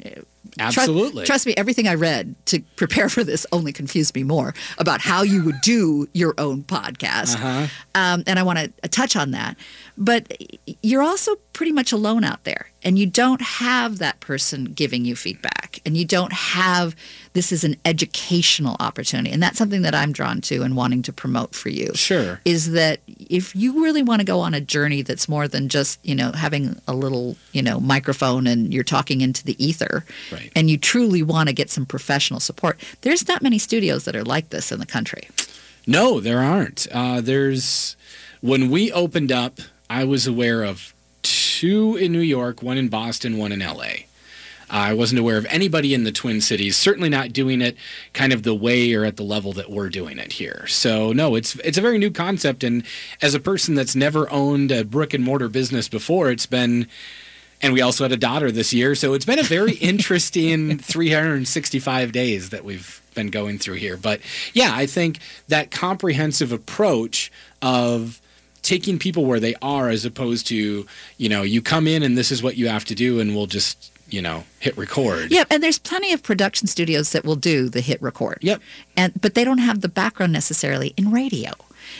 Absolutely. 0.58 1.24
Trust 1.24 1.46
me, 1.46 1.54
everything 1.56 1.86
I 1.88 1.94
read 1.94 2.34
to 2.46 2.60
prepare 2.76 3.08
for 3.08 3.24
this 3.24 3.46
only 3.52 3.72
confused 3.72 4.14
me 4.14 4.22
more 4.22 4.54
about 4.78 5.00
how 5.00 5.22
you 5.22 5.44
would 5.44 5.60
do 5.60 6.08
your 6.12 6.34
own 6.38 6.62
podcast. 6.62 7.34
Uh-huh. 7.36 7.66
Um, 7.94 8.22
and 8.26 8.38
I 8.38 8.42
want 8.42 8.58
to 8.58 8.88
touch 8.88 9.16
on 9.16 9.32
that. 9.32 9.56
But 9.98 10.36
you're 10.82 11.02
also 11.02 11.36
pretty 11.56 11.72
much 11.72 11.90
alone 11.90 12.22
out 12.22 12.44
there, 12.44 12.68
and 12.82 12.98
you 12.98 13.06
don't 13.06 13.40
have 13.40 13.96
that 13.96 14.20
person 14.20 14.66
giving 14.66 15.06
you 15.06 15.16
feedback, 15.16 15.80
and 15.86 15.96
you 15.96 16.04
don't 16.04 16.32
have 16.34 16.94
this 17.32 17.50
is 17.50 17.64
an 17.64 17.76
educational 17.86 18.76
opportunity. 18.78 19.30
And 19.30 19.42
that's 19.42 19.56
something 19.56 19.80
that 19.82 19.94
I'm 19.94 20.12
drawn 20.12 20.42
to 20.42 20.62
and 20.62 20.76
wanting 20.76 21.00
to 21.02 21.12
promote 21.14 21.54
for 21.54 21.70
you. 21.70 21.94
Sure. 21.94 22.40
Is 22.44 22.72
that 22.72 23.00
if 23.06 23.56
you 23.56 23.82
really 23.82 24.02
want 24.02 24.20
to 24.20 24.24
go 24.26 24.40
on 24.40 24.52
a 24.52 24.60
journey 24.60 25.00
that's 25.02 25.28
more 25.30 25.48
than 25.48 25.68
just, 25.70 25.98
you 26.02 26.14
know, 26.14 26.32
having 26.32 26.78
a 26.86 26.94
little, 26.94 27.36
you 27.52 27.62
know, 27.62 27.80
microphone 27.80 28.46
and 28.46 28.72
you're 28.72 28.84
talking 28.84 29.22
into 29.22 29.42
the 29.44 29.56
ether, 29.64 30.04
Right. 30.30 30.50
and 30.54 30.68
you 30.70 30.76
truly 30.76 31.22
want 31.22 31.48
to 31.48 31.54
get 31.54 31.70
some 31.70 31.86
professional 31.86 32.40
support, 32.40 32.78
there's 33.00 33.26
not 33.28 33.42
many 33.42 33.58
studios 33.58 34.04
that 34.04 34.14
are 34.14 34.24
like 34.24 34.50
this 34.50 34.70
in 34.72 34.78
the 34.78 34.86
country. 34.86 35.28
No, 35.86 36.20
there 36.20 36.40
aren't. 36.40 36.86
Uh, 36.92 37.20
there's 37.22 37.96
when 38.42 38.70
we 38.70 38.92
opened 38.92 39.32
up, 39.32 39.58
I 39.88 40.04
was 40.04 40.26
aware 40.26 40.62
of 40.62 40.92
two 41.56 41.96
in 41.96 42.12
New 42.12 42.20
York, 42.20 42.62
one 42.62 42.76
in 42.76 42.88
Boston, 42.88 43.38
one 43.38 43.50
in 43.50 43.60
LA. 43.60 44.04
I 44.68 44.92
wasn't 44.92 45.20
aware 45.20 45.38
of 45.38 45.46
anybody 45.46 45.94
in 45.94 46.04
the 46.04 46.12
Twin 46.12 46.42
Cities. 46.42 46.76
Certainly 46.76 47.08
not 47.08 47.32
doing 47.32 47.62
it 47.62 47.76
kind 48.12 48.32
of 48.32 48.42
the 48.42 48.54
way 48.54 48.92
or 48.92 49.04
at 49.04 49.16
the 49.16 49.22
level 49.22 49.54
that 49.54 49.70
we're 49.70 49.88
doing 49.88 50.18
it 50.18 50.32
here. 50.32 50.66
So 50.66 51.12
no, 51.12 51.34
it's 51.34 51.54
it's 51.56 51.78
a 51.78 51.80
very 51.80 51.96
new 51.96 52.10
concept. 52.10 52.62
And 52.62 52.84
as 53.22 53.34
a 53.34 53.40
person 53.40 53.74
that's 53.74 53.96
never 53.96 54.30
owned 54.30 54.70
a 54.70 54.84
brick 54.84 55.14
and 55.14 55.24
mortar 55.24 55.48
business 55.48 55.88
before, 55.88 56.30
it's 56.30 56.46
been. 56.46 56.88
And 57.62 57.72
we 57.72 57.80
also 57.80 58.04
had 58.04 58.12
a 58.12 58.18
daughter 58.18 58.52
this 58.52 58.74
year, 58.74 58.94
so 58.94 59.14
it's 59.14 59.24
been 59.24 59.38
a 59.38 59.42
very 59.42 59.72
interesting 59.80 60.76
365 60.76 62.12
days 62.12 62.50
that 62.50 62.66
we've 62.66 63.00
been 63.14 63.28
going 63.28 63.58
through 63.58 63.76
here. 63.76 63.96
But 63.96 64.20
yeah, 64.52 64.72
I 64.74 64.84
think 64.84 65.20
that 65.48 65.70
comprehensive 65.70 66.52
approach 66.52 67.32
of 67.62 68.20
taking 68.66 68.98
people 68.98 69.24
where 69.24 69.40
they 69.40 69.54
are 69.62 69.88
as 69.88 70.04
opposed 70.04 70.46
to, 70.48 70.86
you 71.18 71.28
know, 71.28 71.42
you 71.42 71.62
come 71.62 71.86
in 71.86 72.02
and 72.02 72.18
this 72.18 72.32
is 72.32 72.42
what 72.42 72.56
you 72.56 72.68
have 72.68 72.84
to 72.86 72.94
do 72.94 73.20
and 73.20 73.34
we'll 73.34 73.46
just, 73.46 73.92
you 74.10 74.20
know, 74.20 74.44
hit 74.58 74.76
record. 74.76 75.30
Yeah, 75.30 75.44
and 75.50 75.62
there's 75.62 75.78
plenty 75.78 76.12
of 76.12 76.22
production 76.22 76.66
studios 76.66 77.12
that 77.12 77.24
will 77.24 77.36
do 77.36 77.68
the 77.68 77.80
hit 77.80 78.02
record. 78.02 78.38
Yep. 78.42 78.60
And 78.96 79.12
but 79.20 79.34
they 79.34 79.44
don't 79.44 79.58
have 79.58 79.80
the 79.80 79.88
background 79.88 80.32
necessarily 80.32 80.92
in 80.96 81.10
radio. 81.10 81.52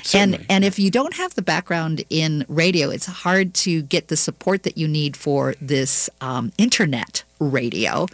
Certainly. 0.03 0.39
And 0.39 0.47
and 0.51 0.65
if 0.65 0.79
you 0.79 0.91
don't 0.91 1.15
have 1.15 1.35
the 1.35 1.43
background 1.43 2.05
in 2.11 2.45
radio, 2.49 2.91
it's 2.91 3.07
hard 3.07 3.55
to 3.55 3.83
get 3.83 4.09
the 4.09 4.17
support 4.17 4.65
that 4.65 4.77
you 4.77 4.89
need 4.89 5.17
for 5.17 5.55
this 5.61 6.11
um, 6.21 6.53
internet 6.59 7.23
radio. 7.39 8.07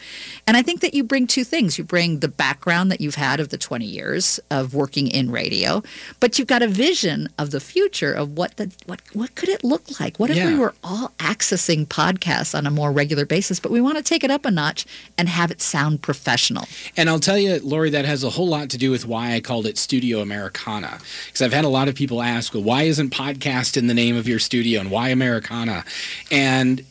And 0.46 0.56
I 0.56 0.62
think 0.62 0.80
that 0.80 0.94
you 0.94 1.04
bring 1.04 1.26
two 1.26 1.44
things. 1.44 1.78
You 1.78 1.84
bring 1.84 2.20
the 2.20 2.28
background 2.28 2.90
that 2.90 3.00
you've 3.00 3.14
had 3.14 3.40
of 3.40 3.50
the 3.50 3.58
20 3.58 3.84
years 3.84 4.40
of 4.50 4.74
working 4.74 5.08
in 5.08 5.30
radio, 5.30 5.82
but 6.20 6.38
you've 6.38 6.48
got 6.48 6.62
a 6.62 6.68
vision 6.68 7.28
of 7.38 7.50
the 7.50 7.60
future 7.60 8.12
of 8.12 8.36
what 8.36 8.56
the 8.56 8.72
what 8.86 9.00
what 9.12 9.34
could 9.34 9.48
it 9.48 9.62
look 9.64 10.00
like? 10.00 10.18
What 10.18 10.30
if 10.30 10.44
we 10.44 10.58
were 10.58 10.74
all 10.82 11.12
accessing 11.18 11.86
podcasts 11.86 12.56
on 12.56 12.66
a 12.66 12.70
more 12.70 12.92
regular 12.92 13.24
basis, 13.24 13.60
but 13.60 13.70
we 13.70 13.80
want 13.80 13.96
to 13.96 14.02
take 14.02 14.24
it 14.24 14.30
up 14.30 14.44
a 14.44 14.50
notch 14.50 14.86
and 15.16 15.28
have 15.28 15.50
it 15.50 15.60
sound 15.60 16.02
professional. 16.02 16.66
And 16.96 17.08
I'll 17.08 17.20
tell 17.20 17.38
you, 17.38 17.60
Lori, 17.62 17.90
that 17.90 18.04
has 18.04 18.24
a 18.24 18.30
whole 18.30 18.48
lot 18.48 18.70
to 18.70 18.78
do 18.78 18.90
with 18.90 19.06
why 19.06 19.34
I 19.34 19.40
called 19.40 19.66
it 19.66 19.78
Studio 19.78 20.20
Americana. 20.20 20.98
Because 21.26 21.42
I've 21.42 21.52
had 21.52 21.64
a 21.64 21.68
lot 21.68 21.88
of 21.88 21.94
people 21.94 22.22
ask, 22.22 22.54
well, 22.54 22.62
why 22.62 22.82
isn't 22.82 23.10
podcast 23.10 23.76
in 23.76 23.86
the 23.86 23.94
name 23.94 24.16
of 24.16 24.26
your 24.26 24.38
studio 24.38 24.80
and 24.80 24.90
why 24.90 25.08
Americana? 25.10 25.84
And 26.30 26.84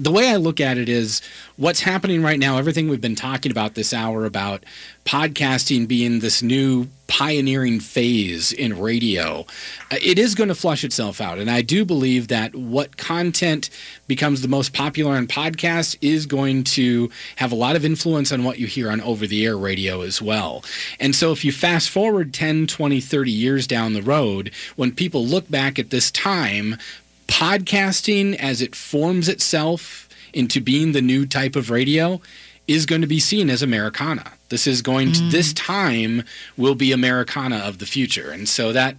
the 0.00 0.10
way 0.10 0.30
I 0.30 0.36
look 0.36 0.60
at 0.60 0.78
it 0.78 0.88
is 0.88 1.20
what's 1.56 1.80
happening 1.80 2.22
right 2.22 2.38
now, 2.38 2.56
everything 2.56 2.88
we've 2.88 3.00
been 3.00 3.14
talking 3.14 3.52
about 3.52 3.74
this 3.74 3.92
hour 3.92 4.24
about 4.24 4.64
podcasting 5.04 5.86
being 5.86 6.20
this 6.20 6.42
new 6.42 6.88
pioneering 7.06 7.80
phase 7.80 8.50
in 8.52 8.80
radio, 8.80 9.44
uh, 9.90 9.96
it 10.02 10.18
is 10.18 10.34
going 10.34 10.48
to 10.48 10.54
flush 10.54 10.84
itself 10.84 11.20
out. 11.20 11.38
And 11.38 11.50
I 11.50 11.60
do 11.60 11.84
believe 11.84 12.28
that 12.28 12.54
what 12.54 12.96
content 12.96 13.68
becomes 14.06 14.40
the 14.40 14.48
most 14.48 14.72
popular 14.72 15.16
on 15.16 15.26
podcasts 15.26 15.96
is 16.00 16.24
going 16.24 16.64
to 16.64 17.10
have 17.36 17.52
a 17.52 17.56
lot 17.56 17.76
of 17.76 17.84
influence 17.84 18.32
on 18.32 18.42
what 18.42 18.58
you 18.58 18.66
hear 18.66 18.90
on 18.90 19.02
over 19.02 19.26
the 19.26 19.44
air 19.44 19.58
radio 19.58 20.00
as 20.00 20.22
well. 20.22 20.64
And 20.98 21.14
so 21.14 21.30
if 21.30 21.44
you 21.44 21.52
fast 21.52 21.90
forward 21.90 22.32
10, 22.32 22.66
20, 22.68 23.00
30 23.00 23.30
years 23.30 23.66
down 23.66 23.92
the 23.92 24.02
road, 24.02 24.50
when 24.76 24.92
people 24.92 25.26
look 25.26 25.50
back 25.50 25.78
at 25.78 25.90
this 25.90 26.10
time, 26.10 26.76
podcasting 27.30 28.34
as 28.36 28.60
it 28.60 28.74
forms 28.74 29.28
itself 29.28 30.08
into 30.34 30.60
being 30.60 30.92
the 30.92 31.00
new 31.00 31.24
type 31.24 31.56
of 31.56 31.70
radio 31.70 32.20
is 32.66 32.86
going 32.86 33.00
to 33.00 33.06
be 33.06 33.20
seen 33.20 33.48
as 33.48 33.62
Americana. 33.62 34.32
This 34.48 34.66
is 34.66 34.82
going 34.82 35.12
to, 35.12 35.20
mm. 35.20 35.30
this 35.30 35.52
time 35.52 36.24
will 36.56 36.74
be 36.74 36.92
Americana 36.92 37.58
of 37.58 37.78
the 37.78 37.86
future. 37.86 38.30
And 38.30 38.48
so 38.48 38.72
that, 38.72 38.96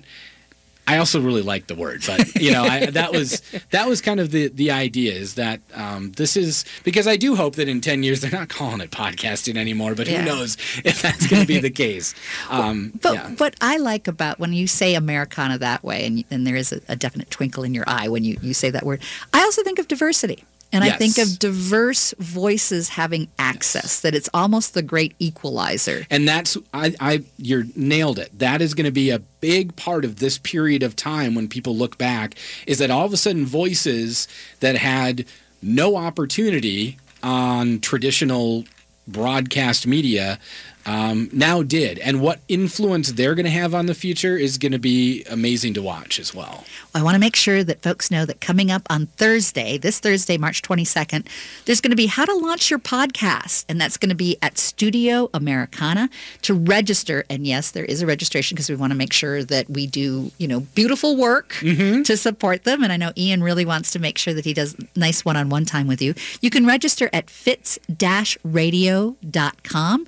I 0.94 0.98
also 0.98 1.22
really 1.22 1.42
like 1.54 1.68
the 1.68 1.76
word, 1.76 2.04
but 2.06 2.36
you 2.36 2.52
know, 2.52 2.64
I, 2.64 2.88
that 2.92 3.12
was 3.12 3.42
that 3.70 3.88
was 3.88 4.02
kind 4.02 4.20
of 4.20 4.32
the 4.32 4.50
the 4.50 4.72
idea 4.72 5.14
is 5.14 5.36
that 5.36 5.60
um, 5.74 6.12
this 6.14 6.36
is 6.36 6.66
because 6.84 7.08
I 7.08 7.16
do 7.18 7.36
hope 7.36 7.56
that 7.56 7.68
in 7.70 7.80
ten 7.82 8.04
years 8.04 8.20
they're 8.22 8.40
not 8.42 8.50
calling 8.50 8.82
it 8.82 8.92
podcasting 8.92 9.56
anymore, 9.58 9.96
but 9.96 10.08
Yeah. 10.08 10.20
who 10.20 10.26
knows 10.26 10.58
if 10.84 11.02
that's 11.02 11.28
going 11.28 11.42
to 11.44 11.48
be 11.48 11.60
the 11.60 11.70
case. 11.86 12.14
Um, 12.50 12.92
But 13.02 13.14
yeah. 13.14 13.30
what 13.38 13.56
I 13.62 13.78
like 13.78 14.08
about 14.08 14.40
when 14.40 14.52
you 14.54 14.68
say 14.68 14.96
Americana 14.96 15.58
that 15.60 15.84
way, 15.84 16.06
and, 16.06 16.24
and 16.32 16.46
there 16.46 16.56
is 16.58 16.74
a, 16.74 16.82
a 16.90 16.96
definite 16.96 17.30
twinkle 17.32 17.64
in 17.64 17.74
your 17.74 17.86
eye 17.88 18.08
when 18.10 18.24
you, 18.24 18.38
you 18.42 18.54
say 18.54 18.70
that 18.72 18.84
word, 18.86 19.02
I 19.34 19.42
also 19.44 19.64
think 19.64 19.80
of 19.80 19.88
diversity. 19.88 20.44
And 20.74 20.84
I 20.84 20.92
think 20.92 21.18
of 21.18 21.40
diverse 21.40 22.14
voices 22.18 22.90
having 22.90 23.28
access, 23.38 24.00
that 24.02 24.16
it's 24.16 24.30
almost 24.34 24.74
the 24.74 24.82
great 24.82 25.16
equalizer. 25.20 26.06
And 26.10 26.28
that's 26.28 26.58
I, 26.74 26.96
I 27.00 27.24
you're 27.38 27.66
nailed 27.76 28.20
it. 28.20 28.38
That 28.38 28.62
is 28.62 28.74
going 28.74 28.86
to 28.86 28.92
be 28.92 29.10
a 29.10 29.20
big 29.20 29.76
part 29.76 30.06
of 30.06 30.18
this 30.18 30.38
period 30.38 30.84
of 30.84 30.96
time 30.96 31.36
when 31.36 31.48
people 31.48 31.76
look 31.76 31.98
back 31.98 32.36
is 32.68 32.78
that 32.78 32.90
all 32.90 33.06
of 33.06 33.14
a 33.14 33.18
sudden 33.18 33.46
voices 33.46 34.28
that 34.60 34.76
had 34.78 35.26
no 35.62 35.96
opportunity 35.96 36.98
on 37.24 37.80
traditional 37.80 38.66
broadcast 39.08 39.86
media 39.86 40.40
um, 40.86 41.30
now 41.32 41.64
did. 41.64 42.00
And 42.00 42.22
what 42.22 42.40
influence 42.48 43.12
they're 43.12 43.36
going 43.36 43.46
to 43.46 43.52
have 43.52 43.76
on 43.76 43.86
the 43.86 43.94
future 43.94 44.38
is 44.38 44.58
going 44.58 44.72
to 44.72 44.80
be 44.80 45.24
amazing 45.30 45.74
to 45.76 45.82
watch 45.82 46.20
as 46.20 46.34
well. 46.34 46.64
I 46.94 47.04
want 47.04 47.16
to 47.16 47.20
make 47.20 47.36
sure 47.36 47.64
that 47.64 47.82
folks 47.82 48.12
know 48.12 48.26
that 48.26 48.42
coming 48.42 48.72
up 48.72 48.84
on 48.90 49.08
Thursday, 49.08 49.78
this 49.78 50.00
Thursday, 50.00 50.38
March 50.38 50.62
22nd, 50.62 51.26
there's 51.66 51.82
going 51.82 51.92
to 51.92 51.98
be 51.98 52.08
how 52.08 52.26
to 52.26 52.34
launch 52.34 52.70
your 52.70 52.80
podcast. 52.80 53.66
And 53.70 53.80
that's 53.80 53.98
going 53.98 54.10
to 54.10 54.16
be 54.16 54.38
at 54.42 54.58
Studio 54.58 55.30
Americana 55.34 56.10
to 56.42 56.54
register. 56.54 57.24
And 57.30 57.48
yes, 57.48 57.72
there 57.72 57.86
is 57.86 58.02
a 58.02 58.06
registration 58.06 58.56
because 58.56 58.70
we 58.70 58.76
want 58.76 58.92
to 58.92 58.98
make 58.98 59.14
sure 59.14 59.44
that 59.44 59.70
we 59.70 59.88
do, 59.88 60.32
you 60.38 60.48
know, 60.48 60.62
beautiful 60.62 61.16
work 61.16 61.56
to 62.04 62.18
support 62.18 62.64
them. 62.64 62.84
And 62.84 62.92
I 62.92 62.98
know 62.98 63.12
Ian 63.16 63.44
really 63.44 63.66
wants 63.66 63.92
to 63.92 64.00
make 64.00 64.18
sure 64.18 64.34
that 64.34 64.46
he 64.46 64.54
does 64.54 64.76
nice 64.96 65.24
one-on-one 65.24 65.66
time 65.66 65.88
with 65.88 66.02
you. 66.02 66.16
You 66.42 66.50
can 66.50 66.66
register 66.66 67.10
at 67.14 67.30
fitz-radio.com. 67.30 70.08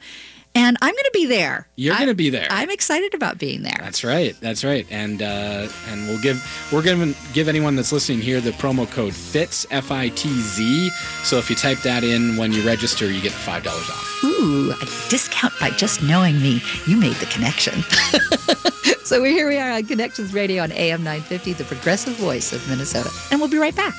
And 0.56 0.78
I'm 0.82 0.94
going 0.94 1.04
to 1.04 1.12
be 1.14 1.26
there. 1.26 1.68
You're 1.76 1.96
going 1.96 2.08
to 2.08 2.14
be 2.14 2.30
there. 2.30 2.48
I'm 2.52 2.70
excited 2.70 3.16
about 3.16 3.40
being 3.40 3.64
there. 3.64 3.78
That's 3.80 4.04
right. 4.04 4.36
That's 4.40 4.64
right. 4.64 4.86
And 4.92 5.22
uh, 5.22 5.68
and 5.90 6.08
we'll 6.08 6.22
give 6.22 6.44
we're 6.72 6.84
going 6.84 7.14
to 7.14 7.20
give 7.34 7.48
anyone 7.48 7.76
that's 7.76 7.92
listening 7.92 8.22
here 8.22 8.40
the 8.40 8.52
promo 8.52 8.90
code 8.90 9.14
FITZ 9.14 9.66
F 9.72 9.92
I 9.92 10.10
T 10.10 10.30
Z. 10.30 10.90
So 11.24 11.38
if 11.38 11.50
you 11.50 11.56
type 11.56 11.80
that 11.80 12.04
in 12.04 12.38
when 12.38 12.52
you 12.54 12.62
register, 12.66 13.10
you 13.10 13.22
get 13.22 13.32
five 13.32 13.64
dollars 13.64 13.90
off. 13.90 14.24
Ooh, 14.24 14.72
a 14.72 14.86
discount 15.10 15.54
by 15.60 15.72
just 15.72 16.04
knowing 16.04 16.40
me. 16.40 16.62
You 16.88 16.98
made 16.98 17.16
the 17.16 17.26
connection. 17.26 17.82
so 19.06 19.22
we're 19.22 19.32
here 19.32 19.50
we 19.50 19.58
are 19.58 19.72
on 19.72 19.86
Connections 19.86 20.34
Radio 20.34 20.64
on 20.64 20.72
AM 20.72 21.04
950, 21.04 21.54
the 21.54 21.64
progressive 21.64 22.16
voice 22.16 22.54
of 22.54 22.68
Minnesota. 22.70 23.10
And 23.32 23.40
we'll 23.40 23.50
be 23.50 23.58
right 23.58 23.76
back. 23.76 23.94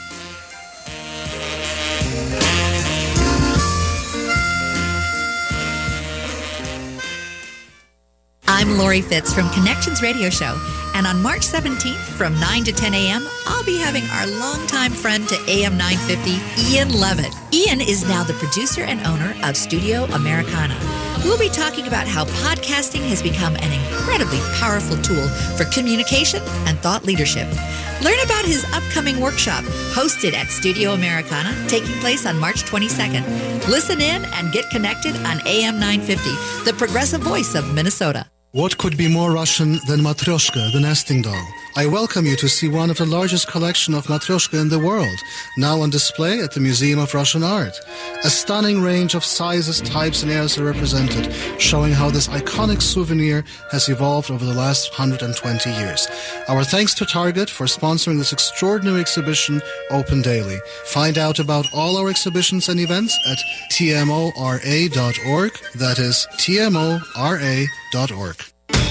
I'm 8.46 8.76
Lori 8.76 9.00
Fitz 9.00 9.32
from 9.32 9.48
Connections 9.50 10.02
Radio 10.02 10.28
Show. 10.28 10.54
And 10.94 11.06
on 11.06 11.22
March 11.22 11.40
17th 11.40 11.96
from 11.96 12.38
9 12.38 12.64
to 12.64 12.72
10 12.72 12.92
a.m., 12.92 13.26
I'll 13.46 13.64
be 13.64 13.78
having 13.78 14.04
our 14.10 14.26
longtime 14.38 14.92
friend 14.92 15.26
to 15.28 15.34
AM 15.48 15.78
950, 15.78 16.70
Ian 16.70 16.92
Levitt. 16.92 17.34
Ian 17.52 17.80
is 17.80 18.06
now 18.06 18.22
the 18.22 18.34
producer 18.34 18.82
and 18.82 19.04
owner 19.06 19.34
of 19.42 19.56
Studio 19.56 20.04
Americana. 20.12 20.78
We'll 21.24 21.38
be 21.38 21.48
talking 21.48 21.86
about 21.86 22.06
how 22.06 22.26
podcasting 22.26 23.08
has 23.08 23.22
become 23.22 23.56
an 23.56 23.72
incredibly 23.72 24.40
powerful 24.60 24.98
tool 24.98 25.26
for 25.56 25.64
communication 25.72 26.42
and 26.66 26.78
thought 26.80 27.04
leadership. 27.04 27.48
Learn 28.02 28.20
about 28.24 28.44
his 28.44 28.66
upcoming 28.74 29.20
workshop 29.20 29.64
hosted 29.94 30.34
at 30.34 30.48
Studio 30.48 30.90
Americana, 30.92 31.50
taking 31.66 31.94
place 32.00 32.26
on 32.26 32.38
March 32.38 32.64
22nd. 32.64 33.24
Listen 33.68 34.02
in 34.02 34.22
and 34.26 34.52
get 34.52 34.68
connected 34.68 35.16
on 35.24 35.40
AM 35.46 35.80
950, 35.80 36.30
the 36.70 36.76
progressive 36.76 37.22
voice 37.22 37.54
of 37.54 37.72
Minnesota. 37.72 38.26
What 38.54 38.78
could 38.78 38.96
be 38.96 39.08
more 39.08 39.32
Russian 39.32 39.80
than 39.88 39.98
Matryoshka, 39.98 40.70
the 40.70 40.78
nesting 40.78 41.22
doll? 41.22 41.63
I 41.76 41.86
welcome 41.86 42.24
you 42.24 42.36
to 42.36 42.48
see 42.48 42.68
one 42.68 42.88
of 42.88 42.98
the 42.98 43.04
largest 43.04 43.48
collection 43.48 43.94
of 43.94 44.06
Matryoshka 44.06 44.60
in 44.60 44.68
the 44.68 44.78
world, 44.78 45.18
now 45.56 45.80
on 45.80 45.90
display 45.90 46.38
at 46.38 46.52
the 46.52 46.60
Museum 46.60 47.00
of 47.00 47.12
Russian 47.14 47.42
Art. 47.42 47.74
A 48.22 48.30
stunning 48.30 48.80
range 48.80 49.16
of 49.16 49.24
sizes, 49.24 49.80
types, 49.80 50.22
and 50.22 50.30
eras 50.30 50.56
are 50.56 50.64
represented, 50.64 51.34
showing 51.60 51.92
how 51.92 52.10
this 52.10 52.28
iconic 52.28 52.80
souvenir 52.80 53.42
has 53.72 53.88
evolved 53.88 54.30
over 54.30 54.44
the 54.44 54.54
last 54.54 54.92
120 54.92 55.70
years. 55.70 56.06
Our 56.46 56.62
thanks 56.62 56.94
to 56.94 57.04
Target 57.06 57.50
for 57.50 57.66
sponsoring 57.66 58.18
this 58.18 58.32
extraordinary 58.32 59.00
exhibition 59.00 59.60
open 59.90 60.22
daily. 60.22 60.60
Find 60.84 61.18
out 61.18 61.40
about 61.40 61.66
all 61.74 61.96
our 61.96 62.08
exhibitions 62.08 62.68
and 62.68 62.78
events 62.78 63.18
at 63.26 63.38
tmora.org. 63.72 65.52
That 65.74 65.98
is 65.98 66.28
tmora.org. 66.36 66.94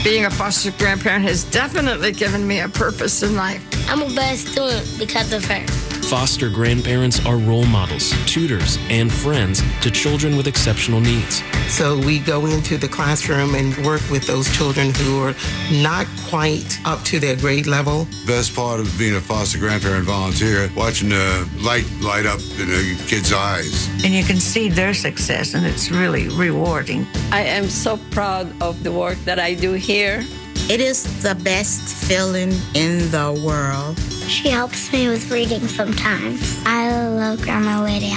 Being 0.03 0.25
a 0.25 0.29
foster 0.29 0.71
grandparent 0.71 1.23
has 1.23 1.45
definitely 1.45 2.11
given 2.11 2.45
me 2.45 2.59
a 2.59 2.67
purpose 2.67 3.23
in 3.23 3.37
life. 3.37 3.63
I'm 3.89 4.01
a 4.01 4.13
bad 4.13 4.37
student 4.37 4.99
because 4.99 5.31
of 5.31 5.45
her. 5.45 5.65
Foster 6.09 6.49
grandparents 6.49 7.25
are 7.25 7.37
role 7.37 7.65
models, 7.65 8.13
tutors, 8.27 8.77
and 8.89 9.11
friends 9.11 9.63
to 9.81 9.89
children 9.89 10.37
with 10.37 10.47
exceptional 10.47 10.99
needs. 10.99 11.41
So 11.67 11.97
we 11.97 12.19
go 12.19 12.45
into 12.45 12.77
the 12.77 12.87
classroom 12.87 13.55
and 13.55 13.75
work 13.85 14.01
with 14.11 14.27
those 14.27 14.47
children 14.55 14.93
who 14.93 15.21
are 15.23 15.33
not 15.71 16.05
quite 16.29 16.79
up 16.85 17.03
to 17.05 17.19
their 17.19 17.35
grade 17.35 17.65
level. 17.65 18.05
Best 18.27 18.55
part 18.55 18.79
of 18.79 18.95
being 18.99 19.15
a 19.15 19.21
foster 19.21 19.57
grandparent 19.57 20.05
volunteer, 20.05 20.69
watching 20.75 21.09
the 21.09 21.49
light 21.61 21.85
light 22.01 22.25
up 22.25 22.39
in 22.59 22.67
the 22.69 23.03
kids' 23.07 23.33
eyes. 23.33 23.87
And 24.03 24.13
you 24.13 24.23
can 24.23 24.37
see 24.37 24.69
their 24.69 24.93
success, 24.93 25.55
and 25.55 25.65
it's 25.65 25.89
really 25.89 26.27
rewarding. 26.29 27.07
I 27.31 27.41
am 27.41 27.69
so 27.69 27.97
proud 28.11 28.53
of 28.61 28.83
the 28.83 28.91
work 28.91 29.17
that 29.25 29.39
I 29.39 29.55
do 29.55 29.73
here. 29.73 30.23
It 30.69 30.79
is 30.79 31.03
the 31.21 31.35
best 31.35 31.81
feeling 31.81 32.53
in 32.73 33.11
the 33.11 33.33
world. 33.45 33.99
She 34.29 34.47
helps 34.47 34.93
me 34.93 35.09
with 35.09 35.29
reading 35.29 35.67
sometimes. 35.67 36.57
I 36.65 37.05
love 37.05 37.41
Grandma 37.41 37.83
Lydia. 37.83 38.15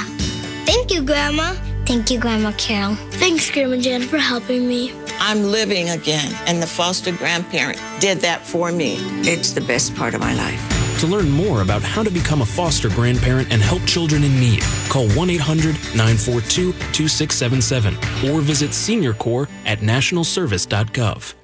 Thank 0.65 0.93
you, 0.93 1.03
Grandma. 1.03 1.55
Thank 1.87 2.09
you, 2.09 2.21
Grandma 2.21 2.53
Carol. 2.53 2.95
Thanks, 3.19 3.51
Grandma 3.51 3.79
Jan, 3.79 4.03
for 4.03 4.19
helping 4.19 4.69
me. 4.69 4.93
I'm 5.19 5.43
living 5.43 5.91
again, 5.91 6.33
and 6.47 6.63
the 6.63 6.69
foster 6.69 7.11
grandparent 7.11 7.81
did 8.01 8.19
that 8.21 8.47
for 8.47 8.71
me. 8.71 8.97
It's 9.29 9.53
the 9.53 9.61
best 9.61 9.97
part 9.97 10.15
of 10.15 10.21
my 10.21 10.35
life. 10.35 10.61
To 11.01 11.09
learn 11.09 11.29
more 11.29 11.63
about 11.63 11.83
how 11.83 12.05
to 12.05 12.11
become 12.11 12.43
a 12.43 12.47
foster 12.47 12.89
grandparent 12.91 13.53
and 13.53 13.61
help 13.61 13.85
children 13.87 14.23
in 14.23 14.39
need, 14.39 14.63
call 14.89 15.09
1 15.11 15.31
800 15.31 15.75
942 15.97 16.73
2677 16.73 17.95
or 18.31 18.41
visit 18.41 18.71
SeniorCorps 18.71 19.49
at 19.67 19.81
nationalservice.gov. 19.81 21.35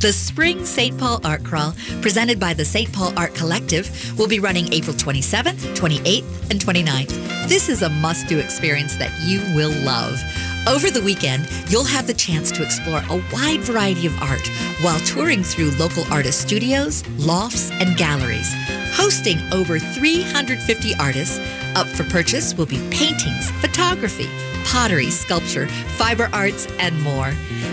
The 0.00 0.12
Spring 0.12 0.64
St. 0.64 0.96
Paul 0.96 1.20
Art 1.24 1.42
Crawl, 1.42 1.74
presented 2.00 2.38
by 2.38 2.54
the 2.54 2.64
St. 2.64 2.92
Paul 2.92 3.12
Art 3.16 3.34
Collective, 3.34 3.90
will 4.16 4.28
be 4.28 4.38
running 4.38 4.72
April 4.72 4.94
27th, 4.94 5.74
28th, 5.76 6.50
and 6.52 6.60
29th. 6.60 7.48
This 7.48 7.68
is 7.68 7.82
a 7.82 7.88
must 7.88 8.28
do 8.28 8.38
experience 8.38 8.94
that 8.98 9.10
you 9.22 9.40
will 9.56 9.72
love. 9.84 10.22
Over 10.68 10.90
the 10.90 11.00
weekend, 11.00 11.48
you'll 11.70 11.84
have 11.84 12.06
the 12.06 12.12
chance 12.12 12.52
to 12.52 12.62
explore 12.62 13.02
a 13.08 13.22
wide 13.32 13.60
variety 13.60 14.06
of 14.06 14.14
art 14.20 14.46
while 14.82 15.00
touring 15.00 15.42
through 15.42 15.70
local 15.78 16.04
artist 16.12 16.42
studios, 16.42 17.08
lofts, 17.16 17.70
and 17.70 17.96
galleries. 17.96 18.52
Hosting 18.92 19.38
over 19.50 19.78
350 19.78 20.94
artists, 21.00 21.40
up 21.74 21.86
for 21.86 22.04
purchase 22.04 22.52
will 22.54 22.66
be 22.66 22.86
paintings, 22.90 23.50
photography, 23.62 24.28
pottery, 24.66 25.10
sculpture, 25.10 25.68
fiber 25.96 26.28
arts, 26.34 26.66
and 26.78 27.00
more. 27.00 27.30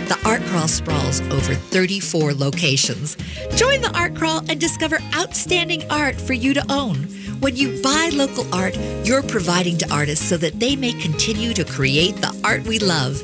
The 0.08 0.18
Art 0.24 0.40
Crawl 0.44 0.66
sprawls 0.66 1.20
over 1.30 1.54
34 1.54 2.32
locations. 2.32 3.16
Join 3.56 3.82
the 3.82 3.94
Art 3.94 4.14
Crawl 4.14 4.40
and 4.48 4.58
discover 4.58 5.00
outstanding 5.14 5.82
art 5.90 6.16
for 6.16 6.32
you 6.32 6.54
to 6.54 6.64
own. 6.70 7.08
When 7.40 7.54
you 7.54 7.80
buy 7.82 8.10
local 8.12 8.46
art, 8.54 8.76
you're 9.04 9.22
providing 9.22 9.76
to 9.78 9.94
artists 9.94 10.26
so 10.26 10.36
that 10.38 10.58
they 10.58 10.74
may 10.74 10.92
continue 10.92 11.52
to 11.54 11.64
create 11.64 12.16
the 12.16 12.34
art 12.42 12.62
we 12.64 12.78
love. 12.78 13.18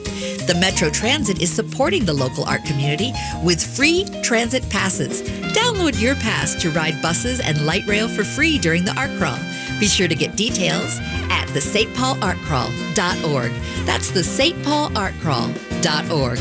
The 0.46 0.56
Metro 0.60 0.90
Transit 0.90 1.40
is 1.40 1.50
supporting 1.50 2.04
the 2.04 2.12
local 2.12 2.44
art 2.44 2.64
community 2.64 3.12
with 3.42 3.64
free 3.64 4.04
transit 4.22 4.68
passes. 4.68 5.22
Download 5.54 5.98
your 6.00 6.14
pass 6.16 6.54
to 6.62 6.70
ride 6.70 7.00
buses 7.00 7.40
and 7.40 7.64
light 7.64 7.86
rail 7.86 8.08
for 8.08 8.22
free 8.24 8.58
during 8.58 8.84
the 8.84 8.94
Art 8.98 9.10
Crawl. 9.18 9.38
Be 9.80 9.86
sure 9.86 10.08
to 10.08 10.14
get 10.14 10.36
details 10.36 10.98
at 11.30 11.46
the 11.54 11.60
St. 11.60 11.92
Paul 11.94 12.22
Art 12.22 12.38
Crawl.org. 12.38 13.52
That's 13.84 14.10
the 14.10 14.24
St. 14.24 14.62
Paul 14.62 14.96
Art 14.96 15.14
Crawl.org. 15.20 16.38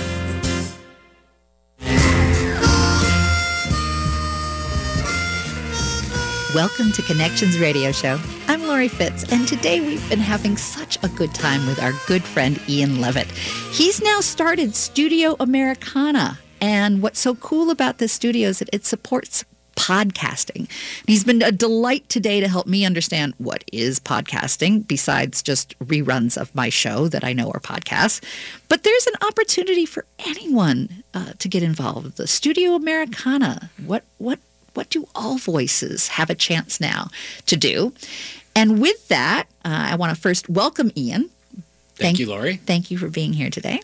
Welcome 6.55 6.91
to 6.93 7.01
Connections 7.03 7.59
Radio 7.59 7.93
Show. 7.93 8.19
I'm 8.49 8.67
Lori 8.67 8.89
Fitz, 8.89 9.23
and 9.31 9.47
today 9.47 9.79
we've 9.79 10.09
been 10.09 10.19
having 10.19 10.57
such 10.57 11.01
a 11.01 11.07
good 11.07 11.33
time 11.33 11.65
with 11.65 11.81
our 11.81 11.93
good 12.07 12.23
friend 12.23 12.59
Ian 12.67 12.99
Levitt. 12.99 13.31
He's 13.71 14.01
now 14.01 14.19
started 14.19 14.75
Studio 14.75 15.37
Americana. 15.39 16.39
And 16.59 17.01
what's 17.01 17.21
so 17.21 17.35
cool 17.35 17.69
about 17.69 17.99
this 17.99 18.11
studio 18.11 18.49
is 18.49 18.59
that 18.59 18.67
it 18.73 18.85
supports 18.85 19.45
podcasting. 19.77 20.69
He's 21.07 21.23
been 21.23 21.41
a 21.41 21.53
delight 21.53 22.09
today 22.09 22.41
to 22.41 22.49
help 22.49 22.67
me 22.67 22.85
understand 22.85 23.33
what 23.37 23.63
is 23.71 24.01
podcasting 24.01 24.85
besides 24.85 25.41
just 25.41 25.79
reruns 25.79 26.37
of 26.37 26.53
my 26.53 26.67
show 26.67 27.07
that 27.07 27.23
I 27.23 27.31
know 27.31 27.49
are 27.51 27.61
podcasts. 27.61 28.21
But 28.67 28.83
there's 28.83 29.07
an 29.07 29.13
opportunity 29.25 29.85
for 29.85 30.03
anyone 30.19 31.03
uh, 31.13 31.31
to 31.39 31.47
get 31.47 31.63
involved. 31.63 32.17
The 32.17 32.27
Studio 32.27 32.73
Americana. 32.73 33.69
What 33.85 34.03
what 34.17 34.39
what 34.73 34.89
do 34.89 35.07
all 35.15 35.37
voices 35.37 36.09
have 36.09 36.29
a 36.29 36.35
chance 36.35 36.79
now 36.79 37.07
to 37.45 37.57
do? 37.57 37.93
And 38.55 38.81
with 38.81 39.07
that, 39.07 39.45
uh, 39.63 39.87
I 39.91 39.95
want 39.95 40.15
to 40.15 40.21
first 40.21 40.49
welcome 40.49 40.91
Ian. 40.95 41.29
Thank, 41.95 42.19
you, 42.19 42.27
Lori. 42.27 42.55
Thank 42.57 42.89
you 42.89 42.97
for 42.97 43.09
being 43.09 43.33
here 43.33 43.49
today. 43.49 43.79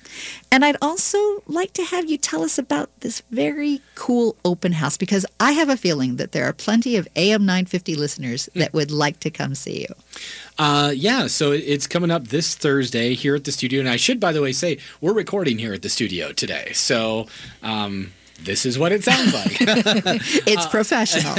And 0.51 0.65
I'd 0.65 0.77
also 0.81 1.43
like 1.45 1.73
to 1.73 1.83
have 1.83 2.09
you 2.09 2.17
tell 2.17 2.41
us 2.41 2.57
about 2.57 2.89
this 3.01 3.21
very 3.29 3.81
cool 3.95 4.35
open 4.43 4.71
house 4.71 4.97
because 4.97 5.25
I 5.39 5.51
have 5.51 5.69
a 5.69 5.77
feeling 5.77 6.15
that 6.15 6.31
there 6.31 6.45
are 6.45 6.53
plenty 6.53 6.95
of 6.95 7.07
AM 7.15 7.45
950 7.45 7.95
listeners 7.95 8.49
that 8.55 8.73
would 8.73 8.89
like 8.89 9.19
to 9.21 9.29
come 9.29 9.53
see 9.53 9.81
you. 9.81 9.95
Uh, 10.57 10.91
yeah, 10.95 11.27
so 11.27 11.51
it's 11.51 11.85
coming 11.85 12.09
up 12.09 12.29
this 12.29 12.55
Thursday 12.55 13.13
here 13.13 13.35
at 13.35 13.43
the 13.43 13.51
studio. 13.51 13.79
And 13.79 13.89
I 13.89 13.97
should, 13.97 14.19
by 14.19 14.31
the 14.31 14.41
way, 14.41 14.51
say 14.51 14.79
we're 14.99 15.13
recording 15.13 15.59
here 15.59 15.73
at 15.73 15.83
the 15.83 15.89
studio 15.89 16.31
today. 16.31 16.71
So 16.73 17.27
um, 17.61 18.13
this 18.39 18.65
is 18.65 18.77
what 18.77 18.91
it 18.91 19.03
sounds 19.03 19.33
like. 19.33 19.57
it's 19.59 20.65
professional. 20.67 21.35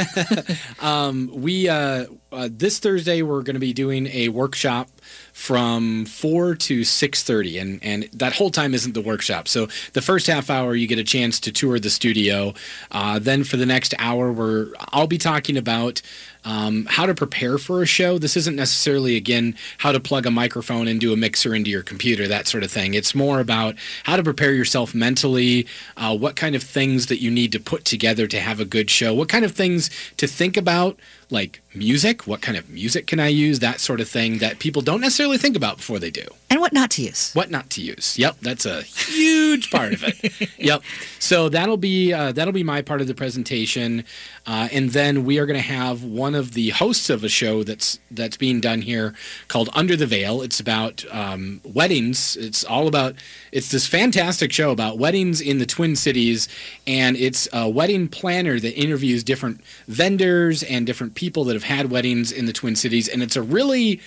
um, 0.80 1.30
we 1.32 1.68
uh, 1.68 2.06
uh, 2.32 2.48
this 2.50 2.78
Thursday 2.78 3.22
we're 3.22 3.42
going 3.42 3.54
to 3.54 3.60
be 3.60 3.72
doing 3.72 4.06
a 4.08 4.28
workshop 4.28 4.88
from 5.32 6.04
four 6.06 6.54
to 6.54 6.84
six 6.84 7.22
thirty, 7.22 7.58
and 7.58 7.82
and 7.82 8.04
that 8.12 8.34
whole 8.34 8.50
time 8.50 8.74
isn't 8.74 8.92
the 8.92 9.00
workshop. 9.00 9.48
So 9.48 9.68
the 9.92 10.02
first 10.02 10.26
half 10.26 10.50
hour 10.50 10.74
you 10.74 10.86
get 10.86 10.98
a 10.98 11.04
chance 11.04 11.38
to 11.40 11.52
tour 11.52 11.78
the 11.78 11.90
studio. 11.90 12.54
Uh, 12.90 13.18
then 13.18 13.44
for 13.44 13.56
the 13.56 13.66
next 13.66 13.94
hour, 13.98 14.32
we're 14.32 14.72
I'll 14.92 15.06
be 15.06 15.18
talking 15.18 15.56
about. 15.56 16.02
Um, 16.44 16.86
how 16.86 17.06
to 17.06 17.14
prepare 17.14 17.58
for 17.58 17.82
a 17.82 17.86
show. 17.86 18.18
This 18.18 18.36
isn't 18.36 18.56
necessarily, 18.56 19.16
again, 19.16 19.56
how 19.78 19.92
to 19.92 20.00
plug 20.00 20.24
a 20.24 20.30
microphone 20.30 20.88
into 20.88 21.12
a 21.12 21.16
mixer 21.16 21.54
into 21.54 21.70
your 21.70 21.82
computer, 21.82 22.28
that 22.28 22.46
sort 22.46 22.62
of 22.62 22.70
thing. 22.70 22.94
It's 22.94 23.14
more 23.14 23.40
about 23.40 23.74
how 24.04 24.16
to 24.16 24.22
prepare 24.22 24.52
yourself 24.52 24.94
mentally, 24.94 25.66
uh, 25.96 26.16
what 26.16 26.36
kind 26.36 26.54
of 26.54 26.62
things 26.62 27.06
that 27.06 27.20
you 27.20 27.30
need 27.30 27.52
to 27.52 27.60
put 27.60 27.84
together 27.84 28.26
to 28.28 28.40
have 28.40 28.60
a 28.60 28.64
good 28.64 28.88
show, 28.88 29.12
what 29.14 29.28
kind 29.28 29.44
of 29.44 29.52
things 29.52 29.90
to 30.16 30.26
think 30.26 30.56
about, 30.56 30.98
like 31.30 31.60
music, 31.74 32.26
what 32.26 32.40
kind 32.40 32.56
of 32.56 32.68
music 32.70 33.06
can 33.06 33.20
I 33.20 33.28
use, 33.28 33.58
that 33.58 33.80
sort 33.80 34.00
of 34.00 34.08
thing 34.08 34.38
that 34.38 34.58
people 34.58 34.82
don't 34.82 35.00
necessarily 35.00 35.38
think 35.38 35.56
about 35.56 35.76
before 35.76 35.98
they 35.98 36.10
do. 36.10 36.24
And 36.50 36.60
what 36.60 36.72
not 36.72 36.90
to 36.92 37.02
use. 37.02 37.32
What 37.34 37.50
not 37.50 37.68
to 37.70 37.82
use. 37.82 38.18
Yep, 38.18 38.38
that's 38.40 38.64
a 38.64 38.82
huge 38.82 39.70
part 39.70 39.92
of 39.92 40.02
it. 40.04 40.50
yep. 40.58 40.82
So 41.18 41.48
that'll 41.48 41.76
be 41.76 42.12
uh, 42.12 42.32
that'll 42.32 42.54
be 42.54 42.64
my 42.64 42.80
part 42.80 43.00
of 43.00 43.06
the 43.06 43.14
presentation, 43.14 44.04
uh, 44.48 44.66
and 44.72 44.90
then 44.90 45.26
we 45.26 45.38
are 45.38 45.44
going 45.44 45.58
to 45.58 45.62
have 45.62 46.02
one 46.02 46.34
of 46.34 46.54
the 46.54 46.70
hosts 46.70 47.10
of 47.10 47.22
a 47.22 47.28
show 47.28 47.62
that's 47.62 47.98
that's 48.10 48.38
being 48.38 48.62
done 48.62 48.80
here 48.80 49.14
called 49.46 49.68
Under 49.74 49.94
the 49.94 50.06
Veil. 50.06 50.40
It's 50.40 50.58
about 50.58 51.04
um, 51.10 51.60
weddings. 51.64 52.34
It's 52.34 52.64
all 52.64 52.88
about. 52.88 53.14
It's 53.52 53.70
this 53.70 53.86
fantastic 53.86 54.50
show 54.50 54.70
about 54.70 54.98
weddings 54.98 55.42
in 55.42 55.58
the 55.58 55.66
Twin 55.66 55.94
Cities, 55.94 56.48
and 56.86 57.14
it's 57.18 57.46
a 57.52 57.68
wedding 57.68 58.08
planner 58.08 58.58
that 58.58 58.72
interviews 58.74 59.22
different 59.22 59.60
vendors 59.86 60.62
and 60.62 60.86
different 60.86 61.14
people 61.14 61.44
that 61.44 61.52
have 61.52 61.64
had 61.64 61.90
weddings 61.90 62.32
in 62.32 62.46
the 62.46 62.52
Twin 62.54 62.74
Cities, 62.74 63.06
and 63.06 63.22
it's 63.22 63.36
a 63.36 63.42
really 63.42 64.00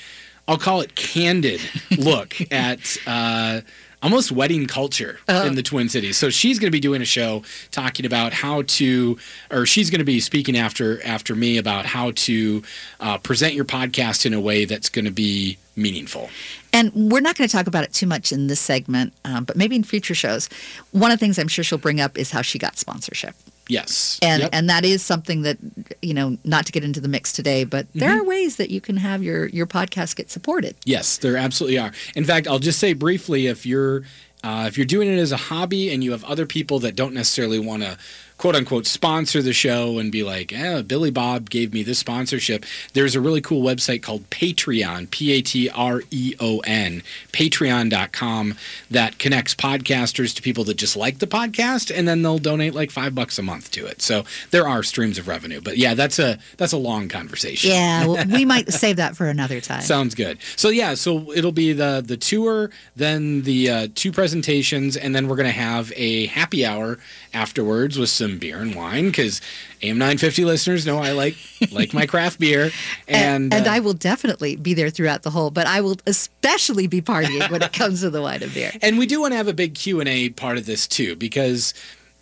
I'll 0.47 0.57
call 0.57 0.81
it 0.81 0.95
candid 0.95 1.61
look 1.99 2.35
at 2.51 2.97
uh, 3.05 3.61
almost 4.01 4.31
wedding 4.31 4.65
culture 4.65 5.19
in 5.27 5.55
the 5.55 5.63
Twin 5.63 5.89
Cities. 5.89 6.17
So 6.17 6.29
she's 6.29 6.59
going 6.59 6.67
to 6.67 6.71
be 6.71 6.79
doing 6.79 7.01
a 7.01 7.05
show 7.05 7.43
talking 7.71 8.05
about 8.05 8.33
how 8.33 8.63
to, 8.63 9.17
or 9.49 9.65
she's 9.65 9.89
going 9.89 9.99
to 9.99 10.05
be 10.05 10.19
speaking 10.19 10.57
after 10.57 11.03
after 11.05 11.35
me 11.35 11.57
about 11.57 11.85
how 11.85 12.11
to 12.15 12.63
uh, 12.99 13.17
present 13.19 13.53
your 13.53 13.65
podcast 13.65 14.25
in 14.25 14.33
a 14.33 14.39
way 14.39 14.65
that's 14.65 14.89
going 14.89 15.05
to 15.05 15.11
be 15.11 15.57
meaningful. 15.75 16.29
And 16.73 16.91
we're 16.93 17.21
not 17.21 17.37
going 17.37 17.47
to 17.47 17.51
talk 17.51 17.67
about 17.67 17.83
it 17.83 17.93
too 17.93 18.07
much 18.07 18.31
in 18.31 18.47
this 18.47 18.59
segment, 18.59 19.13
um, 19.25 19.43
but 19.43 19.57
maybe 19.57 19.75
in 19.75 19.83
future 19.83 20.15
shows. 20.15 20.49
One 20.91 21.11
of 21.11 21.19
the 21.19 21.25
things 21.25 21.37
I'm 21.37 21.47
sure 21.47 21.63
she'll 21.63 21.77
bring 21.77 21.99
up 21.99 22.17
is 22.17 22.31
how 22.31 22.41
she 22.41 22.59
got 22.59 22.77
sponsorship. 22.77 23.35
Yes. 23.67 24.19
And 24.21 24.41
Yep. 24.41 24.49
and 24.53 24.69
that 24.69 24.83
is 24.85 25.01
something 25.01 25.43
that 25.43 25.57
you 26.01 26.13
know, 26.13 26.37
not 26.43 26.65
to 26.65 26.71
get 26.71 26.83
into 26.83 26.99
the 26.99 27.07
mix 27.07 27.31
today, 27.31 27.63
but 27.63 27.87
there 27.93 28.09
Mhm. 28.09 28.19
are 28.19 28.23
ways 28.23 28.55
that 28.57 28.69
you 28.69 28.81
can 28.81 28.97
have 28.97 29.23
your 29.23 29.47
your 29.47 29.67
podcast 29.67 30.15
get 30.15 30.29
supported. 30.31 30.75
Yes, 30.85 31.17
there 31.17 31.37
absolutely 31.37 31.77
are. 31.77 31.91
In 32.15 32.25
fact, 32.25 32.47
I'll 32.47 32.59
just 32.59 32.79
say 32.79 32.93
briefly 32.93 33.47
if 33.47 33.65
you're 33.65 34.03
uh, 34.43 34.65
if 34.67 34.75
you're 34.75 34.87
doing 34.87 35.07
it 35.07 35.19
as 35.19 35.31
a 35.31 35.37
hobby 35.37 35.91
and 35.93 36.03
you 36.03 36.11
have 36.11 36.23
other 36.23 36.47
people 36.47 36.79
that 36.79 36.95
don't 36.95 37.13
necessarily 37.13 37.59
want 37.59 37.83
to 37.83 37.95
quote 38.41 38.55
unquote 38.55 38.87
sponsor 38.87 39.39
the 39.43 39.53
show 39.53 39.99
and 39.99 40.11
be 40.11 40.23
like, 40.23 40.51
eh, 40.51 40.81
Billy 40.81 41.11
Bob 41.11 41.51
gave 41.51 41.71
me 41.73 41.83
this 41.83 41.99
sponsorship. 41.99 42.65
There's 42.93 43.15
a 43.15 43.21
really 43.21 43.39
cool 43.39 43.61
website 43.61 44.01
called 44.01 44.27
Patreon, 44.31 45.11
P 45.11 45.31
A 45.33 45.43
T 45.43 45.69
R 45.69 46.01
E 46.09 46.33
O 46.39 46.57
N, 46.65 47.03
patreon.com, 47.33 48.55
that 48.89 49.19
connects 49.19 49.53
podcasters 49.53 50.35
to 50.35 50.41
people 50.41 50.63
that 50.63 50.73
just 50.73 50.97
like 50.97 51.19
the 51.19 51.27
podcast 51.27 51.95
and 51.95 52.07
then 52.07 52.23
they'll 52.23 52.39
donate 52.39 52.73
like 52.73 52.89
five 52.89 53.13
bucks 53.13 53.37
a 53.37 53.43
month 53.43 53.69
to 53.71 53.85
it. 53.85 54.01
So 54.01 54.25
there 54.49 54.67
are 54.67 54.81
streams 54.81 55.19
of 55.19 55.27
revenue. 55.27 55.61
But 55.61 55.77
yeah, 55.77 55.93
that's 55.93 56.17
a 56.17 56.39
that's 56.57 56.73
a 56.73 56.77
long 56.77 57.09
conversation. 57.09 57.69
Yeah, 57.69 58.07
well, 58.07 58.25
we 58.25 58.43
might 58.43 58.73
save 58.73 58.95
that 58.95 59.15
for 59.15 59.27
another 59.27 59.61
time. 59.61 59.83
Sounds 59.83 60.15
good. 60.15 60.39
So 60.55 60.69
yeah, 60.69 60.95
so 60.95 61.31
it'll 61.31 61.51
be 61.51 61.73
the 61.73 62.03
the 62.03 62.17
tour, 62.17 62.71
then 62.95 63.43
the 63.43 63.69
uh, 63.69 63.87
two 63.93 64.11
presentations, 64.11 64.97
and 64.97 65.13
then 65.13 65.27
we're 65.27 65.35
gonna 65.35 65.51
have 65.51 65.93
a 65.95 66.25
happy 66.25 66.65
hour 66.65 66.97
afterwards 67.33 67.97
with 67.97 68.09
some 68.09 68.37
beer 68.37 68.59
and 68.59 68.75
wine 68.75 69.07
because 69.07 69.41
AM 69.81 69.97
950 69.97 70.45
listeners 70.45 70.85
know 70.85 70.97
I 70.97 71.11
like 71.11 71.35
like 71.71 71.93
my 71.93 72.05
craft 72.05 72.39
beer, 72.39 72.71
and, 73.07 73.53
and 73.53 73.67
uh, 73.67 73.71
I 73.71 73.79
will 73.79 73.93
definitely 73.93 74.55
be 74.55 74.73
there 74.73 74.89
throughout 74.89 75.23
the 75.23 75.29
whole, 75.29 75.51
but 75.51 75.67
I 75.67 75.81
will 75.81 75.97
especially 76.05 76.87
be 76.87 77.01
partying 77.01 77.49
when 77.49 77.61
it 77.61 77.73
comes 77.73 78.01
to 78.01 78.09
the 78.09 78.21
wine 78.21 78.43
and 78.43 78.53
beer. 78.53 78.71
And 78.81 78.97
we 78.97 79.05
do 79.05 79.21
want 79.21 79.33
to 79.33 79.37
have 79.37 79.47
a 79.47 79.53
big 79.53 79.75
Q 79.75 79.99
and 79.99 80.09
A 80.09 80.29
part 80.29 80.57
of 80.57 80.65
this 80.65 80.87
too, 80.87 81.15
because 81.15 81.73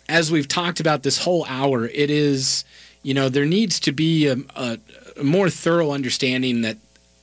as 0.08 0.30
we've 0.30 0.48
talked 0.48 0.80
about 0.80 1.02
this 1.02 1.18
whole 1.22 1.44
hour, 1.46 1.86
it 1.86 2.10
is 2.10 2.64
you 3.02 3.14
know 3.14 3.28
there 3.28 3.46
needs 3.46 3.80
to 3.80 3.92
be 3.92 4.26
a, 4.26 4.36
a, 4.56 4.78
a 5.18 5.24
more 5.24 5.50
thorough 5.50 5.92
understanding 5.92 6.62
that 6.62 6.76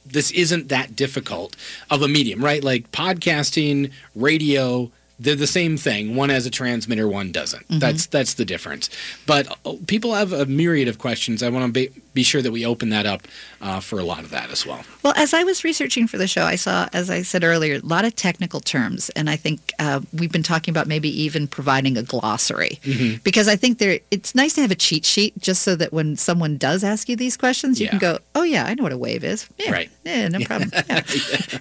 this 0.05 0.31
isn't 0.31 0.69
that 0.69 0.95
difficult 0.95 1.55
of 1.89 2.01
a 2.01 2.07
medium, 2.07 2.43
right? 2.43 2.63
Like 2.63 2.91
podcasting, 2.91 3.91
radio. 4.15 4.91
They're 5.19 5.35
the 5.35 5.47
same 5.47 5.77
thing. 5.77 6.15
One 6.15 6.29
has 6.29 6.45
a 6.45 6.51
transmitter, 6.51 7.07
one 7.07 7.31
doesn't. 7.31 7.67
Mhm. 7.69 7.79
That's 7.79 8.05
that's 8.05 8.35
the 8.35 8.45
difference. 8.45 8.89
But 9.25 9.47
uh, 9.65 9.73
people 9.87 10.13
have 10.13 10.31
a 10.31 10.45
myriad 10.45 10.87
of 10.87 10.99
questions. 10.99 11.41
I 11.41 11.49
want 11.49 11.65
to 11.65 11.71
be, 11.71 11.89
be 12.13 12.21
sure 12.23 12.41
that 12.43 12.51
we 12.51 12.65
open 12.65 12.89
that 12.89 13.05
up 13.07 13.27
uh, 13.61 13.79
for 13.79 13.97
a 13.99 14.03
lot 14.03 14.19
of 14.23 14.29
that 14.29 14.51
as 14.51 14.65
well. 14.65 14.83
Well, 15.03 15.13
as 15.17 15.33
I 15.33 15.43
was 15.43 15.63
researching 15.63 16.07
for 16.07 16.17
the 16.19 16.27
show, 16.27 16.43
I 16.43 16.55
saw, 16.55 16.87
as 16.93 17.09
I 17.09 17.23
said 17.23 17.43
earlier, 17.43 17.75
a 17.77 17.79
lot 17.79 18.05
of 18.05 18.15
technical 18.15 18.59
terms, 18.59 19.09
and 19.15 19.27
I 19.29 19.35
think 19.37 19.59
uh, 19.79 20.01
we've 20.13 20.31
been 20.31 20.43
talking 20.43 20.71
about 20.71 20.87
maybe 20.87 21.09
even 21.23 21.47
providing 21.47 21.97
a 21.97 22.03
glossary 22.03 22.79
Mhm. 22.83 23.23
because 23.23 23.47
I 23.47 23.55
think 23.55 23.79
there 23.79 23.99
it's 24.11 24.35
nice 24.35 24.53
to 24.55 24.61
have 24.61 24.71
a 24.71 24.75
cheat 24.75 25.03
sheet 25.05 25.33
just 25.39 25.63
so 25.63 25.75
that 25.77 25.91
when 25.93 26.15
someone 26.15 26.57
does 26.57 26.83
ask 26.83 27.09
you 27.09 27.15
these 27.15 27.37
questions, 27.37 27.79
you 27.81 27.87
can 27.89 27.97
go, 27.99 28.19
"Oh 28.35 28.43
yeah, 28.43 28.65
I 28.65 28.75
know 28.75 28.83
what 28.83 28.91
a 28.91 28.97
wave 28.97 29.23
is. 29.23 29.47
Yeah, 29.57 29.71
Right. 29.71 29.89
Yeah, 30.05 30.27
no 30.27 30.39
problem. 30.45 30.71
Yeah. 30.89 31.01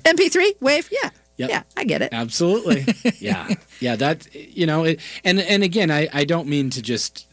MP3 0.05 0.57
wave. 0.61 0.89
Yeah, 0.93 1.11
Yep. 1.37 1.51
yeah, 1.51 1.63
I 1.77 1.85
get 1.85 2.03
it. 2.03 2.11
Absolutely. 2.13 2.87
yeah. 3.21 3.49
Yeah. 3.81 3.97
That, 3.97 4.35
you 4.35 4.67
know, 4.67 4.85
it, 4.85 5.01
and, 5.25 5.39
and 5.41 5.63
again, 5.63 5.91
I, 5.91 6.09
I 6.13 6.25
don't 6.25 6.49
mean 6.49 6.71
to 6.71 6.83
just 6.83 7.26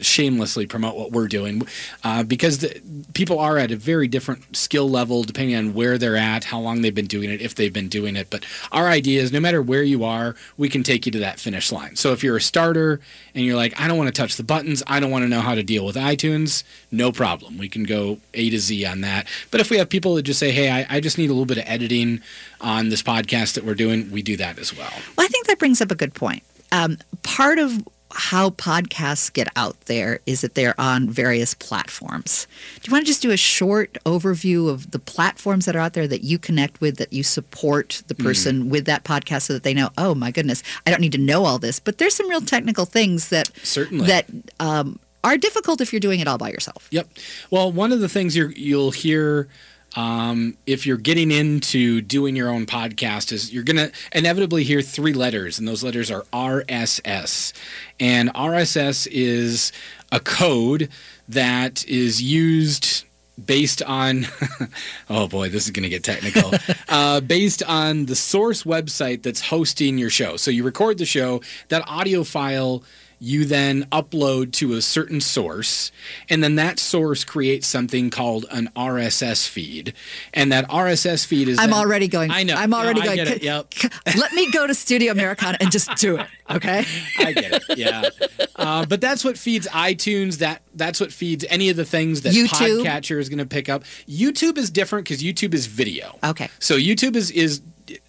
shamelessly 0.00 0.66
promote 0.66 0.96
what 0.96 1.10
we're 1.10 1.26
doing 1.26 1.62
uh, 2.04 2.22
because 2.22 2.58
the, 2.58 2.80
people 3.14 3.38
are 3.38 3.58
at 3.58 3.70
a 3.70 3.76
very 3.76 4.06
different 4.06 4.56
skill 4.56 4.88
level 4.88 5.24
depending 5.24 5.56
on 5.56 5.74
where 5.74 5.98
they're 5.98 6.16
at, 6.16 6.44
how 6.44 6.60
long 6.60 6.82
they've 6.82 6.94
been 6.94 7.06
doing 7.06 7.30
it, 7.30 7.40
if 7.40 7.54
they've 7.54 7.72
been 7.72 7.88
doing 7.88 8.14
it. 8.14 8.28
But 8.30 8.44
our 8.70 8.86
idea 8.86 9.20
is 9.20 9.32
no 9.32 9.40
matter 9.40 9.60
where 9.60 9.82
you 9.82 10.04
are, 10.04 10.36
we 10.56 10.68
can 10.68 10.82
take 10.82 11.06
you 11.06 11.12
to 11.12 11.18
that 11.18 11.40
finish 11.40 11.72
line. 11.72 11.96
So 11.96 12.12
if 12.12 12.22
you're 12.22 12.36
a 12.36 12.40
starter 12.40 13.00
and 13.34 13.44
you're 13.44 13.56
like, 13.56 13.78
I 13.80 13.88
don't 13.88 13.98
want 13.98 14.14
to 14.14 14.20
touch 14.20 14.36
the 14.36 14.44
buttons, 14.44 14.82
I 14.86 15.00
don't 15.00 15.10
want 15.10 15.24
to 15.24 15.28
know 15.28 15.40
how 15.40 15.54
to 15.54 15.62
deal 15.62 15.84
with 15.84 15.96
iTunes, 15.96 16.62
no 16.92 17.10
problem. 17.10 17.58
We 17.58 17.68
can 17.68 17.84
go 17.84 18.18
A 18.34 18.50
to 18.50 18.58
Z 18.58 18.84
on 18.84 19.00
that. 19.00 19.26
But 19.50 19.60
if 19.60 19.70
we 19.70 19.78
have 19.78 19.88
people 19.88 20.14
that 20.14 20.22
just 20.22 20.38
say, 20.38 20.52
hey, 20.52 20.70
I, 20.70 20.96
I 20.96 21.00
just 21.00 21.18
need 21.18 21.30
a 21.30 21.32
little 21.32 21.46
bit 21.46 21.58
of 21.58 21.64
editing 21.66 22.20
on 22.60 22.88
this 22.88 23.02
podcast 23.02 23.54
that 23.54 23.64
we're 23.64 23.74
doing, 23.74 24.10
we 24.12 24.22
do 24.22 24.36
that 24.36 24.58
as 24.58 24.76
well. 24.76 24.92
Well, 25.16 25.26
I 25.26 25.28
think 25.28 25.46
that 25.46 25.58
brings 25.58 25.80
up 25.80 25.90
a 25.90 25.96
good 25.96 26.14
point. 26.14 26.42
Um, 26.72 26.98
part 27.22 27.58
of 27.58 27.86
how 28.16 28.50
podcasts 28.50 29.30
get 29.32 29.46
out 29.56 29.78
there 29.82 30.20
is 30.24 30.40
that 30.40 30.54
they're 30.54 30.78
on 30.80 31.08
various 31.08 31.52
platforms. 31.52 32.46
Do 32.80 32.88
you 32.88 32.92
want 32.92 33.04
to 33.04 33.06
just 33.06 33.20
do 33.20 33.30
a 33.30 33.36
short 33.36 33.98
overview 34.06 34.70
of 34.70 34.90
the 34.90 34.98
platforms 34.98 35.66
that 35.66 35.76
are 35.76 35.80
out 35.80 35.92
there 35.92 36.08
that 36.08 36.24
you 36.24 36.38
connect 36.38 36.80
with, 36.80 36.96
that 36.96 37.12
you 37.12 37.22
support 37.22 38.02
the 38.08 38.14
person 38.14 38.70
with 38.70 38.86
that 38.86 39.04
podcast 39.04 39.42
so 39.42 39.52
that 39.52 39.64
they 39.64 39.74
know, 39.74 39.90
oh 39.98 40.14
my 40.14 40.30
goodness, 40.30 40.62
I 40.86 40.90
don't 40.90 41.00
need 41.00 41.12
to 41.12 41.18
know 41.18 41.44
all 41.44 41.58
this, 41.58 41.78
but 41.78 41.98
there's 41.98 42.14
some 42.14 42.28
real 42.28 42.40
technical 42.40 42.86
things 42.86 43.28
that 43.28 43.50
Certainly. 43.62 44.06
that 44.06 44.26
um, 44.60 44.98
are 45.22 45.36
difficult 45.36 45.82
if 45.82 45.92
you're 45.92 46.00
doing 46.00 46.20
it 46.20 46.26
all 46.26 46.38
by 46.38 46.48
yourself. 46.48 46.88
Yep. 46.90 47.08
Well, 47.50 47.70
one 47.70 47.92
of 47.92 48.00
the 48.00 48.08
things 48.08 48.34
you're, 48.34 48.52
you'll 48.52 48.92
hear 48.92 49.48
um, 49.96 50.56
if 50.66 50.86
you're 50.86 50.98
getting 50.98 51.30
into 51.30 52.02
doing 52.02 52.36
your 52.36 52.50
own 52.50 52.66
podcast, 52.66 53.32
is 53.32 53.52
you're 53.52 53.64
going 53.64 53.78
to 53.78 53.92
inevitably 54.12 54.62
hear 54.62 54.82
three 54.82 55.14
letters, 55.14 55.58
and 55.58 55.66
those 55.66 55.82
letters 55.82 56.10
are 56.10 56.22
RSS. 56.32 57.52
And 57.98 58.32
RSS 58.34 59.08
is 59.10 59.72
a 60.12 60.20
code 60.20 60.90
that 61.28 61.84
is 61.88 62.22
used 62.22 63.04
based 63.44 63.82
on 63.82 64.26
oh 65.10 65.28
boy 65.28 65.50
this 65.50 65.66
is 65.66 65.70
going 65.70 65.82
to 65.82 65.90
get 65.90 66.02
technical 66.02 66.50
uh, 66.88 67.20
based 67.20 67.62
on 67.64 68.06
the 68.06 68.16
source 68.16 68.62
website 68.62 69.22
that's 69.22 69.42
hosting 69.42 69.98
your 69.98 70.08
show 70.08 70.38
so 70.38 70.50
you 70.50 70.64
record 70.64 70.96
the 70.96 71.04
show 71.04 71.42
that 71.68 71.86
audio 71.86 72.24
file 72.24 72.82
you 73.18 73.44
then 73.46 73.84
upload 73.92 74.52
to 74.52 74.74
a 74.74 74.82
certain 74.82 75.20
source 75.20 75.90
and 76.28 76.44
then 76.44 76.56
that 76.56 76.78
source 76.78 77.24
creates 77.24 77.66
something 77.66 78.10
called 78.10 78.44
an 78.50 78.68
rss 78.76 79.48
feed 79.48 79.94
and 80.34 80.52
that 80.52 80.68
rss 80.68 81.24
feed 81.26 81.48
is 81.48 81.58
I'm 81.58 81.70
then- 81.70 81.78
already 81.78 82.08
going. 82.08 82.30
i 82.30 82.42
know 82.42 82.54
I'm 82.54 82.74
already 82.74 83.00
No, 83.00 83.10
I 83.10 83.16
going. 83.16 83.28
get 83.28 83.36
it. 83.38 83.42
Yep. 83.42 83.74
Let 84.18 84.32
me 84.34 84.50
go 84.50 84.66
to 84.66 84.74
Studio 84.74 85.12
Americana 85.12 85.56
and 85.60 85.70
just 85.70 85.94
do 85.96 86.18
it. 86.18 86.26
Okay. 86.48 86.84
I 87.18 87.32
get 87.32 87.52
it. 87.54 87.62
Yeah, 87.76 88.08
uh, 88.54 88.86
but 88.86 89.00
that's 89.00 89.24
what 89.24 89.36
feeds 89.36 89.66
iTunes. 89.66 90.38
That 90.38 90.62
that's 90.76 91.00
what 91.00 91.12
feeds 91.12 91.44
any 91.48 91.70
of 91.70 91.76
the 91.76 91.84
things 91.84 92.20
that 92.22 92.34
YouTube. 92.34 92.84
Podcatcher 92.84 93.18
is 93.18 93.28
going 93.28 93.40
to 93.40 93.46
pick 93.46 93.68
up. 93.68 93.82
YouTube 94.08 94.56
is 94.56 94.70
different 94.70 95.08
because 95.08 95.24
YouTube 95.24 95.54
is 95.54 95.66
video. 95.66 96.16
Okay. 96.22 96.48
So 96.60 96.76
YouTube 96.76 97.16
is 97.16 97.32
is 97.32 97.62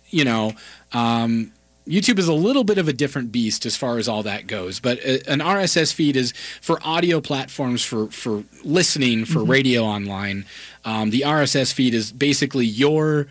you 0.09 0.23
know. 0.23 0.53
Um, 0.93 1.51
YouTube 1.87 2.19
is 2.19 2.27
a 2.27 2.33
little 2.33 2.63
bit 2.63 2.77
of 2.77 2.87
a 2.87 2.93
different 2.93 3.31
beast 3.31 3.65
as 3.65 3.75
far 3.77 3.97
as 3.97 4.07
all 4.07 4.21
that 4.23 4.45
goes, 4.47 4.79
but 4.79 4.99
uh, 4.99 5.19
an 5.27 5.39
RSS 5.39 5.93
feed 5.93 6.15
is 6.17 6.33
for 6.61 6.79
audio 6.83 7.21
platforms 7.21 7.83
for 7.83 8.07
for 8.07 8.43
listening 8.63 9.25
for 9.25 9.39
Mhm. 9.39 9.49
radio 9.49 9.83
online. 9.83 10.45
Um, 10.85 11.09
the 11.11 11.23
RSS 11.25 11.71
feed 11.71 11.93
is 11.93 12.11
basically 12.11 12.65
your 12.65 13.27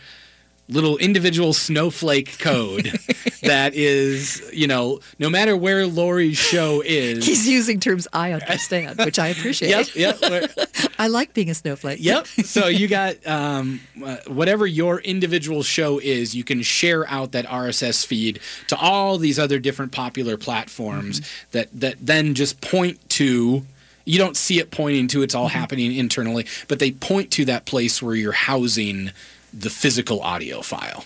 little 0.68 0.96
individual 0.98 1.52
snowflake 1.52 2.38
code 2.38 2.98
that 3.48 3.74
is, 3.74 4.42
you 4.52 4.66
know, 4.66 5.00
no 5.18 5.28
matter 5.30 5.56
where 5.56 5.86
Lori's 5.86 6.36
show 6.36 6.82
is. 6.84 7.24
He's 7.26 7.48
using 7.48 7.80
terms 7.80 8.08
I 8.12 8.32
understand, 8.32 8.98
which 8.98 9.18
I 9.18 9.28
appreciate. 9.28 9.96
Yep, 9.96 10.20
yep. 10.20 10.50
I 10.98 11.08
like 11.08 11.34
being 11.34 11.50
a 11.50 11.54
snowflake. 11.54 11.98
Yep. 12.00 12.26
So 12.26 12.66
you 12.66 12.88
got 12.88 13.24
um, 13.26 13.80
uh, 14.04 14.16
whatever 14.26 14.66
your 14.66 15.00
individual 15.00 15.62
show 15.62 15.98
is, 15.98 16.34
you 16.34 16.44
can 16.44 16.62
share 16.62 17.08
out 17.08 17.32
that 17.32 17.46
RSS 17.46 18.06
feed 18.06 18.40
to 18.68 18.76
all 18.76 19.18
these 19.18 19.38
other 19.38 19.58
different 19.58 19.92
popular 19.92 20.36
platforms 20.36 21.20
that 21.52 21.68
that 21.78 21.96
then 22.00 22.34
just 22.34 22.60
point 22.60 23.08
to. 23.10 23.64
You 24.08 24.18
don't 24.18 24.36
see 24.36 24.60
it 24.60 24.70
pointing 24.70 25.08
to 25.08 25.22
it's 25.22 25.34
all 25.34 25.48
happening 25.48 25.92
internally, 25.92 26.46
but 26.68 26.78
they 26.78 26.92
point 26.92 27.32
to 27.32 27.44
that 27.46 27.64
place 27.64 28.00
where 28.00 28.14
you're 28.14 28.30
housing 28.30 29.10
the 29.52 29.68
physical 29.70 30.20
audio 30.20 30.60
file. 30.62 31.04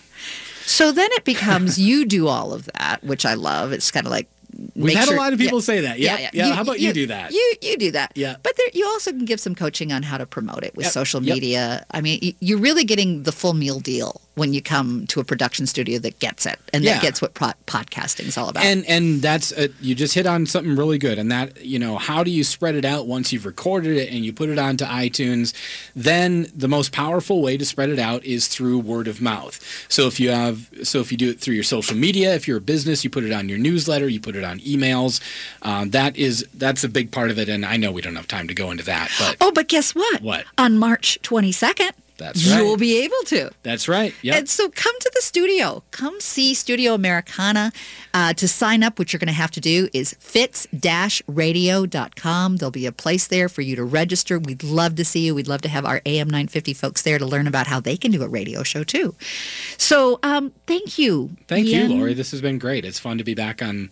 So 0.67 0.93
then 0.93 1.09
it 1.13 1.25
becomes 1.25 1.79
you 1.79 2.05
do 2.07 2.29
all 2.29 2.53
of 2.53 2.69
that, 2.79 3.03
which 3.05 3.25
I 3.27 3.35
love. 3.35 3.73
It's 3.73 3.91
kind 3.91 4.07
of 4.07 4.11
like 4.13 4.29
We've 4.75 4.97
had 4.97 5.07
sure- 5.07 5.15
a 5.15 5.19
lot 5.19 5.33
of 5.33 5.39
people 5.39 5.59
yeah. 5.61 5.65
say 5.65 5.81
that. 5.83 5.99
Yep. 6.01 6.31
Yeah. 6.35 6.53
How 6.53 6.63
about 6.63 6.81
you 6.81 6.93
do 6.93 7.07
that? 7.07 7.31
You 7.33 7.55
you 7.63 7.77
do 7.77 7.93
that. 7.93 8.13
Yeah. 8.17 8.35
But 8.43 8.57
there, 8.57 8.67
you 8.75 8.85
also 8.87 9.11
can 9.13 9.25
give 9.25 9.39
some 9.41 9.55
coaching 9.55 9.93
on 9.93 10.03
how 10.03 10.19
to 10.19 10.27
promote 10.27 10.65
it 10.65 10.75
with 10.75 10.87
Yep. 10.87 10.93
social 10.93 11.23
Yep. 11.23 11.35
media. 11.35 11.87
I 11.93 12.01
mean, 12.01 12.35
you're 12.41 12.59
really 12.59 12.85
getting 12.85 13.23
the 13.23 13.33
full 13.33 13.55
meal 13.55 13.79
deal 13.79 14.21
when 14.37 14.55
you 14.55 14.62
come 14.62 15.07
to 15.09 15.20
a 15.20 15.24
production 15.24 15.66
studio 15.66 15.99
that 15.99 16.18
gets 16.20 16.47
it 16.47 16.59
and 16.72 16.85
Yeah. 16.85 16.95
that 16.95 17.03
gets 17.03 17.20
what 17.20 17.35
pro- 17.35 17.53
podcasting 17.66 18.26
is 18.28 18.39
all 18.39 18.49
about. 18.49 18.64
And 18.64 18.87
and 18.87 19.20
that's 19.20 19.53
a, 19.53 19.68
you 19.81 19.95
just 19.95 20.14
hit 20.14 20.24
on 20.26 20.47
something 20.47 20.76
really 20.76 20.99
good, 20.99 21.18
and 21.18 21.31
that 21.33 21.64
you 21.64 21.78
know 21.78 21.99
how 21.99 22.22
do 22.24 22.31
you 22.31 22.45
spread 22.45 22.74
it 22.74 22.85
out 22.85 23.07
once 23.07 23.33
you've 23.33 23.45
recorded 23.47 23.97
it 23.97 24.09
and 24.11 24.24
you 24.24 24.33
put 24.33 24.49
it 24.49 24.59
onto 24.59 24.85
iTunes? 24.85 25.53
Then 25.97 26.47
the 26.55 26.68
most 26.68 26.93
powerful 26.93 27.43
way 27.43 27.57
to 27.57 27.64
spread 27.66 27.91
it 27.91 27.99
out 27.99 28.24
is 28.24 28.47
through 28.49 28.78
word 28.78 29.09
of 29.09 29.20
mouth. 29.20 29.61
So 29.89 30.07
if 30.07 30.20
you 30.20 30.31
have 30.31 30.68
so 30.85 31.01
if 31.01 31.11
you 31.11 31.18
do 31.18 31.31
it 31.31 31.41
through 31.41 31.55
your 31.55 31.64
social 31.64 31.97
media, 31.97 32.35
if 32.35 32.47
you're 32.47 32.59
a 32.59 32.61
business, 32.62 33.03
you 33.05 33.11
put 33.11 33.24
it 33.24 33.33
on 33.33 33.49
your 33.49 33.59
newsletter, 33.59 34.09
you 34.09 34.20
put 34.20 34.37
it 34.37 34.45
on 34.45 34.61
emails. 34.61 35.20
Um, 35.62 35.91
that 35.91 36.16
is 36.16 36.47
that's 36.55 36.85
a 36.85 36.89
big 36.89 37.11
part 37.11 37.31
of 37.31 37.39
it, 37.39 37.49
and 37.49 37.66
I 37.66 37.76
know 37.76 37.91
we 37.93 38.01
don't 38.01 38.16
have 38.16 38.28
time 38.28 38.47
to 38.49 38.55
go 38.55 38.70
into 38.70 38.85
that, 38.85 39.11
but 39.18 39.37
oh, 39.41 39.51
but 39.53 39.68
guess 39.68 39.95
what? 39.95 40.22
What? 40.22 40.45
On 40.57 40.78
March 40.78 41.18
22nd, 41.22 41.91
That's 42.21 42.47
right. 42.47 42.59
you'll 42.59 42.77
be 42.77 43.03
able 43.03 43.16
to. 43.27 43.51
that's 43.62 43.89
right. 43.89 44.14
Yep. 44.23 44.37
And 44.37 44.49
so 44.49 44.68
come 44.68 44.95
to 45.01 45.11
the 45.14 45.23
studio. 45.23 45.83
Come 45.91 46.21
see 46.21 46.55
Studio 46.55 46.95
Americana. 46.95 47.73
Uh, 48.12 48.35
to 48.35 48.47
sign 48.47 48.83
up, 48.83 48.99
what 48.99 49.12
you're 49.12 49.18
going 49.18 49.29
to 49.29 49.33
have 49.33 49.51
to 49.53 49.61
do 49.61 49.89
is 49.95 50.14
fitz-radio.com. 50.18 52.57
There'll 52.57 52.71
be 52.71 52.87
a 52.87 52.93
place 52.93 53.27
there 53.29 53.49
for 53.49 53.62
you 53.62 53.77
to 53.77 53.85
register. 53.85 54.39
We'd 54.39 54.62
love 54.62 54.97
to 54.97 55.05
see 55.05 55.25
you. 55.27 55.35
We'd 55.35 55.49
love 55.49 55.62
to 55.62 55.68
have 55.68 55.85
our 55.87 56.03
AM 56.05 56.29
950 56.29 56.75
folks 56.75 57.01
there 57.03 57.18
to 57.18 57.25
learn 57.27 57.47
about 57.47 57.66
how 57.66 57.81
they 57.81 57.97
can 57.97 58.11
do 58.11 58.23
a 58.23 58.29
radio 58.29 58.62
show 58.62 58.85
too. 58.85 59.14
So 59.79 60.18
um, 60.23 60.53
thank 60.66 60.99
you. 60.99 61.31
Thank 61.49 61.68
Ian. 61.68 61.91
you, 61.91 61.97
Lori. 61.99 62.12
This 62.14 62.31
has 62.33 62.41
been 62.43 62.59
great. 62.59 62.85
It's 62.85 62.99
fun 62.99 63.16
to 63.18 63.25
be 63.25 63.35
back 63.35 63.62
on 63.62 63.91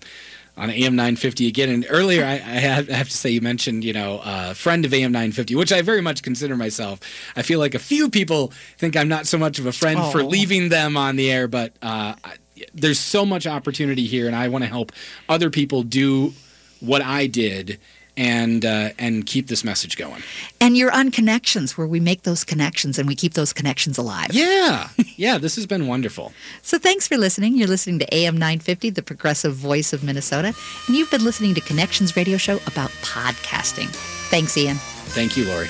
on 0.59 0.71
AM 0.71 0.97
950 0.97 1.47
again. 1.47 1.71
And 1.71 1.87
earlier, 1.89 2.25
I, 2.25 2.33
I 2.33 2.37
have 2.37 2.91
I 2.91 2.95
have 2.95 3.09
to 3.09 3.17
say, 3.17 3.31
you 3.31 3.41
mentioned, 3.41 3.85
you 3.85 3.93
know, 3.93 4.21
a 4.25 4.55
friend 4.55 4.85
of 4.85 4.93
AM 4.93 5.13
950, 5.13 5.55
which 5.55 5.73
I 5.73 5.81
very 5.83 6.01
much 6.01 6.23
consider 6.23 6.57
myself. 6.57 7.01
I 7.37 7.43
feel 7.43 7.61
like 7.61 7.75
a 7.75 7.79
few 7.79 8.11
people 8.11 8.53
think 8.77 8.97
I'm 8.97 9.09
not 9.09 9.27
so 9.27 9.39
much 9.39 9.59
of 9.59 9.67
a 9.67 9.73
friend 9.73 10.01
for 10.13 10.21
Oh. 10.21 10.27
leaving 10.27 10.69
them 10.69 10.97
on 10.97 11.17
the 11.17 11.31
air, 11.31 11.47
but 11.49 11.73
uh, 11.81 12.15
I- 12.25 12.35
there's 12.75 12.99
so 12.99 13.25
much 13.25 13.47
opportunity 13.47 14.07
here, 14.07 14.27
and 14.27 14.35
I 14.35 14.49
want 14.49 14.65
to 14.65 14.69
help 14.69 14.91
other 15.29 15.49
people 15.49 15.85
do 15.85 16.33
what 16.81 17.03
I 17.03 17.27
did 17.29 17.79
and 18.19 18.65
uh, 18.67 18.91
and 18.99 19.25
keep 19.25 19.47
this 19.47 19.65
message 19.65 19.97
going. 19.97 20.23
And 20.61 20.77
you're 20.77 20.91
on 20.91 21.11
Connections, 21.11 21.79
where 21.79 21.87
we 21.87 22.01
make 22.01 22.23
those 22.23 22.45
connections 22.45 22.99
and 22.99 23.09
we 23.09 23.15
keep 23.15 23.35
those 23.35 23.53
connections 23.53 23.97
alive. 23.97 24.29
Yeah, 24.33 24.89
yeah, 25.17 25.39
this 25.39 25.55
has 25.57 25.67
been 25.67 25.87
wonderful. 25.87 26.33
So 26.61 26.79
thanks 26.79 27.07
for 27.07 27.17
listening. 27.17 27.57
You're 27.57 27.69
listening 27.69 28.01
to 28.01 28.15
AM 28.15 28.35
950, 28.35 28.91
the 28.91 29.03
progressive 29.03 29.55
voice 29.55 29.93
of 29.93 30.03
Minnesota, 30.03 30.53
and 30.89 30.97
you've 30.97 31.11
been 31.11 31.25
listening 31.25 31.55
to 31.55 31.61
Connections 31.61 32.17
Radio 32.17 32.37
Show 32.37 32.57
about 32.67 32.91
podcasting. 33.03 33.89
Thanks, 34.31 34.57
Ian. 34.57 34.77
Thank 34.77 35.37
you, 35.37 35.47
Lori. 35.47 35.69